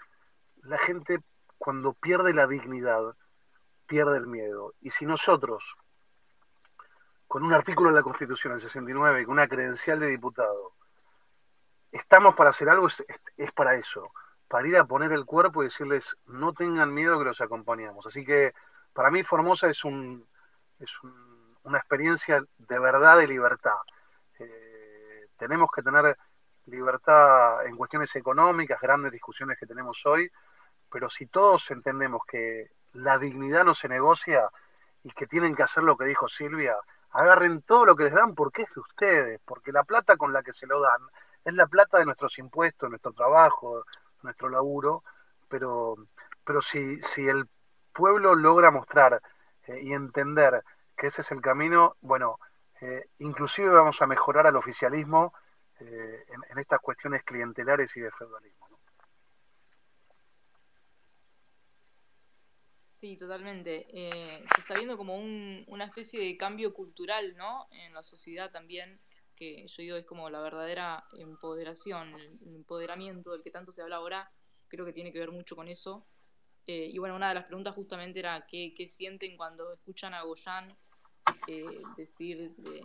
la 0.65 0.77
gente 0.77 1.21
cuando 1.57 1.95
pierde 1.95 2.35
la 2.35 2.47
dignidad, 2.47 3.17
pierde 3.87 4.19
el 4.19 4.27
miedo. 4.27 4.75
Y 4.83 4.91
si 4.91 5.07
nosotros, 5.07 5.77
con 7.27 7.43
un 7.43 7.55
artículo 7.55 7.89
de 7.89 7.97
la 7.97 8.03
Constitución, 8.03 8.53
el 8.53 8.59
69, 8.59 9.25
con 9.25 9.33
una 9.33 9.49
credencial 9.49 9.99
de 9.99 10.09
diputado, 10.09 10.75
estamos 11.91 12.37
para 12.37 12.51
hacer 12.51 12.69
algo, 12.69 12.87
es, 12.87 13.53
para 13.53 13.77
eso, 13.77 14.13
para 14.47 14.69
ir 14.69 14.77
a 14.77 14.85
poner 14.85 15.11
el 15.13 15.25
cuerpo 15.25 15.63
y 15.63 15.69
decirles, 15.69 16.15
no 16.27 16.53
tengan 16.53 16.93
miedo 16.93 17.19
que 17.19 17.25
los 17.25 17.41
acompañamos. 17.41 18.05
Así 18.05 18.27
que 18.27 18.53
para 18.93 19.11
mí 19.11 19.23
Formosa 19.23 19.69
es, 19.69 19.85
un, 19.85 20.29
es 20.81 20.93
una 21.63 21.79
experiencia 21.79 22.45
de 22.59 22.79
verdad 22.79 23.17
de 23.17 23.27
libertad. 23.27 23.79
Eh, 24.39 25.29
tenemos 25.39 25.71
que 25.75 25.81
tener 25.81 26.15
libertad 26.67 27.65
en 27.67 27.77
cuestiones 27.77 28.15
económicas, 28.17 28.81
grandes 28.81 29.13
discusiones 29.13 29.59
que 29.59 29.67
tenemos 29.67 30.05
hoy, 30.07 30.31
pero 30.91 31.09
si 31.09 31.27
todos 31.27 31.71
entendemos 31.71 32.23
que 32.27 32.71
la 32.95 33.19
dignidad 33.19 33.65
no 33.65 33.75
se 33.75 33.89
negocia 33.89 34.49
y 35.03 35.11
que 35.11 35.27
tienen 35.27 35.55
que 35.55 35.63
hacer 35.63 35.83
lo 35.83 35.97
que 35.97 36.07
dijo 36.07 36.27
Silvia, 36.27 36.77
agarren 37.13 37.63
todo 37.63 37.85
lo 37.85 37.97
que 37.97 38.05
les 38.05 38.15
dan 38.15 38.35
porque 38.35 38.63
es 38.63 38.75
de 38.75 38.81
ustedes, 38.81 39.41
porque 39.45 39.73
la 39.73 39.85
plata 39.85 40.17
con 40.17 40.33
la 40.33 40.43
que 40.43 40.53
se 40.53 40.67
lo 40.67 40.81
dan 40.81 41.01
es 41.45 41.55
la 41.55 41.67
plata 41.67 41.99
de 41.99 42.05
nuestros 42.05 42.39
impuestos, 42.39 42.91
nuestro 42.91 43.13
trabajo, 43.13 43.85
nuestro 44.23 44.49
laburo, 44.49 45.05
pero, 45.49 45.97
pero 46.45 46.61
si, 46.61 47.01
si 47.01 47.29
el 47.29 47.49
pueblo 47.93 48.35
logra 48.35 48.71
mostrar 48.71 49.23
eh, 49.67 49.81
y 49.83 49.93
entender 49.93 50.65
que 50.97 51.07
ese 51.07 51.21
es 51.21 51.31
el 51.31 51.41
camino, 51.41 51.97
bueno, 52.01 52.39
eh, 52.81 53.09
inclusive 53.19 53.69
vamos 53.69 54.03
a 54.03 54.07
mejorar 54.07 54.47
al 54.47 54.57
oficialismo 54.57 55.33
eh, 55.81 56.25
en, 56.51 56.59
estas 56.59 56.81
cuestiones 56.81 57.23
clientelares 57.23 57.95
y 57.97 58.01
de 58.01 58.11
feudalismo. 58.11 58.67
Sí, 62.95 63.17
totalmente. 63.17 63.87
Eh, 63.93 64.43
se 64.55 64.61
está 64.61 64.75
viendo 64.75 64.97
como 64.97 65.17
una 65.17 65.85
especie 65.85 66.19
de 66.19 66.37
cambio 66.39 66.73
cultural, 66.73 67.37
¿no? 67.37 67.69
En 67.71 67.93
la 67.93 68.03
sociedad 68.03 68.51
también, 68.51 68.99
que 69.35 69.67
yo 69.67 69.83
digo 69.83 69.97
es 69.97 70.07
como 70.07 70.31
la 70.31 70.41
verdadera 70.41 71.05
empoderación, 71.19 72.15
el 72.15 72.55
empoderamiento 72.55 73.33
del 73.33 73.43
que 73.43 73.51
tanto 73.51 73.71
se 73.71 73.83
habla 73.83 73.97
ahora, 73.97 74.33
creo 74.69 74.87
que 74.87 74.95
tiene 74.95 75.13
que 75.13 75.19
ver 75.19 75.31
mucho 75.31 75.55
con 75.57 75.69
eso. 75.69 76.07
Eh, 76.67 76.89
y 76.91 76.99
bueno, 76.99 77.17
una 77.17 77.29
de 77.29 77.35
las 77.35 77.45
preguntas 77.45 77.75
justamente 77.75 78.19
era 78.19 78.47
qué, 78.47 78.75
sienten 78.89 79.37
cuando 79.37 79.75
escuchan 79.75 80.15
a 80.15 80.23
Goyan 80.23 80.75
decir 81.97 82.55
de, 82.57 82.81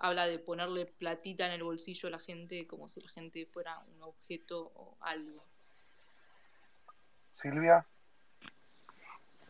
habla 0.00 0.26
de 0.26 0.38
ponerle 0.38 0.86
platita 0.86 1.46
en 1.46 1.52
el 1.52 1.62
bolsillo 1.62 2.08
a 2.08 2.12
la 2.12 2.18
gente 2.18 2.66
como 2.66 2.88
si 2.88 3.00
la 3.00 3.08
gente 3.08 3.46
fuera 3.46 3.78
un 3.94 4.02
objeto 4.02 4.72
o 4.74 4.96
algo. 5.00 5.44
Silvia. 7.30 7.86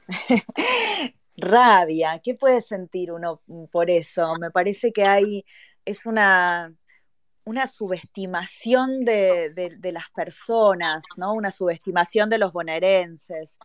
Rabia, 1.36 2.20
¿qué 2.22 2.34
puede 2.34 2.60
sentir 2.60 3.12
uno 3.12 3.42
por 3.70 3.88
eso? 3.90 4.34
Me 4.38 4.50
parece 4.50 4.92
que 4.92 5.04
hay, 5.04 5.44
es 5.84 6.04
una, 6.04 6.74
una 7.44 7.66
subestimación 7.66 9.04
de, 9.04 9.50
de, 9.50 9.92
las 9.92 10.10
personas, 10.10 11.02
¿no? 11.16 11.32
Una 11.32 11.50
subestimación 11.50 12.28
de 12.28 12.38
los 12.38 12.52
bonaerenses. 12.52 13.58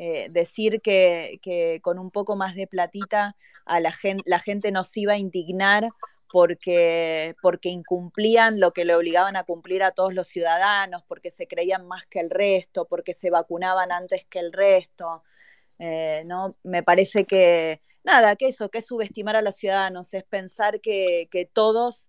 Eh, 0.00 0.28
decir 0.30 0.80
que, 0.80 1.80
con 1.82 1.98
un 1.98 2.12
poco 2.12 2.36
más 2.36 2.54
de 2.54 2.68
platita 2.68 3.36
a 3.64 3.80
la 3.80 3.90
gente, 3.90 4.22
la 4.26 4.38
gente 4.38 4.70
nos 4.70 4.96
iba 4.96 5.14
a 5.14 5.18
indignar 5.18 5.88
porque, 6.30 7.34
porque 7.42 7.70
incumplían 7.70 8.60
lo 8.60 8.72
que 8.72 8.84
le 8.84 8.94
obligaban 8.94 9.34
a 9.34 9.42
cumplir 9.42 9.82
a 9.82 9.90
todos 9.90 10.14
los 10.14 10.28
ciudadanos, 10.28 11.02
porque 11.08 11.32
se 11.32 11.48
creían 11.48 11.86
más 11.88 12.06
que 12.06 12.20
el 12.20 12.30
resto, 12.30 12.86
porque 12.86 13.12
se 13.12 13.30
vacunaban 13.30 13.90
antes 13.90 14.24
que 14.26 14.38
el 14.38 14.52
resto. 14.52 15.24
Eh, 15.80 16.22
¿no? 16.26 16.56
Me 16.62 16.82
parece 16.84 17.24
que, 17.24 17.80
nada, 18.04 18.36
que 18.36 18.48
eso, 18.48 18.68
que 18.68 18.78
es 18.78 18.86
subestimar 18.86 19.36
a 19.36 19.42
los 19.42 19.56
ciudadanos, 19.56 20.14
es 20.14 20.24
pensar 20.24 20.80
que, 20.80 21.28
que 21.30 21.44
todos 21.44 22.07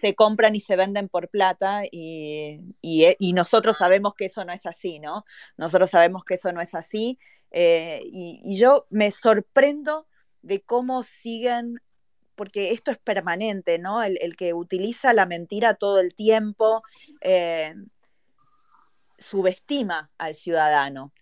se 0.00 0.14
compran 0.14 0.54
y 0.54 0.60
se 0.60 0.76
venden 0.76 1.08
por 1.08 1.28
plata 1.28 1.82
y, 1.90 2.60
eh, 2.82 3.16
y, 3.18 3.32
nosotros 3.32 3.76
sabemos 3.78 4.14
que 4.14 4.26
eso 4.26 4.44
no 4.44 4.52
es 4.52 4.66
así, 4.66 4.98
¿no? 5.00 5.24
Nosotros 5.56 5.90
sabemos 5.90 6.24
que 6.24 6.34
eso 6.34 6.52
no 6.52 6.60
es 6.60 6.74
así 6.74 7.18
eh, 7.50 8.00
y, 8.04 8.58
yo 8.58 8.86
me 8.90 9.10
sorprendo 9.10 10.06
de 10.42 10.60
cómo 10.62 11.02
siguen, 11.02 11.80
porque 12.34 12.72
esto 12.72 12.90
es 12.90 12.98
permanente, 12.98 13.78
¿no? 13.78 14.02
El, 14.02 14.36
que 14.36 14.54
utiliza 14.54 15.12
la 15.12 15.26
mentira 15.26 15.74
todo 15.74 16.00
el 16.00 16.14
tiempo 16.14 16.82
eh, 17.20 17.74
subestima 19.18 20.10
al 20.18 20.34
ciudadano. 20.34 21.12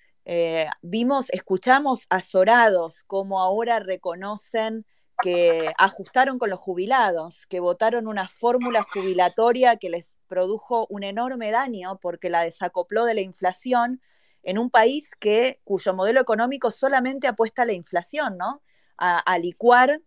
vimos, 0.83 1.29
escuchamos 1.31 2.07
azorados 2.09 3.05
cómo 3.07 3.41
ahora 3.41 3.81
reconocen 3.81 4.87
que 5.23 5.73
ajustaron 5.79 6.39
con 6.39 6.51
los 6.51 6.61
jubilados, 6.61 7.47
que 7.47 7.61
votaron 7.61 8.07
una 8.07 8.29
fórmula 8.29 8.83
jubilatoria 8.83 9.77
que 9.77 9.91
les 9.91 10.15
produjo 10.27 10.87
un 10.89 11.03
enorme 11.03 11.51
daño 11.51 11.99
porque 12.01 12.31
la 12.31 12.43
desacopló 12.43 13.05
de 13.05 13.15
la 13.15 13.21
inflación 13.21 14.01
en 14.43 14.59
un 14.59 14.71
país 14.71 15.11
que, 15.19 15.61
cuyo 15.65 15.95
modelo 15.95 16.21
económico 16.21 16.71
solamente 16.71 17.27
apuesta 17.27 17.63
a 17.63 17.67
la 17.67 17.73
inflación, 17.73 18.39
¿no? 18.39 18.63
A, 19.03 19.39
licuar 19.39 20.03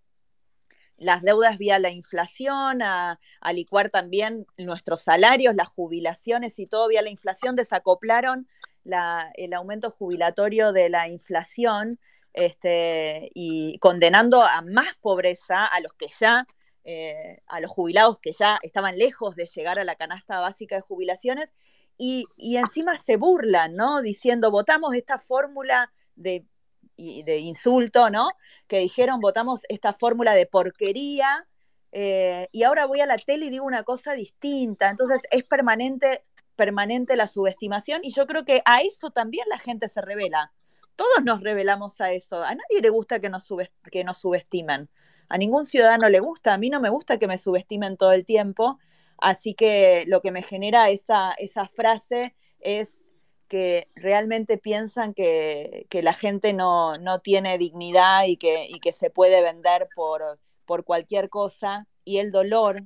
las 0.98 1.24
deudas 1.24 1.58
vía 1.58 1.80
la 1.80 1.90
inflación, 1.90 2.84
a, 2.84 3.20
a, 3.42 3.90
también 3.92 4.46
nuestros 4.60 5.02
salarios, 5.02 5.56
las 5.56 5.68
jubilaciones 5.70 6.60
y 6.60 6.68
todo 6.68 6.88
vía 6.88 7.02
la 7.02 7.10
inflación, 7.10 7.56
desacoplaron 7.56 8.48
el 8.86 9.54
aumento 9.54 9.90
jubilatorio 9.90 10.74
de 10.74 10.90
la 10.90 11.08
inflación 11.08 12.00
este, 12.34 13.30
y 13.34 13.78
condenando 13.80 14.42
a 14.44 14.62
más 14.62 14.96
pobreza 15.02 15.66
a 15.66 15.80
los 15.80 15.94
que 15.94 16.08
ya, 16.20 16.48
eh, 16.84 17.42
a 17.48 17.60
los 17.60 17.72
jubilados 17.72 18.20
que 18.20 18.32
ya 18.34 18.58
estaban 18.62 18.98
lejos 18.98 19.36
de 19.36 19.46
llegar 19.46 19.80
a 19.80 19.84
la 19.84 19.96
canasta 19.96 20.40
básica 20.40 20.76
de 20.76 20.82
jubilaciones, 20.82 21.54
y, 21.98 22.26
encima 22.58 22.98
se 22.98 23.18
burlan, 23.18 23.76
¿no? 23.76 24.02
Diciendo, 24.02 24.52
votamos 24.52 24.96
esta 24.96 25.20
fórmula 25.20 25.94
de, 26.16 26.46
de 26.98 27.38
insulto, 27.38 28.10
¿no? 28.10 28.30
Que 28.68 28.80
dijeron, 28.80 29.20
votamos 29.20 29.62
esta 29.70 29.94
fórmula 29.94 30.34
de 30.34 30.48
porquería 30.48 31.48
eh, 31.96 32.50
y 32.52 32.64
ahora 32.64 32.88
voy 32.88 33.02
a 33.02 33.06
la 33.06 33.18
tele 33.18 33.46
y 33.46 33.50
digo 33.52 33.66
una 33.66 33.84
cosa 33.84 34.14
distinta. 34.14 34.90
Entonces 34.90 35.22
es 35.32 35.44
permanente, 35.44 36.26
permanente 36.56 37.16
la 37.16 37.28
subestimación 37.28 38.02
y 38.04 38.12
yo 38.14 38.26
creo 38.26 38.44
que 38.44 38.62
a 38.66 38.82
eso 38.82 39.12
también 39.12 39.46
la 39.50 39.60
gente 39.60 39.88
se 39.88 40.02
revela. 40.02 40.52
Todos 40.96 41.24
nos 41.24 41.42
revelamos 41.42 42.00
a 42.02 42.12
eso. 42.12 42.44
A 42.44 42.56
nadie 42.56 42.82
le 42.82 42.90
gusta 42.90 43.20
que 43.20 43.30
nos, 43.30 43.48
que 43.92 44.04
nos 44.04 44.18
subestimen. 44.18 44.90
A 45.30 45.38
ningún 45.38 45.66
ciudadano 45.66 46.10
le 46.10 46.20
gusta. 46.20 46.54
A 46.54 46.58
mí 46.58 46.70
no 46.70 46.80
me 46.80 46.90
gusta 46.90 47.18
que 47.18 47.28
me 47.28 47.38
subestimen 47.38 47.98
todo 47.98 48.12
el 48.12 48.26
tiempo. 48.26 48.80
Así 49.18 49.54
que 49.54 50.06
lo 50.08 50.22
que 50.22 50.32
me 50.32 50.44
genera 50.44 50.90
esa, 50.90 51.34
esa 51.34 51.68
frase 51.68 52.36
es 52.60 53.04
que 53.48 53.90
realmente 53.96 54.58
piensan 54.58 55.14
que, 55.14 55.88
la 55.92 56.14
gente 56.14 56.54
no, 56.54 56.98
tiene 57.24 57.58
dignidad 57.58 58.26
y 58.26 58.38
que, 58.38 58.68
y 58.68 58.80
que 58.80 58.92
se 58.94 59.10
puede 59.10 59.42
vender 59.42 59.88
por, 59.96 60.40
por 60.66 60.84
cualquier 60.84 61.30
cosa 61.30 61.88
y 62.04 62.18
el 62.18 62.32
dolor 62.32 62.84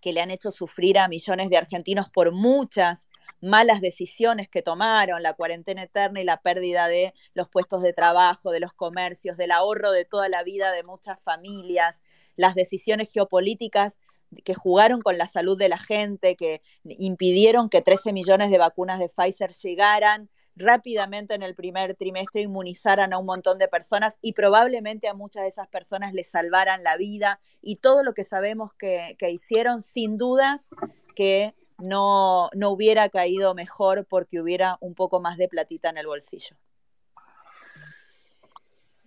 que 0.00 0.12
le 0.12 0.20
han 0.20 0.30
hecho 0.30 0.52
sufrir 0.52 0.98
a 0.98 1.08
millones 1.08 1.50
de 1.50 1.56
argentinos 1.56 2.08
por 2.10 2.32
muchas 2.32 3.08
malas 3.40 3.80
decisiones 3.80 4.48
que 4.48 4.62
tomaron, 4.62 5.22
la 5.22 5.34
cuarentena 5.34 5.84
eterna 5.84 6.20
y 6.20 6.24
la 6.24 6.40
pérdida 6.40 6.88
de 6.88 7.14
los 7.34 7.48
puestos 7.48 7.82
de 7.82 7.92
trabajo, 7.92 8.50
de 8.50 8.60
los 8.60 8.72
comercios, 8.72 9.36
del 9.36 9.52
ahorro 9.52 9.92
de 9.92 10.04
toda 10.04 10.28
la 10.28 10.42
vida 10.42 10.72
de 10.72 10.82
muchas 10.82 11.22
familias, 11.22 12.02
las 12.36 12.54
decisiones 12.54 13.12
geopolíticas 13.12 13.98
que 14.44 14.54
jugaron 14.54 15.00
con 15.00 15.18
la 15.18 15.26
salud 15.26 15.58
de 15.58 15.68
la 15.68 15.78
gente, 15.78 16.36
que 16.36 16.60
impidieron 16.84 17.68
que 17.68 17.82
13 17.82 18.12
millones 18.12 18.50
de 18.50 18.58
vacunas 18.58 18.98
de 18.98 19.08
Pfizer 19.08 19.52
llegaran 19.52 20.28
rápidamente 20.58 21.34
en 21.34 21.42
el 21.42 21.54
primer 21.54 21.94
trimestre, 21.94 22.42
inmunizaran 22.42 23.12
a 23.12 23.18
un 23.18 23.26
montón 23.26 23.58
de 23.58 23.68
personas 23.68 24.18
y 24.20 24.32
probablemente 24.32 25.08
a 25.08 25.14
muchas 25.14 25.44
de 25.44 25.48
esas 25.48 25.68
personas 25.68 26.12
les 26.12 26.30
salvaran 26.30 26.82
la 26.82 26.96
vida. 26.96 27.40
Y 27.62 27.76
todo 27.76 28.02
lo 28.02 28.12
que 28.12 28.24
sabemos 28.24 28.72
que, 28.74 29.16
hicieron, 29.30 29.82
sin 29.82 30.18
dudas 30.18 30.68
que 31.14 31.54
no, 31.78 32.50
no 32.54 32.70
hubiera 32.70 33.08
caído 33.08 33.54
mejor 33.54 34.06
porque 34.06 34.40
hubiera 34.40 34.76
un 34.80 34.94
poco 34.94 35.20
más 35.20 35.36
de 35.36 35.48
platita 35.48 35.90
en 35.90 35.98
el 35.98 36.06
bolsillo. 36.06 36.56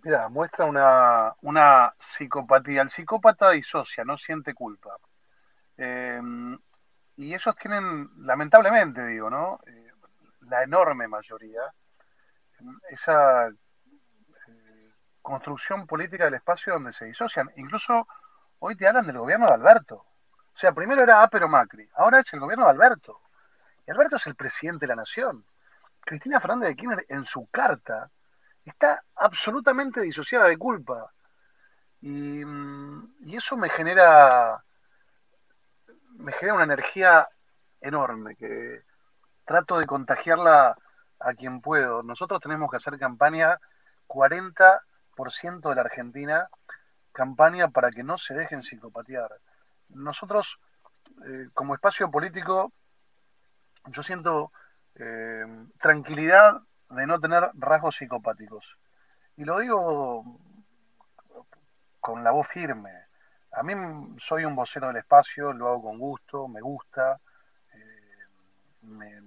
Mira, 0.04 0.28
muestra 0.28 0.64
una, 0.64 1.34
una 1.42 1.92
psicopatía. 1.96 2.82
El 2.82 2.88
psicópata 2.88 3.50
disocia, 3.50 4.04
no 4.04 4.16
siente 4.16 4.52
culpa. 4.52 4.96
Em, 5.76 6.58
y 7.16 7.34
esos 7.34 7.54
tienen, 7.54 8.10
lamentablemente 8.18 9.06
digo, 9.06 9.30
¿no? 9.30 9.60
Eh, 9.66 9.92
la 10.48 10.64
enorme 10.64 11.06
mayoría, 11.06 11.62
esa 12.88 13.48
eh, 13.48 14.92
construcción 15.20 15.86
política 15.86 16.24
del 16.24 16.34
espacio 16.34 16.72
donde 16.72 16.90
se 16.90 17.04
disocian. 17.04 17.50
Incluso 17.56 18.08
hoy 18.58 18.74
te 18.74 18.88
hablan 18.88 19.06
del 19.06 19.18
gobierno 19.18 19.46
de 19.46 19.54
Alberto. 19.54 20.04
O 20.52 20.54
sea, 20.54 20.72
primero 20.72 21.02
era 21.02 21.22
A 21.22 21.28
pero 21.28 21.48
Macri, 21.48 21.88
ahora 21.94 22.20
es 22.20 22.32
el 22.32 22.40
gobierno 22.40 22.64
de 22.64 22.70
Alberto. 22.70 23.20
Y 23.86 23.90
Alberto 23.90 24.16
es 24.16 24.26
el 24.26 24.34
presidente 24.34 24.86
de 24.86 24.88
la 24.88 24.96
nación. 24.96 25.44
Cristina 26.00 26.40
Fernández 26.40 26.68
de 26.68 26.74
Kirchner 26.74 27.06
en 27.08 27.22
su 27.22 27.46
carta 27.46 28.10
está 28.64 29.02
absolutamente 29.16 30.00
disociada 30.00 30.46
de 30.46 30.58
culpa. 30.58 31.12
Y, 32.00 32.44
mm, 32.44 33.14
y 33.20 33.36
eso 33.36 33.56
me 33.56 33.68
genera 33.68 34.62
me 36.22 36.32
genera 36.32 36.54
una 36.54 36.64
energía 36.64 37.28
enorme 37.80 38.36
que 38.36 38.82
trato 39.44 39.78
de 39.78 39.86
contagiarla 39.86 40.76
a 41.18 41.32
quien 41.34 41.60
puedo. 41.60 42.02
Nosotros 42.02 42.40
tenemos 42.40 42.70
que 42.70 42.76
hacer 42.76 42.98
campaña 42.98 43.58
40% 44.06 45.68
de 45.68 45.74
la 45.74 45.82
Argentina, 45.82 46.48
campaña 47.12 47.68
para 47.68 47.90
que 47.90 48.02
no 48.02 48.16
se 48.16 48.34
dejen 48.34 48.60
psicopatear. 48.60 49.30
Nosotros, 49.94 50.58
eh, 51.26 51.48
como 51.54 51.74
espacio 51.74 52.10
político, 52.10 52.72
yo 53.86 54.02
siento 54.02 54.52
eh, 54.94 55.44
tranquilidad 55.80 56.60
de 56.90 57.06
no 57.06 57.18
tener 57.18 57.50
rasgos 57.54 57.96
psicopáticos. 57.96 58.78
Y 59.36 59.44
lo 59.44 59.58
digo 59.58 60.24
con 62.02 62.24
la 62.24 62.32
voz 62.32 62.48
firme. 62.48 62.90
A 63.52 63.62
mí 63.62 63.74
soy 64.16 64.44
un 64.44 64.56
vocero 64.56 64.88
del 64.88 64.96
espacio, 64.96 65.52
lo 65.52 65.68
hago 65.68 65.82
con 65.82 65.98
gusto, 65.98 66.48
me 66.48 66.60
gusta, 66.60 67.20
eh, 67.72 68.26
me, 68.82 69.20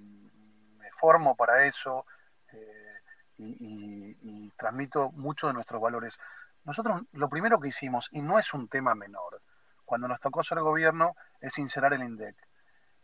formo 0.92 1.36
para 1.36 1.66
eso 1.66 2.06
eh, 2.54 2.94
y, 3.38 4.50
transmito 4.52 5.12
mucho 5.12 5.48
de 5.48 5.54
nuestros 5.54 5.82
valores. 5.82 6.18
Nosotros 6.64 7.02
lo 7.12 7.30
primero 7.30 7.60
que 7.60 7.68
hicimos, 7.68 8.08
y 8.12 8.22
no 8.22 8.40
es 8.40 8.54
un 8.54 8.68
tema 8.68 8.96
menor, 8.96 9.42
cuando 9.86 10.08
nos 10.08 10.20
tocó 10.20 10.44
ser 10.44 10.60
gobierno, 10.60 11.16
es 11.40 11.58
inserar 11.58 11.94
el 11.94 12.04
INDEC. 12.04 12.36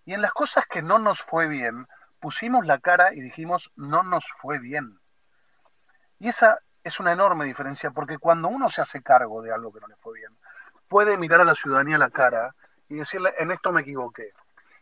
Y 0.05 0.13
en 0.13 0.21
las 0.21 0.31
cosas 0.33 0.65
que 0.67 0.81
no 0.81 0.99
nos 0.99 1.21
fue 1.21 1.47
bien, 1.47 1.87
pusimos 2.19 2.65
la 2.65 2.79
cara 2.79 3.13
y 3.13 3.21
dijimos, 3.21 3.71
no 3.75 4.03
nos 4.03 4.25
fue 4.41 4.59
bien. 4.59 4.99
Y 6.17 6.27
esa 6.27 6.59
es 6.83 6.99
una 6.99 7.11
enorme 7.11 7.45
diferencia, 7.45 7.91
porque 7.91 8.17
cuando 8.17 8.47
uno 8.47 8.67
se 8.67 8.81
hace 8.81 9.01
cargo 9.01 9.41
de 9.41 9.51
algo 9.51 9.71
que 9.71 9.79
no 9.79 9.87
le 9.87 9.95
fue 9.95 10.19
bien, 10.19 10.37
puede 10.87 11.17
mirar 11.17 11.41
a 11.41 11.45
la 11.45 11.53
ciudadanía 11.53 11.97
la 11.97 12.09
cara 12.09 12.55
y 12.89 12.95
decirle, 12.95 13.33
en 13.37 13.51
esto 13.51 13.71
me 13.71 13.81
equivoqué. 13.81 14.33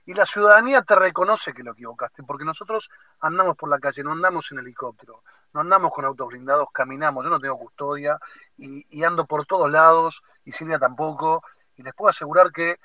Y 0.06 0.14
la 0.14 0.26
ciudadanía 0.26 0.82
te 0.82 0.96
reconoce 0.96 1.54
que 1.54 1.62
lo 1.62 1.74
equivocaste, 1.74 2.24
porque 2.24 2.44
nosotros 2.44 2.90
andamos 3.20 3.56
por 3.56 3.70
la 3.70 3.78
calle, 3.78 4.04
no 4.04 4.12
andamos 4.12 4.52
en 4.52 4.58
helicóptero, 4.58 5.22
no 5.54 5.62
andamos 5.62 5.92
con 5.92 6.06
autos 6.06 6.30
blindados, 6.30 6.70
caminamos, 6.74 7.24
yo 7.24 7.30
no 7.30 7.40
tengo 7.40 7.60
custodia 7.60 8.18
y, 8.58 9.04
ando 9.04 9.26
por 9.26 9.46
todos 9.46 9.70
lados, 9.70 10.24
y 10.44 10.52
Silvia 10.52 10.80
tampoco, 10.80 11.44
y 11.80 11.84
les 11.84 11.94
puedo 11.94 12.10
asegurar 12.10 12.52
que 12.52 12.78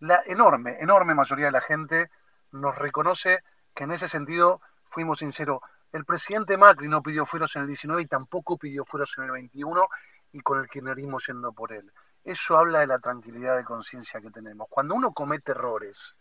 la 0.00 0.22
enorme, 0.24 0.78
enorme 0.80 1.14
mayoría 1.14 1.46
de 1.46 1.52
la 1.52 1.60
gente 1.60 2.10
nos 2.50 2.74
reconoce 2.76 3.40
que 3.74 3.84
en 3.84 3.90
ese 3.92 4.08
sentido 4.08 4.62
fuimos 4.84 5.18
sinceros. 5.18 5.60
El 5.92 6.06
presidente 6.06 6.56
Macri 6.56 6.88
no 6.88 7.02
pidió 7.02 7.26
fueros 7.26 7.54
en 7.56 7.62
el 7.62 7.68
19 7.68 8.02
y 8.02 8.06
tampoco 8.06 8.56
pidió 8.56 8.86
fueros 8.86 9.12
en 9.18 9.24
el 9.24 9.32
21 9.32 9.86
y 10.32 10.40
con 10.40 10.60
el 10.60 10.66
kirchnerismo 10.66 11.18
yendo 11.26 11.52
por 11.52 11.74
él. 11.74 11.92
Eso 12.24 12.56
habla 12.56 12.80
de 12.80 12.86
la 12.86 12.98
tranquilidad 12.98 13.54
de 13.54 13.64
conciencia 13.64 14.18
que 14.18 14.30
tenemos. 14.30 14.66
Cuando 14.70 14.94
uno 14.94 15.12
comete 15.12 15.52
errores, 15.52 16.16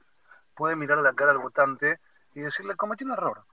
puede 0.54 0.76
mirar 0.76 1.00
a 1.00 1.04
la 1.04 1.14
cara 1.14 1.32
al 1.32 1.38
votante 1.38 2.02
y 2.34 2.42
decirle, 2.42 2.76
cometí 2.76 3.06
un 3.06 3.12
error. 3.12 3.46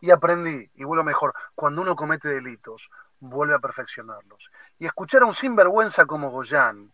Y 0.00 0.10
aprendí, 0.10 0.70
y 0.74 0.84
vuelvo 0.84 1.04
mejor. 1.04 1.34
Cuando 1.54 1.82
uno 1.82 1.94
comete 1.94 2.28
delitos, 2.28 2.88
vuelve 3.20 3.54
a 3.54 3.58
perfeccionarlos. 3.58 4.50
Y 4.78 4.86
escuchar 4.86 5.22
a 5.22 5.26
un 5.26 5.32
sinvergüenza 5.32 6.06
como 6.06 6.30
Goyán, 6.30 6.90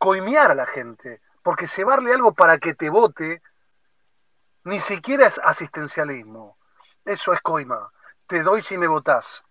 coimear 0.00 0.50
a 0.50 0.54
la 0.54 0.66
gente, 0.66 1.20
porque 1.42 1.66
llevarle 1.66 2.14
algo 2.14 2.32
para 2.32 2.56
que 2.56 2.74
te 2.74 2.88
vote, 2.88 3.42
ni 4.64 4.78
siquiera 4.78 5.26
es 5.26 5.38
asistencialismo. 5.44 6.56
Eso 7.04 7.32
es 7.34 7.40
coima. 7.40 7.90
Te 8.26 8.42
doy 8.42 8.62
si 8.62 8.78
me 8.78 8.86
votás. 8.86 9.42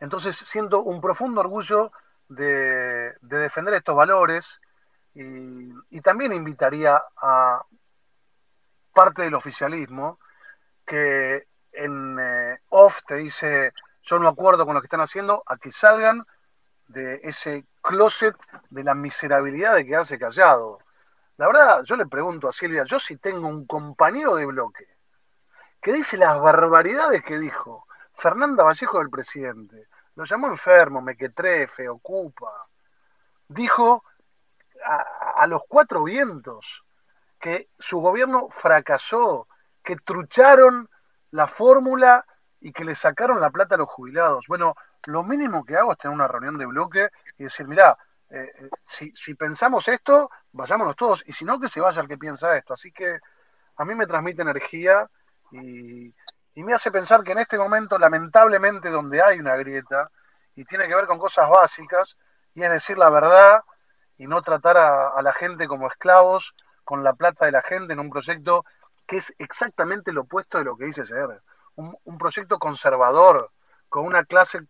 Entonces 0.00 0.34
siento 0.36 0.82
un 0.82 1.00
profundo 1.00 1.40
orgullo 1.40 1.92
de, 2.28 3.14
defender 3.20 3.74
estos 3.74 3.94
valores 3.94 4.60
y, 5.14 6.00
también 6.00 6.32
invitaría 6.32 7.00
a 7.16 7.62
parte 8.92 9.22
del 9.22 9.34
oficialismo 9.34 10.18
que 10.84 11.46
en 11.72 12.18
eh, 12.20 12.58
off 12.70 12.98
te 13.06 13.14
dice 13.14 13.72
yo 14.02 14.18
no 14.18 14.28
acuerdo 14.28 14.66
con 14.66 14.74
lo 14.74 14.80
que 14.80 14.86
están 14.86 15.00
haciendo, 15.00 15.42
a 15.46 15.56
que 15.56 15.70
salgan 15.70 16.26
de 16.88 17.20
ese 17.22 17.64
closet 17.82 18.36
de 18.70 18.84
la 18.84 18.94
miserabilidad 18.94 19.74
de 19.74 19.84
quedarse 19.84 20.18
callado. 20.18 20.78
La 21.36 21.46
verdad, 21.46 21.82
yo 21.84 21.96
le 21.96 22.06
pregunto 22.06 22.48
a 22.48 22.52
Silvia, 22.52 22.84
yo 22.84 22.98
si 22.98 23.16
tengo 23.16 23.48
un 23.48 23.66
compañero 23.66 24.36
de 24.36 24.46
bloque 24.46 24.84
que 25.80 25.92
dice 25.92 26.16
las 26.16 26.40
barbaridades 26.40 27.22
que 27.22 27.38
dijo 27.38 27.86
Fernanda 28.14 28.64
Vallejo 28.64 28.98
del 28.98 29.10
presidente, 29.10 29.88
lo 30.14 30.24
llamó 30.24 30.46
enfermo, 30.48 31.02
mequetrefe, 31.02 31.88
ocupa. 31.88 32.66
Dijo 33.48 34.04
a, 34.84 35.46
los 35.46 35.62
cuatro 35.68 36.04
vientos 36.04 36.84
que 37.38 37.68
su 37.76 37.98
gobierno 37.98 38.48
fracasó, 38.48 39.48
que 39.82 39.96
trucharon 39.96 40.88
la 41.30 41.46
fórmula 41.46 42.24
y 42.64 42.72
que 42.72 42.84
le 42.84 42.94
sacaron 42.94 43.40
la 43.40 43.50
plata 43.50 43.74
a 43.74 43.78
los 43.78 43.88
jubilados. 43.88 44.46
Bueno, 44.48 44.74
lo 45.06 45.22
mínimo 45.22 45.64
que 45.64 45.76
hago 45.76 45.92
es 45.92 45.98
tener 45.98 46.14
una 46.14 46.26
reunión 46.26 46.56
de 46.56 46.66
bloque 46.66 47.10
y 47.36 47.44
decir, 47.44 47.68
mira, 47.68 47.96
eh, 48.30 48.50
eh, 48.58 48.70
si, 48.82 49.12
si, 49.12 49.34
pensamos 49.34 49.86
esto, 49.86 50.30
vayámonos 50.52 50.96
todos, 50.96 51.22
y 51.26 51.32
si 51.32 51.44
no, 51.44 51.60
que 51.60 51.68
se 51.68 51.80
vaya 51.80 52.00
el 52.00 52.08
que 52.08 52.16
piensa 52.16 52.56
esto. 52.56 52.72
Así 52.72 52.90
que 52.90 53.18
a 53.76 53.84
mí 53.84 53.94
me 53.94 54.06
transmite 54.06 54.42
energía 54.42 55.08
y, 55.52 56.06
y 56.54 56.62
me 56.64 56.72
hace 56.72 56.90
pensar 56.90 57.22
que 57.22 57.32
en 57.32 57.38
este 57.38 57.58
momento, 57.58 57.98
lamentablemente, 57.98 58.88
donde 58.88 59.22
hay 59.22 59.38
una 59.38 59.56
grieta, 59.56 60.10
y 60.54 60.64
tiene 60.64 60.88
que 60.88 60.94
ver 60.94 61.06
con 61.06 61.18
cosas 61.18 61.48
básicas, 61.50 62.16
y 62.54 62.62
es 62.62 62.70
decir 62.70 62.96
la 62.96 63.10
verdad 63.10 63.62
y 64.16 64.26
no 64.26 64.40
tratar 64.42 64.76
a, 64.76 65.20
la 65.22 65.32
gente 65.32 65.66
como 65.66 65.88
esclavos 65.88 66.54
con 66.84 67.02
la 67.02 67.14
plata 67.14 67.46
de 67.46 67.52
la 67.52 67.62
gente 67.62 67.92
en 67.92 67.98
un 67.98 68.10
proyecto 68.10 68.64
que 69.06 69.16
es 69.16 69.32
exactamente 69.38 70.12
lo 70.12 70.22
opuesto 70.22 70.58
de 70.58 70.64
lo 70.64 70.76
que 70.76 70.86
dice 70.86 71.02
ser. 71.04 71.42
Un, 71.76 72.18
proyecto 72.18 72.58
conservador, 72.58 73.50
con 73.88 74.06
una 74.06 74.24
clase 74.24 74.60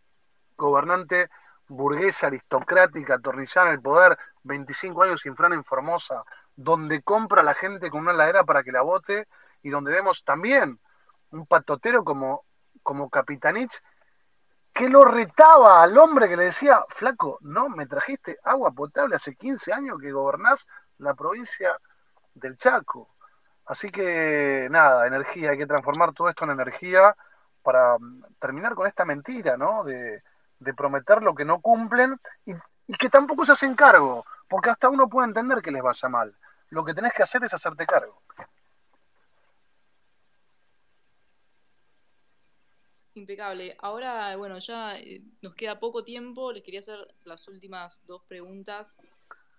gobernante 0.57 1.29
burguesa, 1.69 2.27
aristocrática, 2.27 3.15
atornillada 3.15 3.69
en 3.69 3.75
el 3.75 3.83
poder, 3.83 4.19
25 4.43 5.03
años 5.03 5.21
sin 5.21 5.35
Fran 5.35 5.53
en 5.53 5.65
Formosa, 5.65 6.25
donde 6.57 7.03
compra 7.03 7.43
la 7.43 7.55
gente 7.55 7.91
con 7.91 8.01
una 8.01 8.13
ladera 8.13 8.45
para 8.45 8.63
que 8.63 8.73
la 8.73 8.83
vote 8.83 9.29
y 9.63 9.71
donde 9.71 9.93
vemos 9.93 10.23
también 10.23 10.79
un 11.31 11.47
patotero 11.47 12.05
como, 12.05 12.45
como 12.83 13.11
Capitanich 13.11 13.81
que 14.75 14.89
lo 14.89 15.05
retaba 15.05 15.83
al 15.83 15.97
hombre 15.97 16.29
que 16.29 16.37
le 16.37 16.45
decía, 16.45 16.85
flaco, 16.89 17.39
no, 17.43 17.69
me 17.69 17.87
trajiste 17.87 18.39
agua 18.43 18.73
potable 18.73 19.15
hace 19.15 19.37
15 19.37 19.73
años 19.73 19.99
que 20.01 20.11
gobernás 20.11 20.67
la 20.99 21.15
provincia 21.15 21.79
del 22.35 22.57
Chaco. 22.57 23.14
Así 23.67 23.89
que 23.89 24.69
nada, 24.71 25.07
energía, 25.07 25.51
hay 25.51 25.59
que 25.59 25.67
transformar 25.67 26.13
todo 26.13 26.29
esto 26.29 26.45
en 26.45 26.51
energía 26.51 27.17
para 27.63 27.99
mm, 27.99 28.25
terminar 28.39 28.75
con 28.75 28.87
esta 28.87 29.05
mentira, 29.05 29.57
¿no? 29.57 29.85
De, 29.85 30.23
prometer 30.77 31.23
lo 31.23 31.35
que 31.35 31.45
no 31.45 31.61
cumplen 31.61 32.19
y, 32.47 32.55
que 32.99 33.09
tampoco 33.11 33.45
se 33.45 33.53
hacen 33.53 33.75
cargo, 33.75 34.25
porque 34.49 34.71
hasta 34.71 34.89
uno 34.89 35.09
puede 35.09 35.29
entender 35.29 35.61
que 35.61 35.71
les 35.71 35.83
vaya 35.83 36.09
mal. 36.09 36.35
Lo 36.71 36.85
que 36.85 36.95
tenés 36.95 37.13
que 37.13 37.23
hacer 37.23 37.45
es 37.45 37.53
hacerte 37.53 37.85
cargo. 37.85 38.23
Impecable. 43.15 43.77
Ahora, 43.81 44.35
bueno, 44.37 44.59
ya 44.59 44.99
eh, 44.99 45.23
nos 45.41 45.55
queda 45.55 45.79
poco 45.79 46.03
tiempo. 46.03 46.51
Les 46.53 46.63
quería 46.63 46.81
hacer 46.81 46.99
las 47.25 47.47
últimas 47.47 48.01
dos 48.07 48.23
preguntas. 48.27 48.99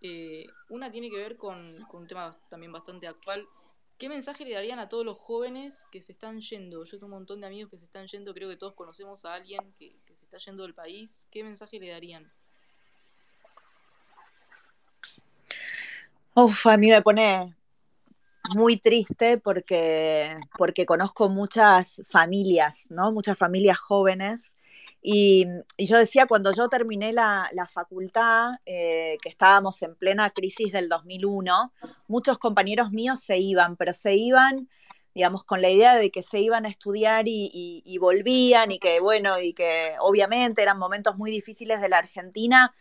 Eh, 0.01 0.45
una 0.69 0.91
tiene 0.91 1.09
que 1.09 1.17
ver 1.17 1.37
con, 1.37 1.85
un 1.91 2.07
tema 2.07 2.31
también 2.49 2.71
bastante 2.71 3.07
actual. 3.07 3.47
¿Qué 3.97 4.09
mensaje 4.09 4.43
le 4.43 4.53
darían 4.53 4.79
a 4.79 4.89
todos 4.89 5.05
los 5.05 5.17
jóvenes 5.17 5.85
que 5.89 6.01
se 6.01 6.11
están 6.11 6.41
yendo? 6.41 6.83
Yo 6.83 6.91
tengo 6.91 7.05
un 7.05 7.11
montón 7.11 7.39
de 7.39 7.47
amigos 7.47 7.71
que 7.71 7.79
se 7.79 7.85
están 7.85 8.07
yendo, 8.07 8.33
creo 8.33 8.49
que 8.49 8.57
todos 8.57 8.73
conocemos 8.73 9.23
a 9.23 9.35
alguien 9.35 9.73
que, 9.79 9.95
se 10.11 10.25
está 10.25 10.37
yendo 10.37 10.63
del 10.63 10.73
país. 10.73 11.27
¿Qué 11.31 11.43
mensaje 11.45 11.79
le 11.79 11.91
darían? 11.91 12.29
Uf, 16.33 16.67
a 16.67 16.75
mí 16.75 16.89
me 16.89 17.01
pone 17.01 17.55
muy 18.53 18.77
triste 18.77 19.37
porque, 19.37 20.37
porque 20.57 20.85
conozco 20.85 21.29
muchas 21.29 22.01
familias, 22.05 22.87
¿no? 22.89 23.13
Muchas 23.13 23.37
familias 23.37 23.79
jóvenes. 23.79 24.53
Y, 25.07 25.45
yo 25.77 25.99
decía, 25.99 26.25
cuando 26.25 26.51
yo 26.51 26.67
terminé 26.67 27.13
la, 27.13 27.47
facultad, 27.71 28.55
eh, 28.65 29.17
que 29.21 29.29
estábamos 29.29 29.79
en 29.83 29.95
plena 29.95 30.31
crisis 30.31 30.71
del 30.71 30.89
2001, 30.89 31.71
muchos 32.07 32.39
compañeros 32.39 32.91
míos 32.91 33.19
se 33.21 33.37
iban, 33.37 33.75
pero 33.77 33.93
se 33.93 34.15
iban, 34.15 34.67
digamos, 35.13 35.43
con 35.43 35.61
la 35.61 35.69
idea 35.69 35.95
de 35.95 36.09
que 36.09 36.23
se 36.23 36.39
iban 36.39 36.65
a 36.65 36.69
estudiar 36.69 37.27
y, 37.27 37.83
y 37.85 37.97
volvían 37.99 38.71
y 38.71 38.79
que, 38.79 38.99
bueno, 38.99 39.39
y 39.39 39.53
que 39.53 39.93
obviamente 39.99 40.63
eran 40.63 40.79
momentos 40.79 41.17
muy 41.17 41.29
difíciles 41.29 41.81
de 41.81 41.89
la 41.89 41.99
Argentina, 41.99 42.73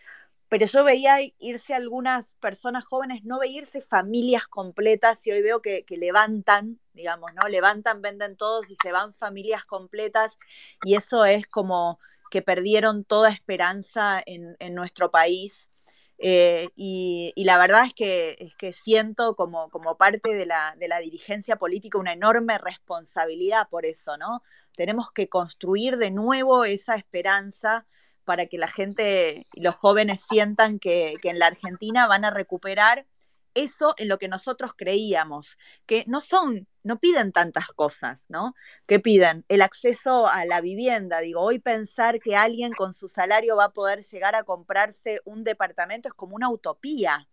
pero 0.49 0.66
yo 0.66 0.85
veía 0.85 1.18
irse 1.41 1.75
algunas 1.75 2.35
personas 2.35 2.85
jóvenes, 2.85 3.25
no 3.25 3.39
veía 3.39 3.62
irse 3.62 3.83
familias 3.83 4.47
completas 4.47 5.27
y 5.27 5.33
hoy 5.33 5.43
veo 5.43 5.61
que, 5.61 5.85
levantan, 5.91 6.81
digamos, 6.93 7.35
¿no? 7.35 7.49
Levantan, 7.49 8.01
venden 8.01 8.37
todos 8.37 8.70
y 8.70 8.77
se 8.83 8.93
van 8.93 9.12
familias 9.12 9.64
completas 9.64 10.39
y 10.85 10.95
eso 10.95 11.25
es 11.25 11.47
como 11.47 11.99
que 12.35 12.43
perdieron 12.43 13.05
toda 13.05 13.30
esperanza 13.30 14.20
en, 14.26 14.74
nuestro 14.74 15.12
país. 15.12 15.70
Eh, 16.18 16.68
y, 16.74 17.32
la 17.45 17.59
verdad 17.59 17.87
es 17.87 17.95
que, 17.95 18.37
es 18.41 18.57
que 18.57 18.72
siento 18.72 19.37
como, 19.37 19.70
como 19.70 19.97
parte 19.97 20.35
de 20.35 20.45
la, 20.45 20.74
de 20.76 20.89
la, 20.89 20.99
dirigencia 20.99 21.55
política 21.55 21.97
una 21.97 22.12
enorme 22.12 22.59
responsabilidad 22.59 23.68
por 23.68 23.87
eso, 23.87 24.16
¿no? 24.16 24.43
Tenemos 24.76 25.12
que 25.12 25.28
construir 25.28 25.97
de 25.97 26.11
nuevo 26.11 26.64
esa 26.64 26.97
esperanza 26.97 27.87
para 28.24 28.47
que 28.47 28.59
la 28.59 28.66
gente, 28.66 29.47
los 29.53 29.76
jóvenes 29.76 30.20
sientan 30.28 30.80
que, 30.80 31.14
en 31.22 31.39
la 31.39 31.47
Argentina 31.47 32.09
van 32.09 32.24
a 32.24 32.30
recuperar 32.30 33.07
eso 33.55 33.95
en 33.99 34.09
lo 34.09 34.19
que 34.19 34.29
nosotros 34.29 34.73
creíamos, 34.77 35.59
que 35.87 36.05
no 36.07 36.21
son, 36.21 36.67
no 36.83 36.99
piden 36.99 37.33
tantas 37.33 37.69
cosas, 37.69 38.25
¿no? 38.29 38.55
Que 38.87 39.01
piden 39.01 39.45
el 39.49 39.63
acceso 39.63 40.27
a 40.27 40.45
la 40.45 40.61
vivienda. 40.61 41.21
Digo, 41.21 41.41
hoy 41.41 41.59
pensar 41.59 42.21
que 42.21 42.37
alguien 42.37 42.73
con 42.73 42.95
su 42.95 43.09
salario 43.09 43.57
va 43.57 43.67
a 43.67 43.73
poder 43.73 44.03
llegar 44.03 44.35
a 44.35 44.45
comprarse 44.45 45.21
un 45.25 45.45
departamento 45.45 46.09
es 46.09 46.15
como 46.15 46.37
una 46.37 46.51
utopía. 46.51 47.29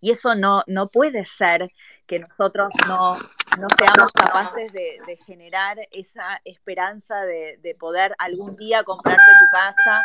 Y 0.00 0.12
eso 0.12 0.34
no, 0.34 0.62
no 0.66 0.88
puede 0.90 1.24
ser 1.24 1.68
que 2.06 2.20
nosotros 2.20 2.72
no, 2.86 3.16
seamos 3.16 4.12
capaces 4.12 4.72
de, 4.72 5.18
generar 5.26 5.78
esa 5.90 6.40
esperanza 6.44 7.24
de, 7.24 7.76
poder 7.78 8.14
algún 8.18 8.56
día 8.56 8.84
comprarte 8.84 9.32
tu 9.38 9.50
casa 9.50 10.02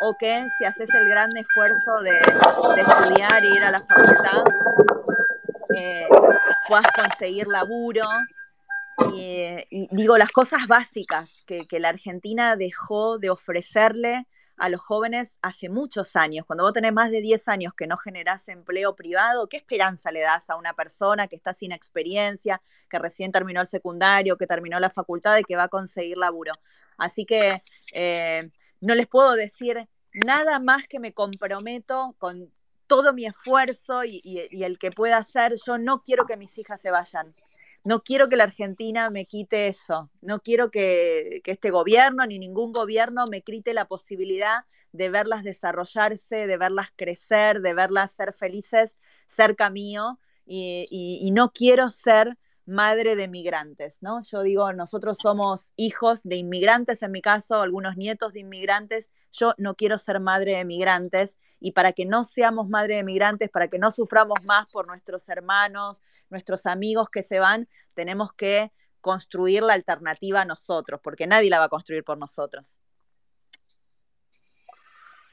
o 0.00 0.16
que 0.16 0.48
si 0.58 0.64
haces 0.64 0.88
el 0.94 1.08
gran 1.08 1.36
esfuerzo 1.36 2.00
de, 2.00 2.16
estudiar 2.18 3.44
e 3.44 3.48
ir 3.48 3.62
a 3.62 3.70
la 3.70 3.80
facultad, 3.82 4.44
eh, 5.76 6.06
puedas 6.66 6.86
conseguir 6.96 7.46
laburo. 7.46 8.06
Y, 9.12 9.88
digo, 9.90 10.18
las 10.18 10.30
cosas 10.30 10.66
básicas 10.66 11.30
que, 11.46 11.66
la 11.78 11.90
Argentina 11.90 12.56
dejó 12.56 13.18
de 13.18 13.30
ofrecerle 13.30 14.26
a 14.56 14.68
los 14.68 14.80
jóvenes 14.80 15.38
hace 15.42 15.68
muchos 15.68 16.16
años. 16.16 16.44
Cuando 16.46 16.64
vos 16.64 16.72
tenés 16.72 16.92
más 16.92 17.10
de 17.10 17.20
10 17.20 17.48
años 17.48 17.74
que 17.74 17.86
no 17.86 17.96
generás 17.96 18.48
empleo 18.48 18.94
privado, 18.94 19.48
¿qué 19.48 19.56
esperanza 19.56 20.10
le 20.12 20.20
das 20.20 20.48
a 20.50 20.56
una 20.56 20.74
persona 20.74 21.28
que 21.28 21.36
está 21.36 21.54
sin 21.54 21.72
experiencia, 21.72 22.60
que 22.88 22.98
recién 22.98 23.32
terminó 23.32 23.62
el 23.62 23.66
secundario, 23.66 24.36
que 24.36 24.46
terminó 24.46 24.78
la 24.78 24.90
facultad 24.90 25.38
y 25.38 25.44
que 25.44 25.56
va 25.56 25.64
a 25.64 25.68
conseguir 25.68 26.18
laburo? 26.18 26.52
Así 26.98 27.24
que 27.24 27.62
eh, 27.94 28.50
no 28.80 28.94
les 28.94 29.06
puedo 29.06 29.34
decir 29.34 29.88
nada 30.12 30.58
más 30.58 30.86
que 30.88 31.00
me 31.00 31.12
comprometo 31.12 32.14
con 32.18 32.52
todo 32.86 33.12
mi 33.12 33.26
esfuerzo 33.26 34.04
y, 34.04 34.20
y 34.24 34.64
el 34.64 34.78
que 34.78 34.90
pueda 34.90 35.18
hacer. 35.18 35.54
Yo 35.64 35.78
no 35.78 36.02
quiero 36.02 36.26
que 36.26 36.36
mis 36.36 36.56
hijas 36.58 36.80
se 36.80 36.90
vayan 36.90 37.34
no 37.84 38.02
quiero 38.02 38.28
que 38.28 38.36
la 38.36 38.44
Argentina 38.44 39.10
me 39.10 39.26
quite 39.26 39.68
eso, 39.68 40.10
no 40.20 40.40
quiero 40.40 40.70
que, 40.70 41.40
este 41.44 41.70
gobierno 41.70 42.26
ni 42.26 42.38
ningún 42.38 42.72
gobierno 42.72 43.26
me 43.26 43.42
quite 43.42 43.72
la 43.72 43.86
posibilidad 43.86 44.64
de 44.92 45.08
verlas 45.08 45.44
desarrollarse, 45.44 46.46
de 46.46 46.56
verlas 46.56 46.88
crecer, 46.94 47.60
de 47.60 47.74
verlas 47.74 48.12
ser 48.12 48.32
felices 48.32 48.96
cerca 49.28 49.70
mío 49.70 50.18
y, 50.44 51.30
no 51.32 51.52
quiero 51.52 51.90
ser 51.90 52.36
madre 52.66 53.16
de 53.16 53.28
migrantes, 53.28 53.96
¿no? 54.00 54.20
Yo 54.22 54.42
digo, 54.42 54.72
nosotros 54.72 55.18
somos 55.20 55.72
hijos 55.76 56.22
de 56.22 56.36
inmigrantes, 56.36 57.02
en 57.02 57.12
mi 57.12 57.22
caso, 57.22 57.62
algunos 57.62 57.96
nietos 57.96 58.32
de 58.32 58.40
inmigrantes, 58.40 59.08
yo 59.32 59.54
no 59.58 59.74
quiero 59.74 59.98
ser 59.98 60.20
madre 60.20 60.56
de 60.56 60.64
migrantes 60.64 61.36
y 61.60 61.72
para 61.72 61.92
que 61.92 62.06
no 62.06 62.24
seamos 62.24 62.68
madre 62.68 62.96
de 62.96 63.04
migrantes, 63.04 63.50
para 63.50 63.68
que 63.68 63.78
no 63.78 63.90
suframos 63.90 64.42
más 64.44 64.66
por 64.66 64.86
nuestros 64.86 65.28
hermanos, 65.28 66.00
nuestros 66.30 66.66
amigos 66.66 67.08
que 67.10 67.22
se 67.22 67.38
van, 67.38 67.68
tenemos 67.94 68.32
que 68.32 68.72
construir 69.00 69.62
la 69.62 69.74
alternativa 69.74 70.44
nosotros, 70.44 71.00
porque 71.02 71.26
nadie 71.26 71.50
la 71.50 71.58
va 71.58 71.66
a 71.66 71.68
construir 71.68 72.04
por 72.04 72.18
nosotros. 72.18 72.78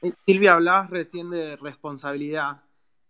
Eh, 0.02 0.12
Silvia, 0.26 0.54
hablabas 0.54 0.90
recién 0.90 1.30
de 1.30 1.56
responsabilidad. 1.56 2.62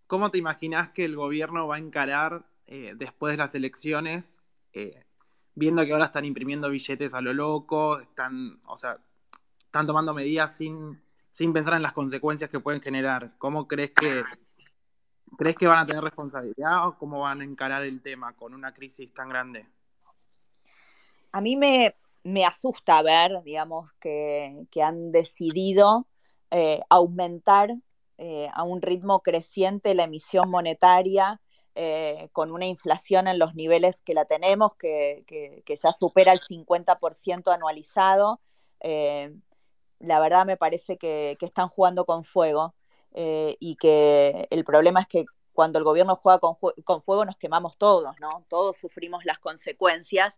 ¿Cómo 0.07 0.31
te 0.31 0.39
imaginas 0.39 0.91
que 0.91 1.05
el 1.05 1.17
gobierno 1.17 1.67
va 1.67 1.77
a 1.77 1.79
encarar 1.79 2.47
eh, 2.67 2.95
después 2.97 3.33
de 3.33 3.39
las 3.39 3.55
elecciones, 3.55 4.43
eh, 4.73 5.05
viendo 5.55 5.85
que 5.85 5.93
ahora 5.93 6.07
están 6.07 6.25
imprimiendo 6.25 6.71
billetes 6.71 7.15
a 7.15 7.21
lo 7.21 7.33
loco, 7.33 7.99
están, 7.99 8.61
o 8.67 8.77
sea, 8.77 8.99
están 9.69 9.87
tomando 9.87 10.15
medidas 10.15 10.57
sin, 10.57 11.01
sin 11.31 11.53
pensar 11.53 11.75
en 11.75 11.83
las 11.83 11.93
consecuencias 11.93 12.51
que 12.51 12.61
pueden 12.61 12.81
generar? 12.81 13.33
¿Cómo 13.39 13.69
crees 13.69 13.93
que 13.93 14.25
¿Crees 15.37 15.57
que 15.57 15.67
van 15.67 15.79
a 15.79 15.87
tener 15.87 16.03
responsabilidad 16.03 16.87
o 16.87 16.97
cómo 16.97 17.21
van 17.21 17.41
a 17.41 17.45
encarar 17.45 17.83
el 17.83 18.01
tema 18.01 18.35
con 18.35 18.55
una 18.55 18.73
crisis 18.73 19.13
tan 19.13 19.29
grande? 19.29 19.67
A 21.33 21.41
mí 21.41 21.57
me, 21.57 21.95
asusta 22.47 23.03
ver, 23.03 23.43
digamos, 23.43 23.91
que, 24.01 24.67
han 24.83 25.13
decidido 25.13 26.07
eh, 26.51 26.81
aumentar 26.89 27.75
eh, 28.17 28.49
a 28.53 28.63
un 28.63 28.81
ritmo 28.81 29.21
creciente 29.21 29.95
la 29.95 30.05
emisión 30.05 30.51
monetaria 30.51 31.41
eh, 31.75 32.31
con 32.33 32.51
una 32.51 32.67
inflación 32.67 33.29
en 33.29 33.39
los 33.39 33.55
niveles 33.55 34.01
que 34.01 34.15
la 34.15 34.25
tenemos, 34.25 34.75
que, 34.75 35.25
ya 35.67 35.93
supera 35.93 36.33
el 36.33 36.41
50% 36.41 37.55
anualizado. 37.55 38.41
La 39.99 40.21
verdad 40.21 40.47
me 40.47 40.57
parece 40.57 40.97
que 40.99 41.37
están 41.41 41.69
jugando 41.69 42.05
con 42.05 42.25
fuego. 42.25 42.75
Eh, 43.13 43.57
y 43.59 43.77
que 43.77 44.47
el 44.51 44.65
problema 44.65 45.01
es 45.01 45.07
que 45.07 45.25
cuando 45.53 45.79
el 45.79 45.85
gobierno 45.85 46.17
juega 46.17 46.39
con, 46.39 46.55
con, 46.85 47.03
fuego 47.03 47.25
nos 47.25 47.37
quemamos 47.37 47.77
todos, 47.79 48.15
¿no? 48.21 48.45
Todos 48.49 48.77
sufrimos 48.77 49.25
las 49.25 49.39
consecuencias. 49.39 50.35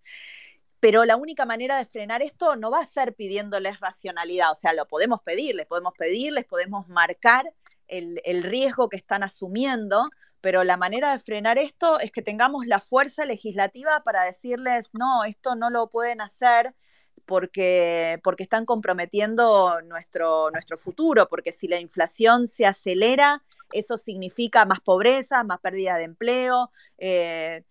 Pero 0.80 1.04
la 1.04 1.16
única 1.16 1.44
manera 1.44 1.76
de 1.76 1.84
frenar 1.84 2.22
esto 2.22 2.56
no 2.56 2.70
va 2.70 2.80
a 2.80 2.86
ser 2.86 3.14
pidiéndoles 3.14 3.80
racionalidad, 3.80 4.52
o 4.52 4.56
sea, 4.56 4.72
lo 4.72 4.86
podemos 4.86 5.20
pedir, 5.20 5.54
les 5.54 5.66
podemos 5.66 5.92
pedir, 5.98 6.32
les 6.32 6.46
podemos 6.46 6.88
marcar 6.88 7.52
el, 7.86 8.22
el 8.24 8.42
riesgo 8.44 8.88
que 8.88 8.96
están 8.96 9.22
asumiendo, 9.22 10.08
pero 10.40 10.64
la 10.64 10.78
manera 10.78 11.12
de 11.12 11.18
frenar 11.18 11.58
esto 11.58 12.00
es 12.00 12.10
que 12.12 12.22
tengamos 12.22 12.66
la 12.66 12.80
fuerza 12.80 13.26
legislativa 13.26 14.02
para 14.04 14.24
decirles, 14.24 14.88
no, 14.94 15.24
esto 15.24 15.54
no 15.54 15.68
lo 15.68 15.90
pueden 15.90 16.22
hacer, 16.22 16.74
porque, 17.26 18.20
porque 18.22 18.42
están 18.42 18.64
comprometiendo 18.64 19.80
nuestro, 19.82 20.50
nuestro 20.50 20.78
futuro, 20.78 21.28
porque 21.28 21.52
si 21.52 21.68
la 21.68 21.80
inflación 21.80 22.46
se 22.46 22.66
acelera, 22.66 23.42
eso 23.72 23.96
significa 23.98 24.64
más 24.64 24.80
pobreza, 24.80 25.44
más 25.44 25.60
pérdida 25.60 25.96
de 25.96 26.04
empleo, 26.04 26.70
eh, 26.98 27.64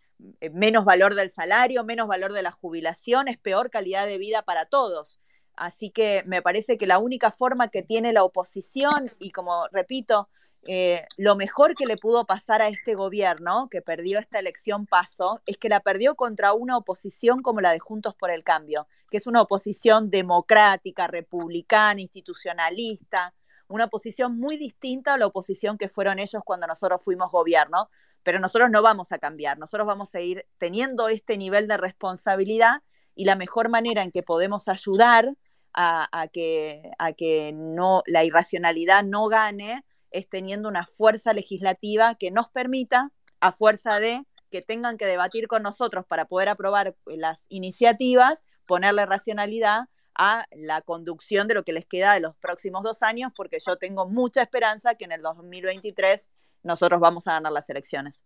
menos 0.52 0.86
valor 0.86 1.16
del 1.16 1.32
salario, 1.32 1.84
menos 1.84 2.08
valor 2.08 2.34
de 2.34 2.42
la 2.42 2.52
jubilación, 2.52 3.28
es 3.28 3.38
peor 3.38 3.70
calidad 3.70 4.06
de 4.06 4.18
vida 4.18 4.42
para 4.42 4.66
todos. 4.66 5.20
Así 5.56 5.90
que 5.90 6.24
me 6.26 6.42
parece 6.42 6.78
que 6.78 6.88
la 6.88 7.00
única 7.00 7.32
forma 7.32 7.68
que 7.68 7.84
tiene 7.84 8.14
la 8.14 8.24
oposición, 8.24 9.12
y 9.20 9.32
como 9.32 9.68
repito, 9.72 10.30
eh, 10.68 11.06
lo 11.18 11.36
mejor 11.36 11.76
que 11.76 11.86
le 11.86 11.98
pudo 11.98 12.26
pasar 12.26 12.62
a 12.62 12.68
este 12.68 12.94
gobierno, 12.94 13.70
que 13.70 13.82
perdió 13.82 14.20
esta 14.20 14.40
elección 14.40 14.86
paso, 14.86 15.42
es 15.46 15.58
que 15.58 15.70
la 15.70 15.80
perdió 15.80 16.16
contra 16.16 16.54
una 16.54 16.78
oposición 16.78 17.42
como 17.42 17.62
la 17.62 17.72
de 17.72 17.80
Juntos 17.80 18.16
por 18.16 18.30
el 18.30 18.44
Cambio, 18.44 18.88
que 19.10 19.18
es 19.18 19.28
una 19.28 19.42
oposición 19.42 20.10
democrática, 20.10 21.08
republicana, 21.08 22.02
institucionalista, 22.02 23.34
una 23.68 23.86
oposición 23.86 24.38
muy 24.38 24.58
distinta 24.58 25.14
a 25.14 25.18
la 25.18 25.28
oposición 25.28 25.78
que 25.78 25.90
fueron 25.90 26.20
ellos 26.20 26.42
cuando 26.44 26.68
nosotros 26.68 27.02
fuimos 27.04 27.32
gobierno, 27.32 27.90
pero 28.24 28.40
nosotros 28.40 28.70
no 28.70 28.82
vamos 28.82 29.12
a 29.12 29.20
cambiar, 29.20 29.58
nosotros 29.58 29.88
vamos 29.88 30.14
a 30.14 30.20
ir 30.20 30.46
teniendo 30.58 31.08
este 31.08 31.38
nivel 31.38 31.68
de 31.68 31.78
responsabilidad 31.78 32.82
y 33.16 33.26
la 33.26 33.36
mejor 33.36 33.70
manera 33.70 34.04
en 34.04 34.12
que 34.12 34.24
podemos 34.24 34.68
ayudar 34.68 35.36
a, 35.74 36.28
que, 36.34 36.92
a 36.98 37.14
que 37.14 37.54
no, 37.54 38.04
la 38.06 38.24
irracionalidad 38.24 39.04
no 39.04 39.28
gane 39.28 39.86
es 40.12 40.30
teniendo 40.30 40.70
una 40.70 40.86
fuerza 40.86 41.34
legislativa 41.34 42.16
que 42.16 42.32
nos 42.32 42.50
permita, 42.50 43.12
a 43.42 43.52
fuerza 43.52 44.00
de 44.00 44.26
que 44.50 44.62
tengan 44.62 44.98
que 44.98 45.06
debatir 45.06 45.48
con 45.48 45.64
nosotros 45.64 46.06
para 46.06 46.26
poder 46.26 46.50
aprobar 46.50 46.96
las 47.06 47.46
iniciativas, 47.50 48.44
ponerle 48.66 49.06
racionalidad 49.06 49.88
a 50.16 50.46
la 50.52 50.82
conducción 50.82 51.48
de 51.48 51.54
lo 51.54 51.64
que 51.64 51.72
les 51.72 51.86
queda 51.86 52.14
de 52.14 52.20
los 52.20 52.36
próximos 52.38 52.84
dos 52.84 53.04
años, 53.04 53.32
porque 53.36 53.60
yo 53.66 53.78
tengo 53.78 54.08
mucha 54.08 54.42
esperanza 54.42 54.96
que 54.96 55.06
en 55.06 55.14
el 55.14 55.22
2023 55.22 56.30
nosotros 56.64 57.00
vamos 57.00 57.28
a 57.28 57.34
ganar 57.34 57.54
las 57.54 57.70
elecciones. 57.70 58.26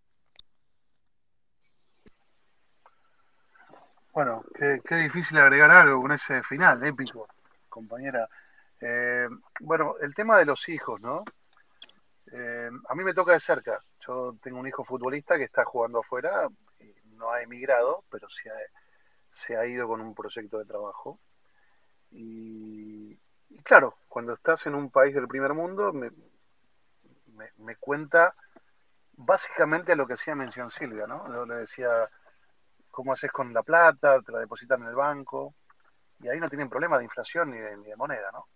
Bueno, 4.13 4.43
qué, 4.57 4.95
difícil 4.95 5.38
agregar 5.38 5.71
algo 5.71 6.01
con 6.01 6.11
ese 6.11 6.41
final 6.43 6.84
épico, 6.84 7.27
compañera. 7.67 8.29
Eh, 8.79 9.27
bueno, 9.61 9.95
el 10.01 10.13
tema 10.13 10.38
de 10.38 10.45
los 10.45 10.69
hijos, 10.69 11.01
¿no? 11.01 11.23
Eh, 12.36 12.69
a 12.89 12.95
mí 12.95 13.03
me 13.03 13.13
toca 13.13 13.34
de 13.34 13.39
cerca. 13.39 13.79
Yo 14.07 14.36
tengo 14.41 14.59
un 14.59 14.67
hijo 14.67 14.84
futbolista 14.84 15.38
que 15.38 15.43
está 15.43 15.63
jugando 15.65 15.99
afuera, 15.99 16.49
y 16.79 16.91
no 17.15 17.31
ha 17.31 17.43
emigrado, 17.43 18.03
pero 18.09 18.27
se 19.29 19.55
ha, 19.55 19.65
ido 19.67 19.88
con 19.88 20.01
un 20.01 20.15
proyecto 20.15 20.57
de 20.57 20.65
trabajo. 20.65 21.19
Y, 22.09 23.15
claro, 23.63 23.97
cuando 24.07 24.34
estás 24.34 24.65
en 24.65 24.73
un 24.73 24.89
país 24.89 25.13
del 25.13 25.27
primer 25.27 25.53
mundo, 25.53 25.93
me, 25.93 26.09
me, 27.57 27.75
cuenta 27.75 28.34
básicamente 29.13 29.95
lo 29.95 30.07
que 30.07 30.13
hacía 30.13 30.34
mención 30.34 30.69
Silvia, 30.69 31.05
¿no? 31.05 31.45
Le 31.45 31.55
decía, 31.55 32.09
¿cómo 32.89 33.11
haces 33.11 33.31
con 33.31 33.53
la 33.53 33.61
plata? 33.61 34.21
Te 34.21 34.31
la 34.31 34.39
depositan 34.39 34.81
en 34.81 34.88
el 34.88 34.95
banco. 34.95 35.53
Y 36.19 36.29
ahí 36.29 36.39
no 36.39 36.49
tienen 36.49 36.69
problema 36.69 36.97
de 36.97 37.03
inflación 37.03 37.51
ni 37.51 37.59
de, 37.59 37.77
ni 37.77 37.89
de 37.89 37.95
moneda, 37.95 38.31
¿no? 38.31 38.47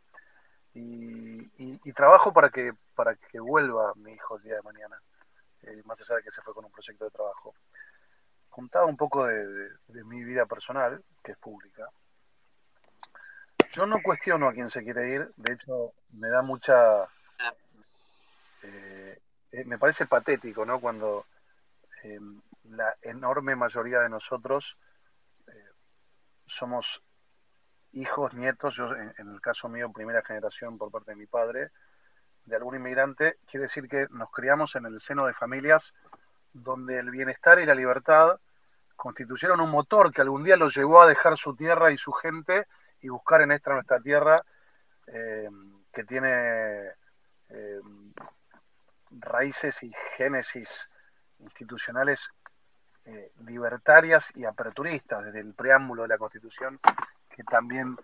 Y, 0.77 1.91
trabajo 1.93 2.31
para 2.31 2.49
que, 2.49 2.73
para 2.95 3.15
que 3.15 3.39
vuelva 3.39 3.93
mi 3.95 4.13
hijo 4.13 4.37
el 4.37 4.43
día 4.43 4.55
de 4.55 4.61
mañana, 4.61 5.01
eh, 5.63 5.81
más 5.85 5.99
allá 6.01 6.17
de 6.17 6.23
que 6.23 6.29
se 6.29 6.41
fue 6.41 6.53
con 6.53 6.65
un 6.65 6.71
proyecto 6.71 7.05
de 7.05 7.11
trabajo. 7.11 7.55
Contaba 8.49 8.85
un 8.85 8.97
poco 8.97 9.25
de, 9.25 9.69
mi 10.03 10.23
vida 10.23 10.45
personal, 10.45 11.03
que 11.23 11.31
es 11.31 11.37
pública. 11.37 11.89
Yo 13.71 13.85
no 13.85 14.01
cuestiono 14.01 14.47
a 14.47 14.53
quién 14.53 14.67
se 14.67 14.83
quiere 14.83 15.09
ir, 15.13 15.33
de 15.35 15.53
hecho 15.53 15.93
me 16.11 16.29
da 16.29 16.41
mucha... 16.41 17.03
Eh, 18.63 19.19
eh, 19.51 19.63
me 19.65 19.77
parece 19.77 20.05
patético, 20.05 20.65
¿no? 20.65 20.79
Cuando 20.79 21.25
la 22.63 22.95
enorme 23.01 23.55
mayoría 23.55 23.99
de 23.99 24.09
nosotros 24.09 24.77
somos 26.45 27.01
hijos, 27.99 28.33
nietos, 28.33 28.75
yo 28.75 28.93
en, 28.95 29.13
el 29.17 29.41
caso 29.41 29.69
mío, 29.69 29.91
primera 29.91 30.21
generación 30.21 30.77
por 30.77 30.91
parte 30.91 31.11
de 31.11 31.17
mi 31.17 31.25
padre, 31.25 31.71
de 32.45 32.55
algún 32.55 32.75
inmigrante, 32.75 33.37
quiere 33.45 33.63
decir 33.63 33.87
que 33.87 34.07
nos 34.11 34.31
criamos 34.31 34.75
en 34.75 34.85
el 34.85 34.99
seno 34.99 35.25
de 35.25 35.33
familias 35.33 35.93
donde 36.53 36.99
el 36.99 37.11
bienestar 37.11 37.59
y 37.59 37.65
la 37.65 37.75
libertad 37.75 38.39
constituyeron 38.95 39.61
un 39.61 39.69
motor 39.69 40.11
que 40.11 40.21
algún 40.21 40.43
día 40.43 40.55
los 40.55 40.75
llevó 40.75 41.01
a 41.01 41.07
dejar 41.07 41.35
su 41.37 41.55
tierra 41.55 41.91
y 41.91 41.97
su 41.97 42.11
gente 42.13 42.67
y 43.01 43.09
buscar 43.09 43.41
en 43.41 43.51
esta 43.51 43.73
nuestra 43.73 43.99
tierra 43.99 44.41
eh, 45.07 45.49
que 45.93 46.03
tiene 46.03 46.93
eh, 47.49 47.79
raíces 49.11 49.83
y 49.83 49.91
génesis 50.17 50.87
institucionales 51.39 52.27
eh, 53.05 53.31
libertarias 53.45 54.29
y 54.35 54.45
aperturistas 54.45 55.25
desde 55.25 55.39
el 55.39 55.53
preámbulo 55.53 56.01
de 56.03 56.09
la 56.09 56.17
Constitución 56.17 56.79
que 57.37 57.43
también 57.43 57.95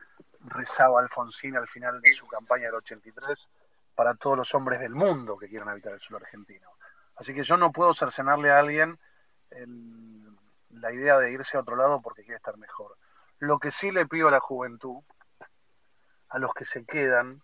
rezaba 0.41 0.99
Alfonsín 0.99 1.57
al 1.57 1.67
final 1.67 1.99
de 1.99 2.13
su 2.13 2.27
campaña 2.27 2.65
del 2.65 2.75
83 2.75 3.49
para 3.95 4.13
todos 4.13 4.37
los 4.37 4.53
hombres 4.53 4.79
del 4.79 4.93
mundo 4.93 5.39
que 5.39 5.49
quieran 5.49 5.69
habitar 5.69 5.91
el 5.91 5.99
suelo 5.99 6.23
argentino. 6.23 6.69
Así 7.15 7.33
que 7.33 7.41
yo 7.41 7.57
no 7.57 7.71
puedo 7.71 7.95
cercenarle 7.95 8.51
a 8.51 8.59
alguien 8.59 8.99
la 10.69 10.91
idea 10.91 11.17
de 11.17 11.31
irse 11.31 11.57
a 11.57 11.61
otro 11.61 11.75
lado 11.75 11.99
porque 11.99 12.21
quiere 12.21 12.37
estar 12.37 12.57
mejor. 12.57 12.95
Lo 13.39 13.57
que 13.57 13.71
sí 13.71 13.89
le 13.89 14.05
pido 14.05 14.27
a 14.27 14.31
la 14.31 14.39
juventud, 14.39 15.01
a 16.29 16.37
los 16.37 16.53
que 16.53 16.63
se 16.63 16.85
quedan, 16.85 17.41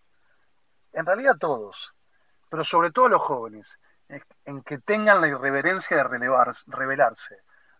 en 0.92 1.06
realidad 1.06 1.34
a 1.34 1.38
todos, 1.38 1.92
pero 2.48 2.62
sobre 2.62 2.92
todo 2.92 3.06
a 3.06 3.10
los 3.10 3.22
jóvenes, 3.22 3.76
en 4.44 4.62
que 4.62 4.78
tengan 4.78 5.20
la 5.20 5.26
irreverencia 5.26 5.96
de 5.96 6.04
revelarse, 6.66 7.36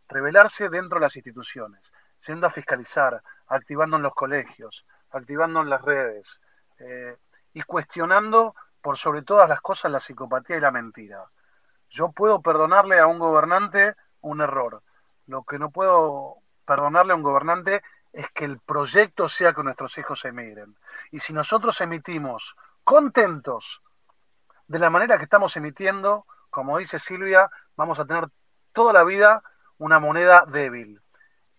revelarse 0.09 0.69
dentro 0.69 0.99
de 0.99 1.03
las 1.03 1.15
instituciones, 1.15 1.93
siendo 2.21 2.47
a 2.47 2.51
fiscalizar, 2.51 3.23
activando 3.47 3.97
en 3.97 4.03
los 4.03 4.15
colegios, 4.15 4.85
activando 5.11 5.63
en 5.63 5.71
las 5.71 5.81
redes 5.81 6.39
eh, 6.79 7.17
y 7.55 7.63
cuestionando 7.63 8.55
por 8.83 8.97
sobre 8.99 9.23
todas 9.23 9.49
las 9.49 9.63
cosas 9.63 9.91
la 9.91 9.99
psicopatía 9.99 10.59
y 10.59 10.61
la 10.61 10.71
mentira. 10.71 11.25
Yo 11.89 12.13
puedo 12.13 12.39
perdonarle 12.41 12.99
a 12.99 13.07
un 13.07 13.19
gobernante 13.19 13.97
un 14.21 14.43
error. 14.43 14.83
Lo 15.27 15.45
que 15.45 15.59
no 15.59 15.71
puedo 15.71 16.37
perdonarle 16.67 17.15
a 17.15 17.17
un 17.17 17.23
gobernante 17.23 17.83
es 18.13 18.27
que 18.35 18.45
el 18.45 18.59
proyecto 18.61 19.27
sea 19.27 19.55
que 19.55 19.63
nuestros 19.63 19.97
hijos 19.97 20.23
emigren. 20.27 20.77
Y 21.11 21.21
si 21.21 21.33
nosotros 21.33 21.81
emitimos 21.81 22.55
contentos 22.85 23.81
de 24.67 24.79
la 24.79 24.91
manera 24.91 25.17
que 25.17 25.25
estamos 25.25 25.57
emitiendo, 25.57 26.27
como 26.51 26.77
dice 26.77 26.99
Silvia, 26.99 27.51
vamos 27.77 27.99
a 27.99 28.05
tener 28.05 28.29
toda 28.73 28.93
la 28.93 29.05
vida 29.05 29.43
una 29.79 29.99
moneda 29.99 30.45
débil 30.47 31.01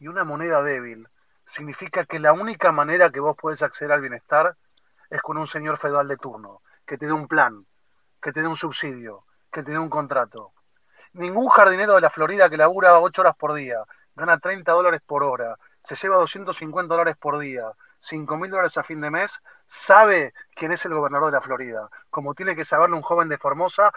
y 0.02 0.08
una 0.08 0.24
moneda 0.24 0.64
débil 0.64 1.08
significa 1.44 2.06
que 2.06 2.18
la 2.18 2.34
única 2.34 2.72
manera 2.72 3.12
que 3.12 3.20
vos 3.20 3.38
puedes 3.40 3.62
acceder 3.62 3.92
al 3.92 4.02
bienestar 4.02 4.58
es 5.08 5.22
con 5.22 5.38
un 5.38 5.46
señor 5.46 5.78
feudal 5.78 6.08
de 6.08 6.18
turno, 6.18 6.64
que 6.88 6.98
te 6.98 7.06
dé 7.06 7.14
un 7.14 7.28
plan, 7.28 7.68
que 8.20 8.32
te 8.32 8.42
dé 8.42 8.48
un 8.48 8.56
subsidio, 8.56 9.26
que 9.52 9.62
te 9.62 9.72
dé 9.72 9.78
un 9.78 9.90
contrato. 9.90 10.54
Ningún 11.14 11.50
jardinero 11.50 11.94
de 11.94 12.02
la 12.02 12.10
Florida 12.10 12.50
que 12.50 12.58
labura 12.58 13.00
8 13.00 13.22
horas 13.22 13.36
por 13.36 13.54
día, 13.54 13.84
gana 14.16 14.40
30 14.40 14.72
dólares 14.72 15.02
por 15.06 15.24
hora, 15.24 15.56
se 15.78 15.94
lleva 15.94 16.16
250 16.16 16.92
dólares 16.92 17.16
por 17.20 17.38
día, 17.38 17.72
5 18.00 18.38
mil 18.38 18.50
dólares 18.50 18.76
a 18.78 18.84
fin 18.84 19.00
de 19.02 19.12
mes, 19.12 19.38
sabe 19.66 20.34
quién 20.56 20.72
es 20.72 20.84
el 20.84 20.96
gobernador 20.96 21.28
de 21.28 21.34
la 21.34 21.42
Florida, 21.42 21.90
como 22.10 22.34
tiene 22.34 22.56
que 22.56 22.64
saberlo 22.64 22.96
un 22.96 23.04
joven 23.04 23.28
de 23.28 23.38
Formosa 23.38 23.92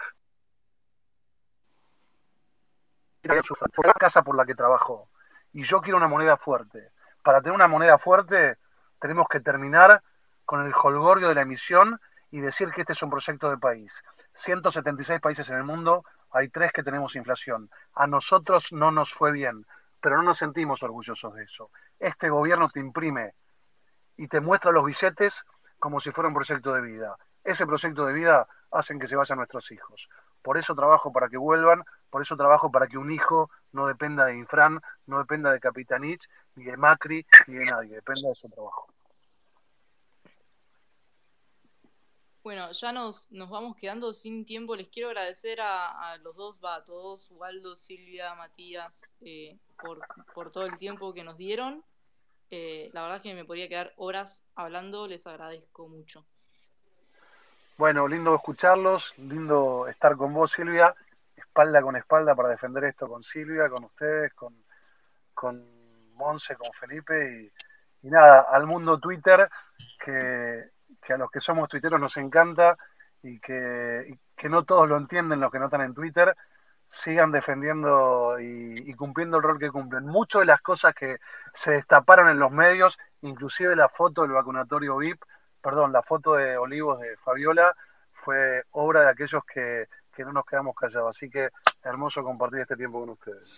por 3.73 3.87
la 3.87 3.93
casa 3.93 4.21
por 4.21 4.37
la 4.37 4.45
que 4.45 4.53
trabajó 4.53 5.09
y 5.55 5.61
yo 5.61 5.79
quiero 5.79 5.97
una 5.97 6.09
moneda 6.09 6.35
fuerte. 6.35 6.91
Para 7.23 7.39
tener 7.39 7.55
una 7.55 7.69
moneda 7.69 7.97
fuerte 7.97 8.57
tenemos 8.99 9.25
que 9.29 9.39
terminar 9.39 10.03
con 10.43 10.65
el 10.65 10.73
holgorio 10.75 11.29
de 11.29 11.35
la 11.35 11.41
emisión 11.41 11.99
y 12.29 12.41
decir 12.41 12.71
que 12.71 12.81
este 12.81 12.91
es 12.91 13.01
un 13.01 13.09
proyecto 13.09 13.49
de 13.49 13.57
país. 13.57 14.01
176 14.31 15.21
países 15.21 15.47
en 15.47 15.55
el 15.55 15.63
mundo, 15.63 16.03
hay 16.31 16.49
tres 16.49 16.71
que 16.73 16.83
tenemos 16.83 17.15
inflación. 17.15 17.69
A 17.93 18.05
nosotros 18.05 18.73
no 18.73 18.91
nos 18.91 19.13
fue 19.13 19.31
bien, 19.31 19.65
pero 20.01 20.17
no 20.17 20.23
nos 20.23 20.37
sentimos 20.37 20.83
orgullosos 20.83 21.33
de 21.33 21.43
eso. 21.43 21.71
Este 21.99 22.29
gobierno 22.29 22.67
te 22.67 22.81
imprime 22.81 23.33
y 24.17 24.27
te 24.27 24.41
muestra 24.41 24.73
los 24.73 24.83
billetes 24.83 25.41
como 25.79 26.01
si 26.01 26.11
fuera 26.11 26.27
un 26.27 26.35
proyecto 26.35 26.73
de 26.73 26.81
vida. 26.81 27.15
Ese 27.45 27.65
proyecto 27.65 28.05
de 28.05 28.11
vida 28.11 28.45
hacen 28.71 28.99
que 28.99 29.07
se 29.07 29.15
vayan 29.15 29.37
nuestros 29.37 29.71
hijos. 29.71 30.09
Por 30.41 30.57
eso 30.57 30.75
trabajo 30.75 31.13
para 31.13 31.29
que 31.29 31.37
vuelvan, 31.37 31.85
por 32.15 32.21
eso 32.21 32.37
trabajo 32.37 32.71
para 32.71 32.87
que 32.87 32.97
un 32.97 33.11
hijo 33.11 33.49
no 33.73 33.87
dependa 33.87 34.23
de 34.23 34.37
Infran, 34.37 34.79
no 35.05 35.17
dependa 35.17 35.51
de 35.51 35.59
Capitanich, 35.59 36.21
ni 36.55 36.63
de 36.63 36.77
Macri, 36.77 37.25
ni 37.47 37.55
de 37.55 37.65
nadie, 37.65 37.95
dependa 37.95 38.29
de 38.29 38.35
su 38.35 38.47
trabajo. 38.47 38.87
Bueno, 42.41 42.71
ya 42.71 42.93
nos, 42.93 43.29
nos 43.31 43.49
vamos 43.49 43.75
quedando 43.75 44.13
sin 44.13 44.45
tiempo. 44.45 44.77
Les 44.77 44.87
quiero 44.87 45.09
agradecer 45.09 45.59
a, 45.61 46.17
los 46.23 46.37
dos, 46.37 46.61
va, 46.63 46.75
a 46.75 46.85
todos, 46.85 47.29
Ubaldo, 47.31 47.75
Silvia, 47.75 48.33
Matías, 48.35 49.01
eh, 49.19 49.59
por, 49.77 49.99
por, 50.33 50.51
todo 50.51 50.67
el 50.67 50.77
tiempo 50.77 51.13
que 51.13 51.25
nos 51.25 51.35
dieron. 51.35 51.83
Eh, 52.49 52.91
la 52.93 53.01
verdad 53.01 53.17
es 53.17 53.23
que 53.23 53.35
me 53.35 53.43
podría 53.43 53.67
quedar 53.67 53.93
horas 53.97 54.41
hablando, 54.55 55.05
les 55.09 55.27
agradezco 55.27 55.89
mucho. 55.89 56.25
Bueno, 57.77 58.07
lindo 58.07 58.33
escucharlos, 58.33 59.13
lindo 59.17 59.85
estar 59.89 60.15
con 60.15 60.33
vos, 60.33 60.51
Silvia, 60.51 60.95
espalda 61.35 61.81
con 61.81 61.95
espalda 61.95 62.35
para 62.35 62.49
defender 62.49 62.83
esto 62.85 63.07
con 63.07 63.21
Silvia, 63.21 63.69
con 63.69 63.83
ustedes, 63.83 64.33
con, 64.33 64.63
con 65.33 66.13
Monse, 66.15 66.55
con 66.55 66.71
Felipe 66.71 67.51
y, 68.01 68.09
nada, 68.09 68.45
al 68.49 68.65
mundo 68.67 68.97
Twitter, 68.97 69.49
que, 70.03 70.71
a 71.13 71.17
los 71.17 71.29
que 71.29 71.39
somos 71.39 71.67
tuiteros 71.67 71.99
nos 71.99 72.17
encanta 72.17 72.77
y 73.21 73.39
que, 73.39 74.17
que 74.35 74.49
no 74.49 74.63
todos 74.63 74.87
lo 74.87 74.97
entienden 74.97 75.39
los 75.39 75.51
que 75.51 75.59
no 75.59 75.65
están 75.65 75.81
en 75.81 75.93
Twitter, 75.93 76.35
sigan 76.83 77.31
defendiendo 77.31 78.39
y, 78.39 78.89
y, 78.89 78.93
cumpliendo 78.93 79.37
el 79.37 79.43
rol 79.43 79.57
que 79.57 79.71
cumplen. 79.71 80.05
Muchas 80.05 80.41
de 80.41 80.45
las 80.45 80.61
cosas 80.61 80.93
que 80.93 81.17
se 81.51 81.71
destaparon 81.71 82.29
en 82.29 82.37
los 82.37 82.51
medios, 82.51 82.97
inclusive 83.21 83.75
la 83.75 83.89
foto 83.89 84.21
del 84.21 84.31
vacunatorio 84.31 84.97
VIP, 84.97 85.23
perdón, 85.61 85.91
la 85.91 86.03
foto 86.03 86.35
de 86.35 86.57
Olivos 86.57 86.99
de 86.99 87.17
Fabiola 87.17 87.75
fue 88.11 88.63
obra 88.71 89.01
de 89.01 89.09
aquellos 89.09 89.43
que, 89.45 89.87
no 90.23 90.31
nos 90.31 90.45
quedamos 90.45 90.75
callados. 90.75 91.15
Así 91.15 91.29
que 91.29 91.49
hermoso 91.83 92.23
compartir 92.23 92.61
este 92.61 92.75
tiempo 92.75 92.99
con 92.99 93.09
ustedes. 93.09 93.49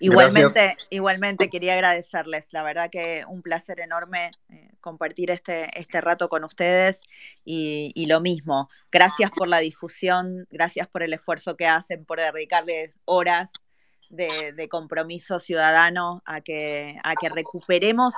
Igualmente, 0.00 0.76
igualmente 0.90 1.50
quería 1.50 1.74
agradecerles. 1.74 2.52
La 2.52 2.62
verdad 2.62 2.90
que 2.90 3.24
un 3.28 3.42
placer 3.42 3.80
enorme 3.80 4.30
eh, 4.48 4.70
compartir 4.80 5.30
este, 5.30 5.68
este 5.78 6.00
rato 6.00 6.28
con 6.28 6.44
ustedes 6.44 7.02
y, 7.44 8.06
lo 8.06 8.20
mismo. 8.20 8.70
Gracias 8.90 9.30
por 9.30 9.48
la 9.48 9.58
difusión, 9.58 10.46
gracias 10.50 10.88
por 10.88 11.02
el 11.02 11.12
esfuerzo 11.12 11.56
que 11.56 11.66
hacen, 11.66 12.06
por 12.06 12.18
dedicarles 12.18 12.96
horas 13.04 13.50
de, 14.08 14.52
de 14.54 14.68
compromiso 14.68 15.38
ciudadano 15.38 16.22
a 16.24 16.40
que, 16.40 16.98
a 17.04 17.14
que 17.16 17.28
recuperemos 17.28 18.14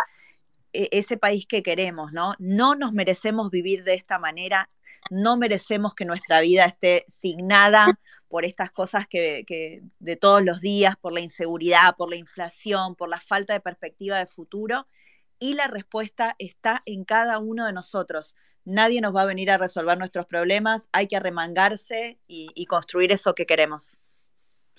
ese 0.73 1.17
país 1.17 1.47
que 1.47 1.63
queremos, 1.63 2.13
¿no? 2.13 2.35
No 2.39 2.75
nos 2.75 2.93
merecemos 2.93 3.51
vivir 3.51 3.85
de 3.85 3.95
esta 3.95 4.19
manera, 4.19 4.69
no 5.11 5.37
merecemos 5.37 5.95
que 5.95 6.05
nuestra 6.05 6.41
vida 6.41 6.65
esté 6.65 7.05
signada 7.09 7.99
por 8.29 8.45
estas 8.45 8.71
cosas 8.71 9.09
que, 9.09 9.83
de 9.99 10.17
todos 10.17 10.43
los 10.45 10.61
días, 10.61 10.97
por 10.97 11.13
la 11.13 11.21
inseguridad, 11.21 11.97
por 11.97 12.09
la 12.11 12.17
inflación, 12.17 12.95
por 12.95 13.09
la 13.09 13.21
falta 13.21 13.53
de 13.53 13.61
perspectiva 13.61 14.19
de 14.19 14.27
futuro. 14.27 14.87
Y 15.39 15.55
la 15.55 15.67
respuesta 15.67 16.37
está 16.39 16.83
en 16.87 17.05
cada 17.05 17.39
uno 17.39 17.67
de 17.67 17.73
nosotros. 17.73 18.37
Nadie 18.65 19.01
nos 19.01 19.17
va 19.17 19.23
a 19.23 19.27
venir 19.27 19.51
a 19.51 19.59
resolver 19.59 19.99
nuestros 19.99 20.27
problemas, 20.27 20.89
hay 20.93 21.09
que 21.09 21.17
arremangarse 21.17 22.21
y 22.29 22.67
construir 22.67 23.11
eso 23.11 23.35
que 23.35 23.47
queremos. 23.47 23.99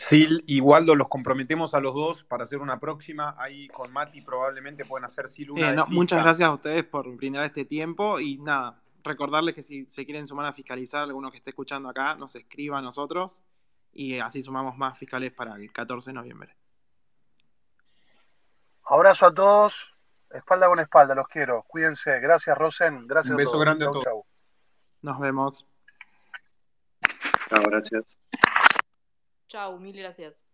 Sil 0.01 0.41
y 0.47 0.61
Waldo 0.61 0.95
los 0.95 1.07
comprometemos 1.07 1.75
a 1.75 1.79
los 1.79 1.93
dos 1.93 2.23
para 2.23 2.43
hacer 2.43 2.59
una 2.59 2.79
próxima. 2.79 3.35
Ahí 3.37 3.67
con 3.67 3.93
Mati 3.93 4.21
probablemente 4.21 4.83
pueden 4.83 5.05
hacer 5.05 5.27
Sil 5.29 5.51
una. 5.51 5.71
Eh, 5.71 5.83
muchas 5.89 6.23
gracias 6.23 6.49
a 6.49 6.53
ustedes 6.53 6.83
por 6.83 7.07
brindar 7.15 7.43
este 7.45 7.65
tiempo 7.65 8.19
y 8.19 8.39
nada, 8.39 8.81
recordarles 9.03 9.53
que 9.53 9.61
si 9.61 9.85
se 9.85 10.03
quieren 10.05 10.25
sumar 10.25 10.47
a 10.47 10.53
fiscalizar, 10.53 11.03
alguno 11.03 11.29
que 11.29 11.37
esté 11.37 11.51
escuchando 11.51 11.87
acá, 11.87 12.15
nos 12.15 12.35
escriba 12.35 12.79
a 12.79 12.81
nosotros 12.81 13.43
y 13.93 14.17
así 14.17 14.41
sumamos 14.41 14.75
más 14.75 14.97
fiscales 14.97 15.33
para 15.33 15.55
el 15.55 15.71
14 15.71 16.09
de 16.09 16.13
noviembre. 16.13 16.55
Abrazo 18.85 19.27
a 19.27 19.33
todos, 19.33 19.93
espalda 20.31 20.67
con 20.67 20.79
espalda, 20.79 21.13
los 21.13 21.27
quiero. 21.27 21.63
Cuídense. 21.67 22.19
Gracias, 22.19 22.57
Rosen. 22.57 23.07
Gracias 23.07 23.31
Un 23.31 23.37
beso 23.37 23.59
grande 23.59 23.85
a 23.85 23.91
todos. 23.91 24.25
Nos 25.03 25.19
vemos. 25.19 25.67
Chao, 27.49 27.61
gracias. 27.69 28.17
Chao, 29.51 29.77
mil 29.79 29.93
gracias. 29.95 30.45